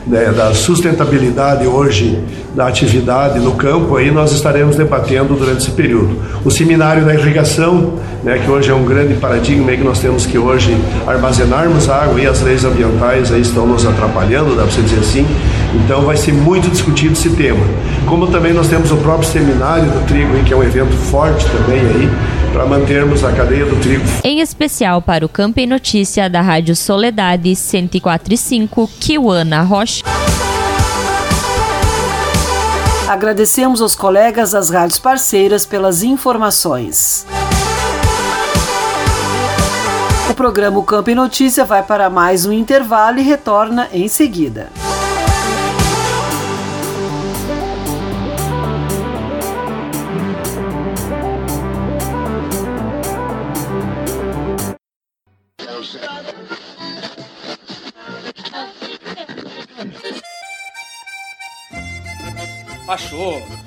né, 0.05 0.33
da 0.35 0.53
sustentabilidade 0.53 1.67
hoje 1.67 2.19
da 2.55 2.67
atividade 2.67 3.39
no 3.39 3.53
campo, 3.53 3.95
aí 3.95 4.11
nós 4.11 4.31
estaremos 4.31 4.75
debatendo 4.75 5.35
durante 5.35 5.59
esse 5.59 5.71
período. 5.71 6.17
O 6.43 6.51
seminário 6.51 7.05
da 7.05 7.13
irrigação, 7.13 7.93
né, 8.23 8.39
que 8.43 8.51
hoje 8.51 8.69
é 8.69 8.73
um 8.73 8.83
grande 8.83 9.13
paradigma 9.13 9.71
que 9.71 9.83
nós 9.83 9.99
temos 9.99 10.25
que 10.25 10.37
hoje 10.37 10.75
armazenarmos 11.07 11.89
água 11.89 12.19
e 12.19 12.27
as 12.27 12.41
leis 12.41 12.65
ambientais 12.65 13.31
aí 13.31 13.41
estão 13.41 13.65
nos 13.65 13.85
atrapalhando, 13.85 14.55
dá 14.55 14.63
para 14.63 14.71
você 14.71 14.81
dizer 14.81 14.99
assim. 14.99 15.25
Então 15.73 16.01
vai 16.01 16.17
ser 16.17 16.33
muito 16.33 16.69
discutido 16.69 17.13
esse 17.13 17.29
tema. 17.29 17.63
Como 18.05 18.27
também 18.27 18.53
nós 18.53 18.67
temos 18.67 18.91
o 18.91 18.97
próprio 18.97 19.29
seminário 19.29 19.85
do 19.85 20.05
trigo, 20.05 20.33
que 20.43 20.53
é 20.53 20.57
um 20.57 20.63
evento 20.63 20.93
forte 20.93 21.45
também 21.45 21.79
aí, 21.79 22.09
para 22.51 22.65
mantermos 22.65 23.23
a 23.23 23.31
cadeia 23.31 23.65
do 23.65 23.79
trigo. 23.81 24.03
Em 24.23 24.39
especial 24.39 25.01
para 25.01 25.25
o 25.25 25.29
Campo 25.29 25.59
e 25.59 25.65
Notícia 25.65 26.29
da 26.29 26.41
Rádio 26.41 26.75
Soledade 26.75 27.49
104.5, 27.51 28.89
Kiwana 28.99 29.61
Rocha. 29.61 30.03
Agradecemos 33.07 33.81
aos 33.81 33.95
colegas 33.95 34.51
das 34.51 34.69
rádios 34.69 34.99
parceiras 34.99 35.65
pelas 35.65 36.03
informações. 36.03 37.25
O 40.29 40.33
programa 40.33 40.81
Campo 40.83 41.09
e 41.09 41.15
Notícia 41.15 41.65
vai 41.65 41.83
para 41.83 42.09
mais 42.09 42.45
um 42.45 42.53
intervalo 42.53 43.19
e 43.19 43.21
retorna 43.21 43.89
em 43.91 44.07
seguida. 44.07 44.69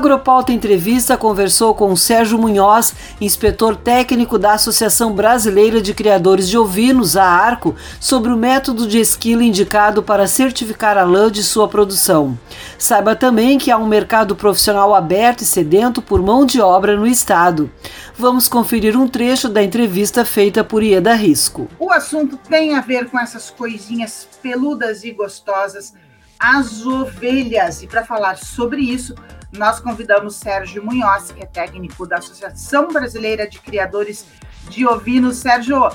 Agropauta 0.00 0.50
Entrevista 0.50 1.14
conversou 1.14 1.74
com 1.74 1.94
Sérgio 1.94 2.38
Munhoz, 2.38 2.94
inspetor 3.20 3.76
técnico 3.76 4.38
da 4.38 4.54
Associação 4.54 5.12
Brasileira 5.12 5.78
de 5.78 5.92
Criadores 5.92 6.48
de 6.48 6.56
Ovinos, 6.56 7.18
a 7.18 7.24
ARCO, 7.26 7.76
sobre 8.00 8.32
o 8.32 8.36
método 8.36 8.88
de 8.88 8.98
esquila 8.98 9.44
indicado 9.44 10.02
para 10.02 10.26
certificar 10.26 10.96
a 10.96 11.04
lã 11.04 11.30
de 11.30 11.42
sua 11.42 11.68
produção. 11.68 12.38
Saiba 12.78 13.14
também 13.14 13.58
que 13.58 13.70
há 13.70 13.76
um 13.76 13.86
mercado 13.86 14.34
profissional 14.34 14.94
aberto 14.94 15.42
e 15.42 15.44
sedento 15.44 16.00
por 16.00 16.22
mão 16.22 16.46
de 16.46 16.62
obra 16.62 16.96
no 16.96 17.06
estado. 17.06 17.70
Vamos 18.16 18.48
conferir 18.48 18.96
um 18.96 19.06
trecho 19.06 19.50
da 19.50 19.62
entrevista 19.62 20.24
feita 20.24 20.64
por 20.64 20.82
Ieda 20.82 21.12
Risco. 21.12 21.68
O 21.78 21.92
assunto 21.92 22.38
tem 22.38 22.74
a 22.74 22.80
ver 22.80 23.10
com 23.10 23.18
essas 23.18 23.50
coisinhas 23.50 24.26
peludas 24.42 25.04
e 25.04 25.10
gostosas, 25.10 25.92
as 26.40 26.86
ovelhas. 26.86 27.82
E 27.82 27.86
para 27.86 28.02
falar 28.04 28.38
sobre 28.38 28.80
isso, 28.80 29.14
nós 29.52 29.78
convidamos 29.78 30.36
Sérgio 30.36 30.82
Munhoz, 30.82 31.30
que 31.30 31.42
é 31.42 31.46
técnico 31.46 32.06
da 32.06 32.16
Associação 32.16 32.88
Brasileira 32.88 33.46
de 33.46 33.60
Criadores 33.60 34.26
de 34.70 34.86
Ovinos. 34.86 35.36
Sérgio, 35.36 35.90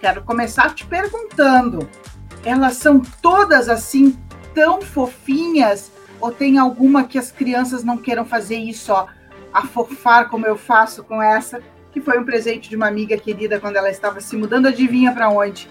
quero 0.00 0.22
começar 0.22 0.74
te 0.74 0.84
perguntando: 0.84 1.88
elas 2.44 2.76
são 2.76 3.00
todas 3.22 3.68
assim 3.68 4.18
tão 4.52 4.82
fofinhas? 4.82 5.92
Ou 6.20 6.32
tem 6.32 6.58
alguma 6.58 7.04
que 7.04 7.18
as 7.18 7.30
crianças 7.30 7.84
não 7.84 7.98
queiram 7.98 8.24
fazer 8.24 8.56
isso, 8.56 8.92
ó, 8.92 9.06
afofar 9.52 10.30
como 10.30 10.46
eu 10.46 10.56
faço 10.56 11.04
com 11.04 11.22
essa, 11.22 11.60
que 11.92 12.00
foi 12.00 12.18
um 12.18 12.24
presente 12.24 12.70
de 12.70 12.76
uma 12.76 12.88
amiga 12.88 13.16
querida 13.18 13.60
quando 13.60 13.76
ela 13.76 13.90
estava 13.90 14.20
se 14.20 14.36
mudando, 14.36 14.66
adivinha 14.66 15.12
para 15.12 15.28
onde? 15.28 15.68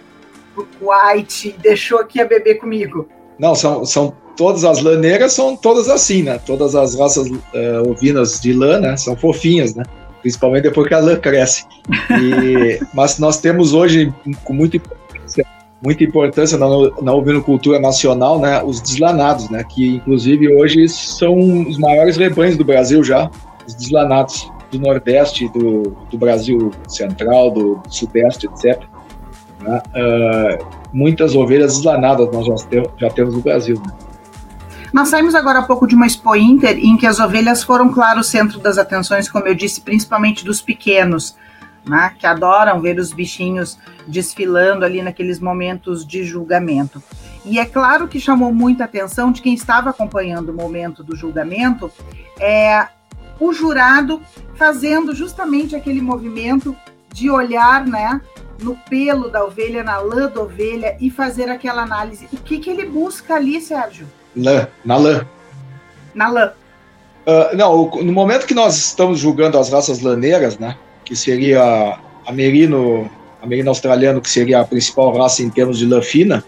Pro 0.54 0.66
Kuwait, 0.78 1.54
deixou 1.60 2.00
aqui 2.00 2.22
a 2.22 2.26
bebê 2.26 2.56
comigo. 2.56 3.10
Não, 3.40 3.56
são, 3.56 3.86
são 3.86 4.14
todas 4.36 4.64
as 4.64 4.82
laneiras 4.82 5.34
são 5.34 5.56
todas 5.56 5.90
assim, 5.90 6.24
né? 6.24 6.40
Todas 6.46 6.76
as 6.76 6.98
raças 6.98 7.30
uh, 7.30 7.90
ovinas 7.90 8.40
de 8.40 8.54
lã, 8.54 8.80
né? 8.80 8.98
São 8.98 9.16
fofinhas, 9.16 9.76
né? 9.76 9.84
Principalmente 10.22 10.64
depois 10.64 10.88
que 10.88 10.94
a 10.94 11.00
lã 11.00 11.16
cresce. 11.16 11.66
E, 12.10 12.80
mas 12.94 13.20
nós 13.20 13.40
temos 13.40 13.74
hoje, 13.74 14.14
com 14.44 14.54
muita 14.54 14.78
importância, 14.78 15.46
muita 15.82 16.04
importância 16.04 16.58
na, 16.58 16.68
na 17.02 17.14
ovinocultura 17.14 17.80
nacional, 17.80 18.40
né? 18.40 18.64
Os 18.64 18.82
deslanados, 18.82 19.50
né? 19.50 19.64
Que 19.64 19.96
inclusive 19.96 20.54
hoje 20.56 20.88
são 20.90 21.38
os 21.68 21.78
maiores 21.78 22.18
rebanhos 22.18 22.58
do 22.58 22.64
Brasil 22.64 23.04
já, 23.04 23.30
os 23.68 23.76
deslanados 23.76 24.50
do 24.72 24.80
Nordeste, 24.80 25.48
do, 25.50 25.96
do 26.10 26.18
Brasil 26.18 26.72
Central, 26.88 27.52
do 27.52 27.82
Sudeste, 27.90 28.48
etc. 28.48 28.82
Né? 29.64 29.82
Uh, 29.96 30.66
muitas 30.94 31.36
ovelhas 31.36 31.76
deslanadas 31.76 32.30
nós 32.32 32.46
já, 32.46 32.68
temos, 32.68 32.90
já 32.98 33.10
temos 33.10 33.34
no 33.34 33.42
Brasil. 33.42 33.82
Né? 33.86 33.94
Nós 34.94 35.10
saímos 35.10 35.34
agora 35.34 35.60
há 35.60 35.64
pouco 35.64 35.88
de 35.88 35.96
uma 35.96 36.06
Expo 36.06 36.36
Inter 36.36 36.78
em 36.78 36.96
que 36.96 37.08
as 37.08 37.20
ovelhas 37.20 37.64
foram, 37.64 37.92
claro, 37.92 38.20
o 38.20 38.24
centro 38.24 38.60
das 38.60 38.78
atenções, 38.78 39.28
como 39.28 39.48
eu 39.48 39.56
disse, 39.56 39.82
principalmente 39.82 40.46
dos 40.46 40.62
pequenos, 40.62 41.36
né, 41.84 42.14
que 42.20 42.28
adoram 42.28 42.80
ver 42.80 43.00
os 43.00 43.12
bichinhos 43.12 43.78
desfilando 44.08 44.86
ali 44.86 45.02
naqueles 45.02 45.40
momentos 45.40 46.06
de 46.06 46.24
julgamento. 46.24 47.02
E 47.44 47.60
é 47.60 47.66
claro 47.66 48.08
que 48.08 48.20
chamou 48.20 48.54
muita 48.54 48.84
atenção 48.84 49.32
de 49.32 49.42
quem 49.42 49.56
estava 49.56 49.90
acompanhando 49.90 50.50
o 50.50 50.54
momento 50.54 51.04
do 51.04 51.16
julgamento, 51.16 51.92
é 52.40 52.88
o 53.40 53.52
jurado 53.52 54.22
fazendo 54.56 55.16
justamente 55.16 55.76
aquele 55.76 56.02
movimento 56.02 56.76
de 57.12 57.30
olhar, 57.30 57.86
né, 57.86 58.22
no 58.64 58.76
pelo 58.90 59.30
da 59.30 59.44
ovelha, 59.44 59.84
na 59.84 59.98
lã 60.00 60.30
da 60.30 60.42
ovelha 60.42 60.96
e 61.00 61.10
fazer 61.10 61.50
aquela 61.50 61.84
análise. 61.84 62.28
O 62.32 62.38
que 62.38 62.60
que 62.60 62.70
ele 62.70 62.86
busca 62.86 63.36
ali, 63.36 63.62
Sérgio? 63.62 64.08
Lã, 64.36 64.68
na 64.84 64.98
lã. 64.98 65.28
Na 66.16 66.30
lã. 66.30 66.54
Uh, 67.26 67.56
não, 67.56 67.90
no 68.02 68.12
momento 68.12 68.46
que 68.46 68.54
nós 68.54 68.76
estamos 68.76 69.20
julgando 69.20 69.58
as 69.58 69.70
raças 69.70 70.02
laneiras, 70.02 70.58
né, 70.58 70.76
que 71.06 71.16
seria 71.16 71.98
a 72.26 72.32
merino, 72.32 73.10
a 73.42 73.48
merino 73.48 73.70
australiano, 73.70 74.22
que 74.22 74.30
seria 74.30 74.60
a 74.60 74.66
principal 74.66 75.16
raça 75.16 75.42
em 75.42 75.50
termos 75.50 75.78
de 75.78 75.86
lã 75.86 76.02
fina, 76.02 76.44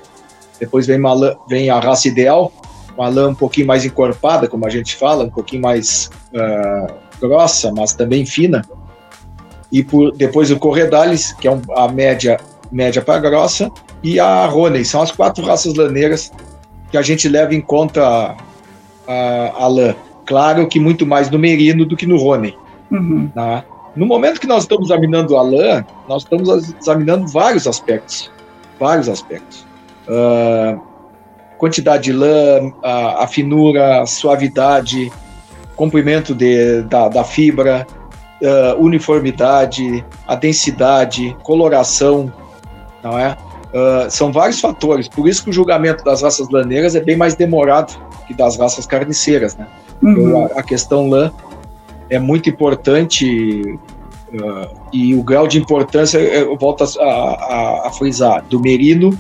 depois 0.59 0.85
vem, 0.87 0.99
lã, 0.99 1.35
vem 1.47 1.69
a 1.69 1.79
raça 1.79 2.07
ideal, 2.07 2.51
uma 2.97 3.07
lã 3.09 3.29
um 3.29 3.35
pouquinho 3.35 3.67
mais 3.67 3.85
encorpada, 3.85 4.47
como 4.47 4.65
a 4.65 4.69
gente 4.69 4.95
fala, 4.95 5.23
um 5.23 5.29
pouquinho 5.29 5.61
mais 5.61 6.09
uh, 6.33 6.93
grossa, 7.19 7.71
mas 7.71 7.93
também 7.93 8.25
fina, 8.25 8.61
e 9.71 9.83
por, 9.83 10.11
depois 10.11 10.51
o 10.51 10.57
Corredales, 10.57 11.33
que 11.33 11.47
é 11.47 11.51
um, 11.51 11.61
a 11.75 11.87
média 11.87 12.39
média 12.71 13.01
para 13.01 13.19
grossa, 13.19 13.71
e 14.03 14.19
a 14.19 14.45
Rony, 14.45 14.83
são 14.83 15.01
as 15.01 15.11
quatro 15.11 15.45
raças 15.45 15.75
laneiras 15.75 16.31
que 16.91 16.97
a 16.97 17.01
gente 17.01 17.29
leva 17.29 17.53
em 17.53 17.61
conta 17.61 18.01
a, 18.05 18.35
a, 19.07 19.63
a 19.63 19.67
lã. 19.67 19.95
Claro 20.25 20.67
que 20.67 20.79
muito 20.79 21.05
mais 21.05 21.29
no 21.29 21.39
merino 21.39 21.85
do 21.85 21.95
que 21.95 22.05
no 22.05 22.17
Rony. 22.17 22.57
Uhum. 22.91 23.29
Tá? 23.33 23.63
No 23.95 24.05
momento 24.05 24.41
que 24.41 24.47
nós 24.47 24.63
estamos 24.63 24.89
examinando 24.89 25.37
a 25.37 25.41
lã, 25.41 25.85
nós 26.07 26.23
estamos 26.23 26.73
examinando 26.81 27.27
vários 27.27 27.67
aspectos. 27.67 28.31
Vários 28.79 29.07
aspectos. 29.07 29.65
Uh, 30.07 30.79
quantidade 31.57 32.03
de 32.03 32.13
lã, 32.13 32.73
a, 32.83 33.23
a, 33.23 33.27
finura, 33.27 34.01
a 34.01 34.05
suavidade, 34.05 35.11
comprimento 35.75 36.35
de, 36.35 36.81
da, 36.83 37.07
da 37.07 37.23
fibra, 37.23 37.87
uh, 38.41 38.81
uniformidade, 38.81 40.03
a 40.27 40.35
densidade, 40.35 41.35
coloração, 41.43 42.31
não 43.03 43.17
é? 43.17 43.37
Uh, 43.73 44.09
são 44.09 44.31
vários 44.31 44.59
fatores, 44.59 45.07
por 45.07 45.27
isso 45.27 45.43
que 45.43 45.49
o 45.49 45.53
julgamento 45.53 46.03
das 46.03 46.21
raças 46.21 46.49
laneiras 46.49 46.95
é 46.95 47.01
bem 47.01 47.17
mais 47.17 47.35
demorado 47.35 47.93
que 48.25 48.33
das 48.33 48.57
raças 48.57 48.85
carniceiras, 48.85 49.55
né? 49.55 49.67
Uhum. 50.01 50.43
A, 50.43 50.59
a, 50.59 50.63
questão 50.63 51.09
lã 51.09 51.31
é 52.09 52.19
muito 52.19 52.49
importante 52.49 53.61
uh, 54.33 54.79
e 54.91 55.13
o 55.15 55.23
grau 55.23 55.47
de 55.47 55.57
importância, 55.57 56.17
eu 56.17 56.57
volto 56.57 56.83
a, 56.83 57.03
a, 57.03 57.87
a, 57.87 57.91
frisar, 57.91 58.43
do 58.49 58.59
merino, 58.59 59.17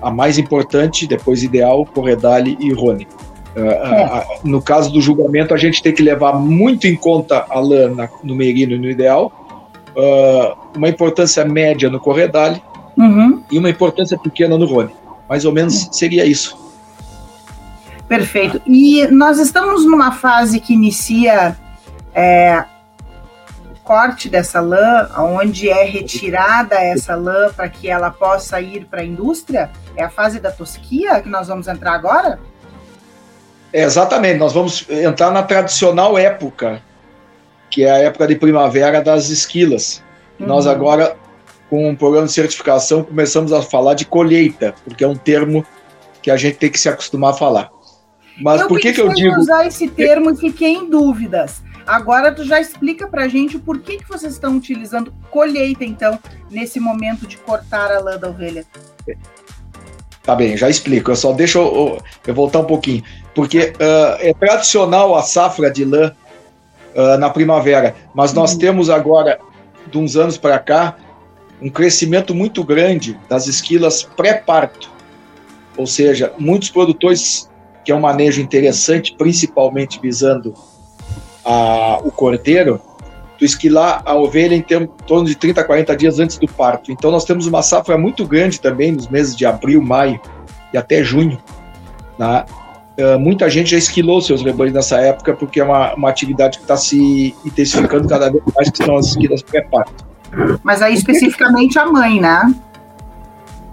a 0.00 0.10
mais 0.10 0.38
importante, 0.38 1.06
depois 1.06 1.42
ideal, 1.42 1.84
corredale 1.86 2.56
e 2.60 2.72
rony. 2.72 3.06
Uh, 3.54 3.60
é. 3.60 4.26
no 4.44 4.62
caso 4.62 4.90
do 4.90 5.00
julgamento, 5.00 5.52
a 5.52 5.58
gente 5.58 5.82
tem 5.82 5.92
que 5.92 6.02
levar 6.02 6.32
muito 6.32 6.86
em 6.86 6.96
conta 6.96 7.44
a 7.50 7.60
lã 7.60 7.88
na, 7.88 8.08
no 8.24 8.34
merino 8.34 8.72
e 8.74 8.78
no 8.78 8.88
ideal, 8.88 9.30
uh, 9.94 10.56
uma 10.76 10.88
importância 10.88 11.44
média 11.44 11.90
no 11.90 12.00
corredale 12.00 12.62
uhum. 12.96 13.42
e 13.50 13.58
uma 13.58 13.68
importância 13.68 14.18
pequena 14.18 14.56
no 14.56 14.66
rony. 14.66 14.90
Mais 15.28 15.44
ou 15.44 15.52
menos 15.52 15.88
seria 15.92 16.24
isso. 16.24 16.56
Perfeito. 18.08 18.60
E 18.66 19.06
nós 19.08 19.38
estamos 19.38 19.86
numa 19.86 20.12
fase 20.12 20.60
que 20.60 20.74
inicia 20.74 21.56
é, 22.14 22.64
o 23.70 23.80
corte 23.82 24.28
dessa 24.28 24.60
lã, 24.60 25.08
onde 25.18 25.70
é 25.70 25.84
retirada 25.84 26.74
essa 26.76 27.14
lã 27.14 27.50
para 27.54 27.68
que 27.68 27.88
ela 27.88 28.10
possa 28.10 28.60
ir 28.60 28.84
para 28.86 29.00
a 29.00 29.04
indústria? 29.04 29.70
É 29.96 30.04
a 30.04 30.10
fase 30.10 30.40
da 30.40 30.50
tosquia 30.50 31.20
que 31.22 31.28
nós 31.28 31.48
vamos 31.48 31.68
entrar 31.68 31.94
agora? 31.94 32.38
É, 33.72 33.82
exatamente, 33.82 34.38
nós 34.38 34.52
vamos 34.52 34.86
entrar 34.90 35.30
na 35.30 35.42
tradicional 35.42 36.18
época, 36.18 36.82
que 37.70 37.84
é 37.84 37.90
a 37.90 37.98
época 37.98 38.26
de 38.26 38.36
primavera 38.36 39.02
das 39.02 39.30
esquilas. 39.30 40.02
Uhum. 40.38 40.46
Nós 40.46 40.66
agora, 40.66 41.16
com 41.70 41.86
o 41.86 41.88
um 41.88 41.96
programa 41.96 42.26
de 42.26 42.32
certificação, 42.32 43.02
começamos 43.02 43.52
a 43.52 43.62
falar 43.62 43.94
de 43.94 44.04
colheita, 44.04 44.74
porque 44.84 45.02
é 45.02 45.08
um 45.08 45.16
termo 45.16 45.64
que 46.20 46.30
a 46.30 46.36
gente 46.36 46.58
tem 46.58 46.70
que 46.70 46.78
se 46.78 46.88
acostumar 46.88 47.30
a 47.30 47.34
falar. 47.34 47.70
Mas 48.40 48.60
eu 48.60 48.68
por 48.68 48.78
que, 48.78 48.92
que 48.92 49.00
eu 49.00 49.08
digo. 49.08 49.36
usar 49.36 49.66
esse 49.66 49.88
termo 49.88 50.30
e 50.30 50.36
fiquei 50.36 50.74
em 50.74 50.88
dúvidas. 50.88 51.62
Agora 51.86 52.32
tu 52.32 52.44
já 52.44 52.60
explica 52.60 53.06
pra 53.06 53.26
gente 53.26 53.56
o 53.56 53.60
porquê 53.60 53.96
que 53.96 54.08
vocês 54.08 54.34
estão 54.34 54.56
utilizando 54.56 55.12
colheita, 55.30 55.84
então, 55.84 56.18
nesse 56.50 56.78
momento 56.78 57.26
de 57.26 57.36
cortar 57.38 57.90
a 57.90 57.98
lã 57.98 58.18
da 58.18 58.28
ovelha. 58.28 58.64
Tá 60.22 60.36
bem, 60.36 60.56
já 60.56 60.70
explico. 60.70 61.10
Eu 61.10 61.16
só 61.16 61.32
deixo 61.32 61.58
eu, 61.58 61.98
eu 62.26 62.34
voltar 62.34 62.60
um 62.60 62.64
pouquinho. 62.64 63.02
Porque 63.34 63.72
uh, 63.76 64.16
é 64.18 64.34
tradicional 64.34 65.14
a 65.14 65.22
safra 65.22 65.70
de 65.70 65.84
lã 65.84 66.12
uh, 66.94 67.18
na 67.18 67.30
primavera, 67.30 67.94
mas 68.14 68.32
nós 68.32 68.52
uhum. 68.52 68.58
temos 68.58 68.90
agora, 68.90 69.38
de 69.90 69.98
uns 69.98 70.16
anos 70.16 70.36
para 70.36 70.58
cá, 70.58 70.96
um 71.60 71.70
crescimento 71.70 72.34
muito 72.34 72.62
grande 72.64 73.18
das 73.28 73.46
esquilas 73.46 74.02
pré-parto. 74.02 74.90
Ou 75.76 75.86
seja, 75.86 76.32
muitos 76.38 76.68
produtores 76.68 77.48
que 77.84 77.90
é 77.90 77.94
um 77.94 78.00
manejo 78.00 78.40
interessante, 78.40 79.14
principalmente 79.16 79.98
visando 80.00 80.54
a, 81.44 81.98
o 82.04 82.10
cordeiro, 82.10 82.80
tu 83.38 83.44
esquilar 83.44 84.02
a 84.04 84.14
ovelha 84.14 84.54
em 84.54 84.62
torno 85.06 85.26
de 85.26 85.34
30 85.34 85.60
a 85.60 85.64
40 85.64 85.96
dias 85.96 86.18
antes 86.18 86.38
do 86.38 86.46
parto. 86.46 86.92
Então 86.92 87.10
nós 87.10 87.24
temos 87.24 87.46
uma 87.46 87.62
safra 87.62 87.98
muito 87.98 88.26
grande 88.26 88.60
também 88.60 88.92
nos 88.92 89.08
meses 89.08 89.34
de 89.34 89.44
abril, 89.44 89.82
maio 89.82 90.20
e 90.72 90.78
até 90.78 91.02
junho. 91.02 91.38
Né? 92.18 92.44
Uh, 92.98 93.18
muita 93.18 93.48
gente 93.48 93.70
já 93.70 93.78
esquilou 93.78 94.20
seus 94.20 94.42
rebanhos 94.42 94.74
nessa 94.74 95.00
época 95.00 95.32
porque 95.32 95.60
é 95.60 95.64
uma, 95.64 95.94
uma 95.94 96.10
atividade 96.10 96.58
que 96.58 96.64
está 96.64 96.76
se 96.76 97.34
intensificando 97.44 98.06
cada 98.06 98.30
vez 98.30 98.42
mais, 98.54 98.70
que 98.70 98.84
são 98.84 98.96
as 98.96 99.06
esquilas 99.06 99.42
pré-parto. 99.42 100.04
Mas 100.62 100.82
aí 100.82 100.94
especificamente 100.94 101.78
a 101.78 101.86
mãe, 101.86 102.20
né? 102.20 102.54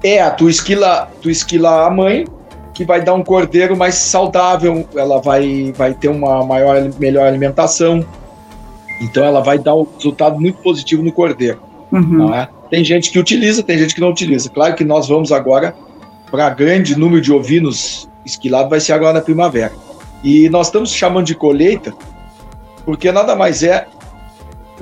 É, 0.03 0.30
tu 0.30 0.49
esquila, 0.49 1.11
tu 1.22 1.30
esquila 1.30 1.86
a 1.86 1.89
mãe, 1.89 2.26
que 2.74 2.86
vai 2.86 3.01
dar 3.01 3.13
um 3.13 3.24
cordeiro 3.24 3.76
mais 3.76 3.95
saudável, 3.95 4.88
ela 4.95 5.20
vai, 5.20 5.74
vai 5.76 5.93
ter 5.93 6.07
uma 6.07 6.45
maior, 6.45 6.89
melhor 6.97 7.28
alimentação. 7.28 8.05
Então 9.01 9.24
ela 9.24 9.41
vai 9.41 9.59
dar 9.59 9.76
um 9.76 9.86
resultado 9.95 10.39
muito 10.39 10.59
positivo 10.59 11.03
no 11.03 11.11
cordeiro. 11.11 11.61
Uhum. 11.91 12.34
É? 12.34 12.47
Tem 12.70 12.84
gente 12.84 13.11
que 13.11 13.20
utiliza, 13.20 13.63
tem 13.63 13.78
gente 13.78 13.95
que 13.95 14.01
não 14.01 14.09
utiliza. 14.09 14.49
Claro 14.49 14.76
que 14.76 14.86
nós 14.86 15.09
vamos 15.09 15.32
agora 15.32 15.76
para 16.32 16.49
grande 16.49 16.97
número 16.97 17.22
de 17.22 17.34
ovinos 17.34 18.09
esquilados, 18.30 18.69
vai 18.69 18.80
ser 18.80 18.93
agora 18.93 19.13
na 19.13 19.21
primavera. 19.21 19.73
E 20.23 20.49
nós 20.49 20.67
estamos 20.67 20.91
chamando 20.91 21.25
de 21.25 21.36
colheita, 21.36 21.93
porque 22.86 23.11
nada 23.11 23.36
mais 23.36 23.63
é 23.63 23.88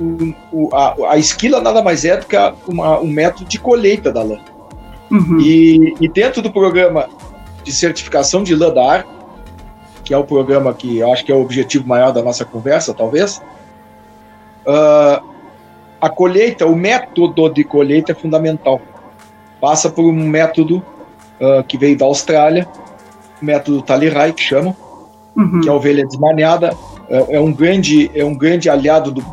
um, 0.00 0.34
o, 0.52 0.74
a, 0.74 1.12
a, 1.12 1.18
esquila 1.18 1.60
nada 1.60 1.82
mais 1.82 2.04
é 2.04 2.16
do 2.16 2.26
que 2.26 2.36
uma, 2.66 3.00
um 3.00 3.08
método 3.08 3.44
de 3.44 3.58
colheita 3.58 4.12
da 4.12 4.22
lã. 4.22 4.38
Uhum. 5.10 5.40
E, 5.40 5.94
e, 6.00 6.08
dentro 6.08 6.42
do 6.42 6.52
programa 6.52 7.08
de 7.64 7.72
certificação 7.72 8.42
de 8.42 8.54
LADAR, 8.54 9.06
que 10.04 10.14
é 10.14 10.18
o 10.18 10.24
programa 10.24 10.72
que 10.72 10.98
eu 10.98 11.12
acho 11.12 11.24
que 11.24 11.32
é 11.32 11.34
o 11.34 11.40
objetivo 11.40 11.86
maior 11.86 12.12
da 12.12 12.22
nossa 12.22 12.44
conversa, 12.44 12.94
talvez. 12.94 13.42
Uh, 14.66 15.22
a 16.00 16.08
colheita, 16.08 16.66
o 16.66 16.76
método 16.76 17.48
de 17.48 17.64
colheita 17.64 18.12
é 18.12 18.14
fundamental. 18.14 18.80
Passa 19.60 19.90
por 19.90 20.04
um 20.04 20.12
método 20.12 20.82
uh, 21.40 21.64
que 21.64 21.76
veio 21.76 21.96
da 21.96 22.04
Austrália, 22.04 22.68
método 23.40 23.82
Talirai, 23.82 24.32
que 24.32 24.42
chamam, 24.42 24.74
uhum. 25.36 25.60
que 25.60 25.68
é 25.68 25.72
a 25.72 25.74
ovelha 25.74 26.06
desmaniada. 26.06 26.70
É, 27.08 27.36
é, 27.36 27.40
um 27.40 27.52
grande, 27.52 28.10
é 28.14 28.24
um 28.24 28.34
grande 28.34 28.68
aliado 28.68 29.10
do 29.10 29.24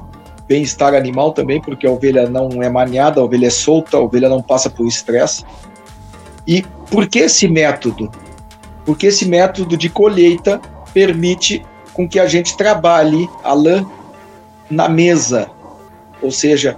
bem-estar 0.48 0.94
animal 0.94 1.32
também, 1.34 1.60
porque 1.60 1.88
a 1.88 1.92
ovelha 1.92 2.30
não 2.30 2.62
é 2.62 2.70
maniada, 2.70 3.20
a 3.20 3.24
ovelha 3.24 3.48
é 3.48 3.50
solta, 3.50 3.98
a 3.98 4.00
ovelha 4.00 4.30
não 4.30 4.42
passa 4.42 4.70
por 4.70 4.88
estresse. 4.88 5.44
E 6.48 6.64
por 6.90 7.08
que 7.08 7.20
esse 7.20 7.48
método? 7.48 8.12
porque 8.86 9.08
esse 9.08 9.28
método 9.28 9.76
de 9.76 9.90
colheita 9.90 10.62
permite 10.94 11.66
com 11.94 12.08
que 12.08 12.20
a 12.20 12.28
gente 12.28 12.56
trabalhe 12.56 13.28
a 13.44 13.54
lã 13.54 13.86
na 14.70 14.88
mesa, 14.88 15.50
ou 16.22 16.32
seja, 16.32 16.78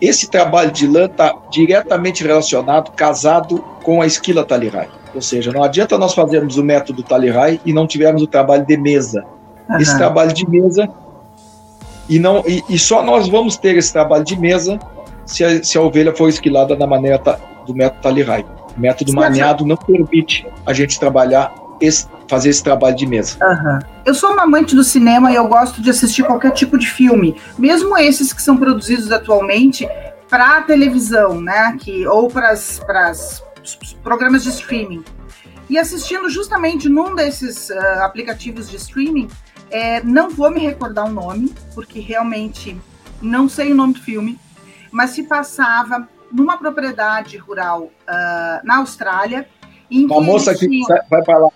esse 0.00 0.28
trabalho 0.28 0.70
de 0.70 0.86
lã 0.86 1.06
está 1.06 1.34
diretamente 1.50 2.22
relacionado, 2.24 2.92
casado 2.92 3.58
com 3.82 4.00
a 4.00 4.06
esquila 4.06 4.44
Talirai. 4.44 4.88
Ou 5.14 5.20
seja, 5.20 5.52
não 5.52 5.62
adianta 5.62 5.98
nós 5.98 6.14
fazermos 6.14 6.56
o 6.56 6.62
método 6.62 7.02
Talirai 7.02 7.60
e 7.64 7.72
não 7.72 7.86
tivermos 7.86 8.22
o 8.22 8.26
trabalho 8.26 8.64
de 8.64 8.76
mesa. 8.76 9.24
Uhum. 9.68 9.78
Esse 9.78 9.96
trabalho 9.96 10.32
de 10.32 10.48
mesa 10.48 10.88
e 12.08 12.18
não 12.18 12.42
e, 12.46 12.64
e, 12.68 12.78
só 12.78 13.02
nós 13.02 13.28
vamos 13.28 13.56
ter 13.56 13.76
esse 13.76 13.92
trabalho 13.92 14.24
de 14.24 14.38
mesa 14.38 14.78
se 15.26 15.44
a, 15.44 15.62
se 15.62 15.76
a 15.76 15.82
ovelha 15.82 16.14
for 16.14 16.28
esquilada 16.28 16.74
da 16.74 16.86
maneira 16.86 17.20
do 17.66 17.74
método 17.74 18.00
Talirai. 18.00 18.44
O 18.76 18.80
método 18.80 19.12
maniado 19.12 19.66
não 19.66 19.76
permite 19.76 20.46
a 20.64 20.72
gente 20.72 20.98
trabalhar 20.98 21.52
esse, 21.80 22.06
fazer 22.28 22.50
esse 22.50 22.62
trabalho 22.62 22.96
de 22.96 23.06
mesa. 23.06 23.36
Uhum. 23.40 23.78
Eu 24.04 24.14
sou 24.14 24.32
uma 24.32 24.42
amante 24.42 24.74
do 24.74 24.84
cinema 24.84 25.30
e 25.30 25.34
eu 25.34 25.46
gosto 25.46 25.80
de 25.82 25.90
assistir 25.90 26.24
qualquer 26.24 26.52
tipo 26.52 26.78
de 26.78 26.88
filme, 26.88 27.36
mesmo 27.58 27.96
esses 27.96 28.32
que 28.32 28.42
são 28.42 28.56
produzidos 28.56 29.10
atualmente 29.12 29.88
para 30.28 30.62
televisão, 30.62 31.40
né? 31.40 31.76
Que, 31.78 32.06
ou 32.06 32.28
para 32.28 32.52
os 32.52 33.42
programas 34.02 34.42
de 34.42 34.50
streaming. 34.50 35.04
E 35.68 35.78
assistindo 35.78 36.30
justamente 36.30 36.88
num 36.88 37.14
desses 37.14 37.68
uh, 37.68 38.02
aplicativos 38.02 38.70
de 38.70 38.76
streaming, 38.76 39.28
é, 39.70 40.02
não 40.02 40.30
vou 40.30 40.50
me 40.50 40.60
recordar 40.60 41.06
o 41.06 41.12
nome, 41.12 41.54
porque 41.74 42.00
realmente 42.00 42.76
não 43.20 43.48
sei 43.48 43.72
o 43.72 43.74
nome 43.74 43.94
do 43.94 44.00
filme, 44.00 44.38
mas 44.90 45.10
se 45.10 45.24
passava 45.24 46.08
numa 46.32 46.56
propriedade 46.56 47.36
rural 47.36 47.82
uh, 47.82 48.64
na 48.66 48.78
Austrália. 48.78 49.46
Uma 49.90 50.20
moça 50.20 50.54
que 50.54 50.68
vai 51.10 51.22
para 51.22 51.38
lá. 51.38 51.48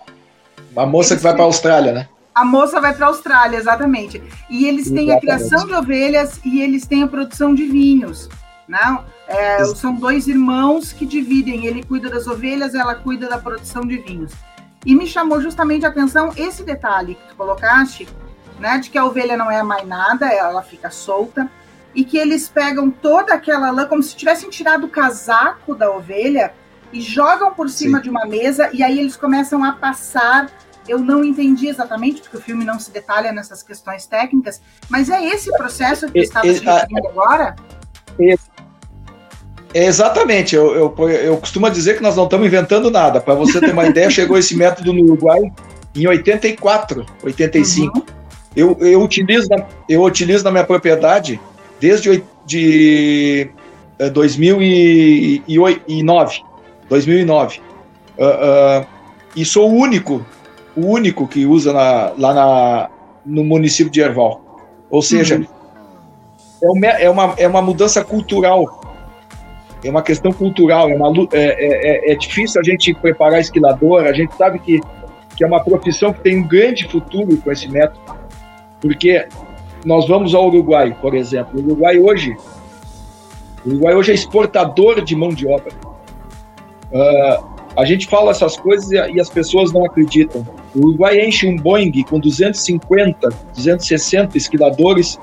Uma 0.73 0.85
moça 0.85 1.15
que 1.15 1.21
vai 1.21 1.33
para 1.33 1.43
a 1.43 1.45
Austrália, 1.45 1.93
né? 1.93 2.09
A 2.33 2.43
moça 2.43 2.81
vai 2.81 2.93
para 2.93 3.05
a 3.05 3.09
Austrália, 3.09 3.57
exatamente. 3.57 4.21
E 4.49 4.65
eles 4.65 4.89
têm 4.89 5.09
exatamente. 5.09 5.17
a 5.17 5.19
criação 5.19 5.67
de 5.67 5.73
ovelhas 5.73 6.39
e 6.43 6.61
eles 6.61 6.85
têm 6.85 7.03
a 7.03 7.07
produção 7.07 7.53
de 7.53 7.65
vinhos. 7.65 8.27
Não? 8.67 9.05
É, 9.27 9.63
são 9.65 9.93
dois 9.93 10.27
irmãos 10.27 10.91
que 10.91 11.05
dividem. 11.05 11.67
Ele 11.67 11.83
cuida 11.83 12.09
das 12.09 12.25
ovelhas, 12.25 12.73
ela 12.73 12.95
cuida 12.95 13.29
da 13.29 13.37
produção 13.37 13.85
de 13.85 13.97
vinhos. 13.97 14.31
E 14.85 14.95
me 14.95 15.05
chamou 15.05 15.39
justamente 15.39 15.85
a 15.85 15.89
atenção 15.89 16.33
esse 16.35 16.63
detalhe 16.63 17.15
que 17.15 17.29
tu 17.29 17.35
colocaste, 17.35 18.07
né? 18.59 18.79
De 18.79 18.89
que 18.89 18.97
a 18.97 19.05
ovelha 19.05 19.37
não 19.37 19.51
é 19.51 19.61
mais 19.61 19.87
nada, 19.87 20.27
ela 20.27 20.63
fica 20.63 20.89
solta 20.89 21.49
e 21.95 22.03
que 22.03 22.17
eles 22.17 22.49
pegam 22.49 22.89
toda 22.89 23.33
aquela 23.33 23.69
lã 23.71 23.85
como 23.85 24.01
se 24.01 24.15
tivessem 24.15 24.49
tirado 24.49 24.85
o 24.85 24.89
casaco 24.89 25.75
da 25.75 25.91
ovelha 25.91 26.53
e 26.93 27.01
jogam 27.01 27.53
por 27.53 27.69
cima 27.69 27.97
Sim. 27.97 28.03
de 28.03 28.09
uma 28.09 28.25
mesa 28.25 28.69
e 28.71 28.83
aí 28.83 28.99
eles 28.99 29.17
começam 29.17 29.63
a 29.63 29.73
passar. 29.73 30.49
Eu 30.87 30.99
não 30.99 31.23
entendi 31.23 31.67
exatamente, 31.67 32.21
porque 32.21 32.37
o 32.37 32.41
filme 32.41 32.63
não 32.63 32.79
se 32.79 32.91
detalha 32.91 33.31
nessas 33.31 33.63
questões 33.63 34.05
técnicas, 34.05 34.61
mas 34.89 35.09
é 35.09 35.25
esse 35.25 35.51
processo 35.57 36.11
que 36.11 36.19
estava 36.19 36.45
se 36.45 36.63
referindo 36.63 37.07
agora? 37.07 37.55
exatamente, 39.73 40.55
eu, 40.55 40.75
eu, 40.75 41.09
eu 41.09 41.37
costumo 41.37 41.67
dizer 41.69 41.97
que 41.97 42.03
nós 42.03 42.15
não 42.15 42.25
estamos 42.25 42.45
inventando 42.45 42.91
nada. 42.91 43.19
Para 43.19 43.33
você 43.33 43.59
ter 43.59 43.71
uma 43.71 43.87
ideia, 43.87 44.07
chegou 44.11 44.37
esse 44.37 44.55
método 44.55 44.93
no 44.93 45.03
Uruguai 45.03 45.51
em 45.95 46.05
84, 46.05 47.03
85. 47.23 47.97
Uhum. 47.97 48.05
Eu, 48.55 48.77
eu, 48.81 49.01
utilizo, 49.01 49.49
eu 49.89 50.03
utilizo 50.03 50.43
na 50.43 50.51
minha 50.51 50.63
propriedade 50.63 51.39
desde 51.79 52.23
de 52.45 53.49
2009. 54.11 56.52
2009. 56.93 57.59
Uh, 58.17 58.23
uh, 58.23 58.87
e 59.35 59.43
sou 59.43 59.69
o 59.69 59.73
único, 59.73 60.25
o 60.75 60.85
único 60.85 61.27
que 61.27 61.45
usa 61.45 61.73
na, 61.73 62.13
lá 62.17 62.33
na, 62.33 62.89
no 63.25 63.43
município 63.43 63.91
de 63.91 64.01
Erval. 64.01 64.41
Ou 64.89 65.01
seja, 65.01 65.37
uhum. 65.37 65.45
é, 66.61 66.69
uma, 66.69 66.87
é, 66.87 67.09
uma, 67.09 67.33
é 67.37 67.47
uma 67.47 67.61
mudança 67.61 68.03
cultural. 68.03 68.81
É 69.83 69.89
uma 69.89 70.03
questão 70.03 70.31
cultural. 70.31 70.89
É, 70.89 70.95
uma, 70.95 71.11
é, 71.33 71.39
é, 71.39 72.09
é, 72.09 72.11
é 72.11 72.15
difícil 72.15 72.61
a 72.61 72.63
gente 72.63 72.93
preparar 72.93 73.39
esquilador. 73.39 74.03
A 74.03 74.13
gente 74.13 74.35
sabe 74.35 74.59
que, 74.59 74.79
que 75.35 75.43
é 75.43 75.47
uma 75.47 75.63
profissão 75.63 76.13
que 76.13 76.21
tem 76.21 76.37
um 76.37 76.47
grande 76.47 76.87
futuro 76.87 77.35
com 77.37 77.51
esse 77.51 77.67
método. 77.67 77.99
Porque 78.79 79.27
nós 79.83 80.07
vamos 80.07 80.35
ao 80.35 80.47
Uruguai, 80.47 80.95
por 81.01 81.15
exemplo. 81.15 81.59
O 81.59 81.63
Uruguai 81.63 81.97
hoje, 81.97 82.37
o 83.65 83.69
Uruguai 83.69 83.95
hoje 83.95 84.11
é 84.11 84.13
exportador 84.13 85.01
de 85.01 85.15
mão 85.15 85.29
de 85.29 85.47
obra. 85.47 85.73
Uh, 86.93 87.43
a 87.75 87.85
gente 87.85 88.05
fala 88.05 88.29
essas 88.29 88.55
coisas 88.55 88.91
e, 88.91 88.95
e, 88.95 89.19
as 89.19 89.27
pessoas 89.27 89.73
não 89.73 89.83
acreditam. 89.83 90.45
O 90.75 90.89
Uruguai 90.89 91.25
enche 91.25 91.47
um 91.47 91.55
Boeing 91.57 92.03
com 92.03 92.19
250, 92.19 93.29
260 93.55 94.37
esquiladores 94.37 95.19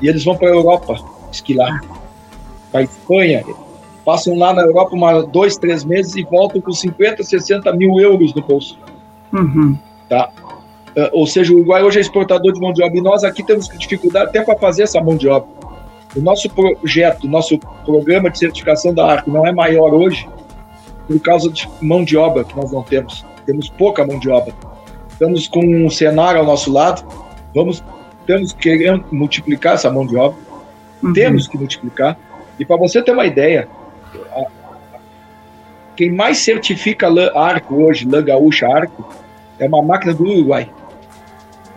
e 0.00 0.08
eles 0.08 0.24
vão 0.24 0.36
para 0.36 0.48
a 0.48 0.52
Europa 0.52 0.94
esquilar, 1.32 1.82
para 2.70 2.80
a 2.80 2.84
Espanha. 2.84 3.44
Passam 4.04 4.38
lá 4.38 4.54
na 4.54 4.62
Europa 4.62 4.94
uma, 4.94 5.22
dois, 5.22 5.56
três 5.56 5.84
meses 5.84 6.14
e 6.14 6.22
voltam 6.22 6.60
com 6.60 6.72
50, 6.72 7.22
60 7.24 7.72
mil 7.72 7.98
euros 7.98 8.32
no 8.32 8.42
bolso. 8.42 8.78
Uhum. 9.32 9.76
Tá? 10.08 10.30
Uh, 10.96 11.10
ou 11.12 11.26
seja, 11.26 11.52
o 11.52 11.56
Uruguai 11.56 11.82
hoje 11.82 11.98
é 11.98 12.00
exportador 12.00 12.52
de 12.52 12.60
mão 12.60 12.72
de 12.72 12.82
obra 12.82 12.96
e 12.96 13.02
nós 13.02 13.24
aqui 13.24 13.42
temos 13.42 13.68
dificuldade 13.76 14.28
até 14.28 14.42
para 14.42 14.56
fazer 14.56 14.84
essa 14.84 15.00
mão 15.00 15.16
de 15.16 15.26
obra. 15.28 15.48
O 16.16 16.20
nosso 16.20 16.48
projeto, 16.48 17.26
nosso 17.26 17.58
programa 17.84 18.30
de 18.30 18.38
certificação 18.38 18.94
da 18.94 19.04
ARC 19.04 19.26
não 19.26 19.44
é 19.44 19.52
maior 19.52 19.92
hoje 19.92 20.26
por 21.08 21.18
causa 21.20 21.50
de 21.50 21.68
mão 21.80 22.04
de 22.04 22.16
obra 22.16 22.44
que 22.44 22.54
nós 22.54 22.70
não 22.70 22.82
temos. 22.82 23.24
Temos 23.46 23.70
pouca 23.70 24.06
mão 24.06 24.20
de 24.20 24.28
obra. 24.28 24.54
Estamos 25.10 25.48
com 25.48 25.60
um 25.60 25.88
cenário 25.90 26.38
ao 26.38 26.46
nosso 26.46 26.70
lado, 26.70 27.02
vamos, 27.52 27.82
estamos 28.20 28.52
querendo 28.52 29.04
multiplicar 29.10 29.74
essa 29.74 29.90
mão 29.90 30.06
de 30.06 30.16
obra, 30.16 30.38
uhum. 31.02 31.12
temos 31.12 31.48
que 31.48 31.56
multiplicar. 31.56 32.16
E 32.58 32.64
para 32.64 32.76
você 32.76 33.02
ter 33.02 33.12
uma 33.12 33.26
ideia, 33.26 33.66
a, 34.30 34.44
quem 35.96 36.12
mais 36.12 36.38
certifica 36.38 37.08
lã, 37.08 37.32
arco 37.34 37.74
hoje, 37.82 38.06
lã 38.06 38.22
gaúcha 38.22 38.68
arco, 38.68 39.12
é 39.58 39.66
uma 39.66 39.82
máquina 39.82 40.14
do 40.14 40.24
Uruguai. 40.24 40.70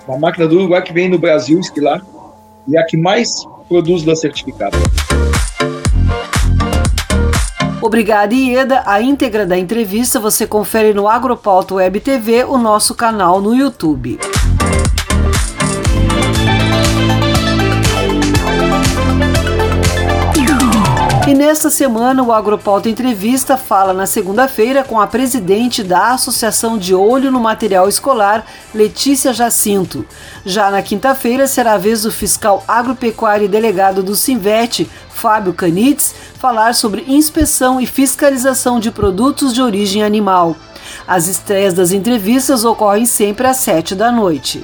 Uma 0.07 0.19
máquina 0.19 0.47
do 0.47 0.57
Uruguai 0.57 0.81
que 0.83 0.93
vem 0.93 1.09
no 1.09 1.17
Brasil 1.17 1.59
esquilar 1.59 2.01
e 2.67 2.77
é 2.77 2.79
a 2.79 2.85
que 2.85 2.97
mais 2.97 3.29
produz 3.67 4.03
lã 4.05 4.13
certificada. 4.13 4.77
Obrigada, 7.81 8.33
Ieda. 8.35 8.83
A 8.85 9.01
íntegra 9.01 9.45
da 9.45 9.57
entrevista 9.57 10.19
você 10.19 10.45
confere 10.45 10.93
no 10.93 11.07
Agropauta 11.07 11.73
Web 11.73 11.99
TV, 11.99 12.43
o 12.43 12.57
nosso 12.57 12.93
canal 12.93 13.41
no 13.41 13.55
YouTube. 13.55 14.19
E 21.51 21.53
nesta 21.53 21.69
semana, 21.69 22.23
o 22.23 22.31
Agropauta 22.31 22.87
Entrevista 22.87 23.57
fala 23.57 23.91
na 23.91 24.05
segunda-feira 24.05 24.85
com 24.85 25.01
a 25.01 25.05
presidente 25.05 25.83
da 25.83 26.13
Associação 26.13 26.77
de 26.77 26.95
Olho 26.95 27.29
no 27.29 27.41
Material 27.41 27.89
Escolar, 27.89 28.45
Letícia 28.73 29.33
Jacinto. 29.33 30.05
Já 30.45 30.71
na 30.71 30.81
quinta-feira, 30.81 31.47
será 31.47 31.73
a 31.73 31.77
vez 31.77 32.03
do 32.03 32.11
fiscal 32.11 32.63
agropecuário 32.65 33.43
e 33.43 33.49
delegado 33.49 34.01
do 34.01 34.15
Simvete, 34.15 34.89
Fábio 35.09 35.51
Canitz, 35.51 36.15
falar 36.39 36.73
sobre 36.73 37.03
inspeção 37.05 37.81
e 37.81 37.85
fiscalização 37.85 38.79
de 38.79 38.89
produtos 38.89 39.53
de 39.53 39.61
origem 39.61 40.05
animal. 40.05 40.55
As 41.05 41.27
estreias 41.27 41.73
das 41.73 41.91
entrevistas 41.91 42.63
ocorrem 42.63 43.05
sempre 43.05 43.45
às 43.45 43.57
sete 43.57 43.93
da 43.93 44.09
noite. 44.09 44.63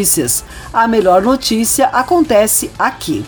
notícias. 0.01 0.43
A 0.73 0.87
melhor 0.87 1.21
notícia 1.21 1.87
acontece 1.87 2.71
aqui. 2.77 3.23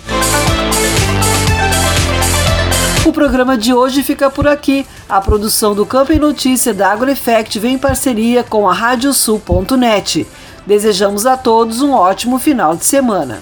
O 3.06 3.12
programa 3.12 3.58
de 3.58 3.74
hoje 3.74 4.02
fica 4.02 4.30
por 4.30 4.48
aqui. 4.48 4.86
A 5.08 5.22
produção 5.22 5.76
do 5.76 5.86
Campo 5.86 6.14
e 6.14 6.20
Notícia 6.20 6.74
da 6.74 6.92
AgroEffect 6.92 7.60
vem 7.60 7.76
em 7.76 7.78
parceria 7.78 8.44
com 8.44 8.68
a 8.68 8.74
Radiosul.net. 8.74 10.26
Desejamos 10.66 11.26
a 11.26 11.38
todos 11.38 11.82
um 11.82 11.92
ótimo 11.94 12.40
final 12.40 12.76
de 12.76 12.86
semana. 12.86 13.42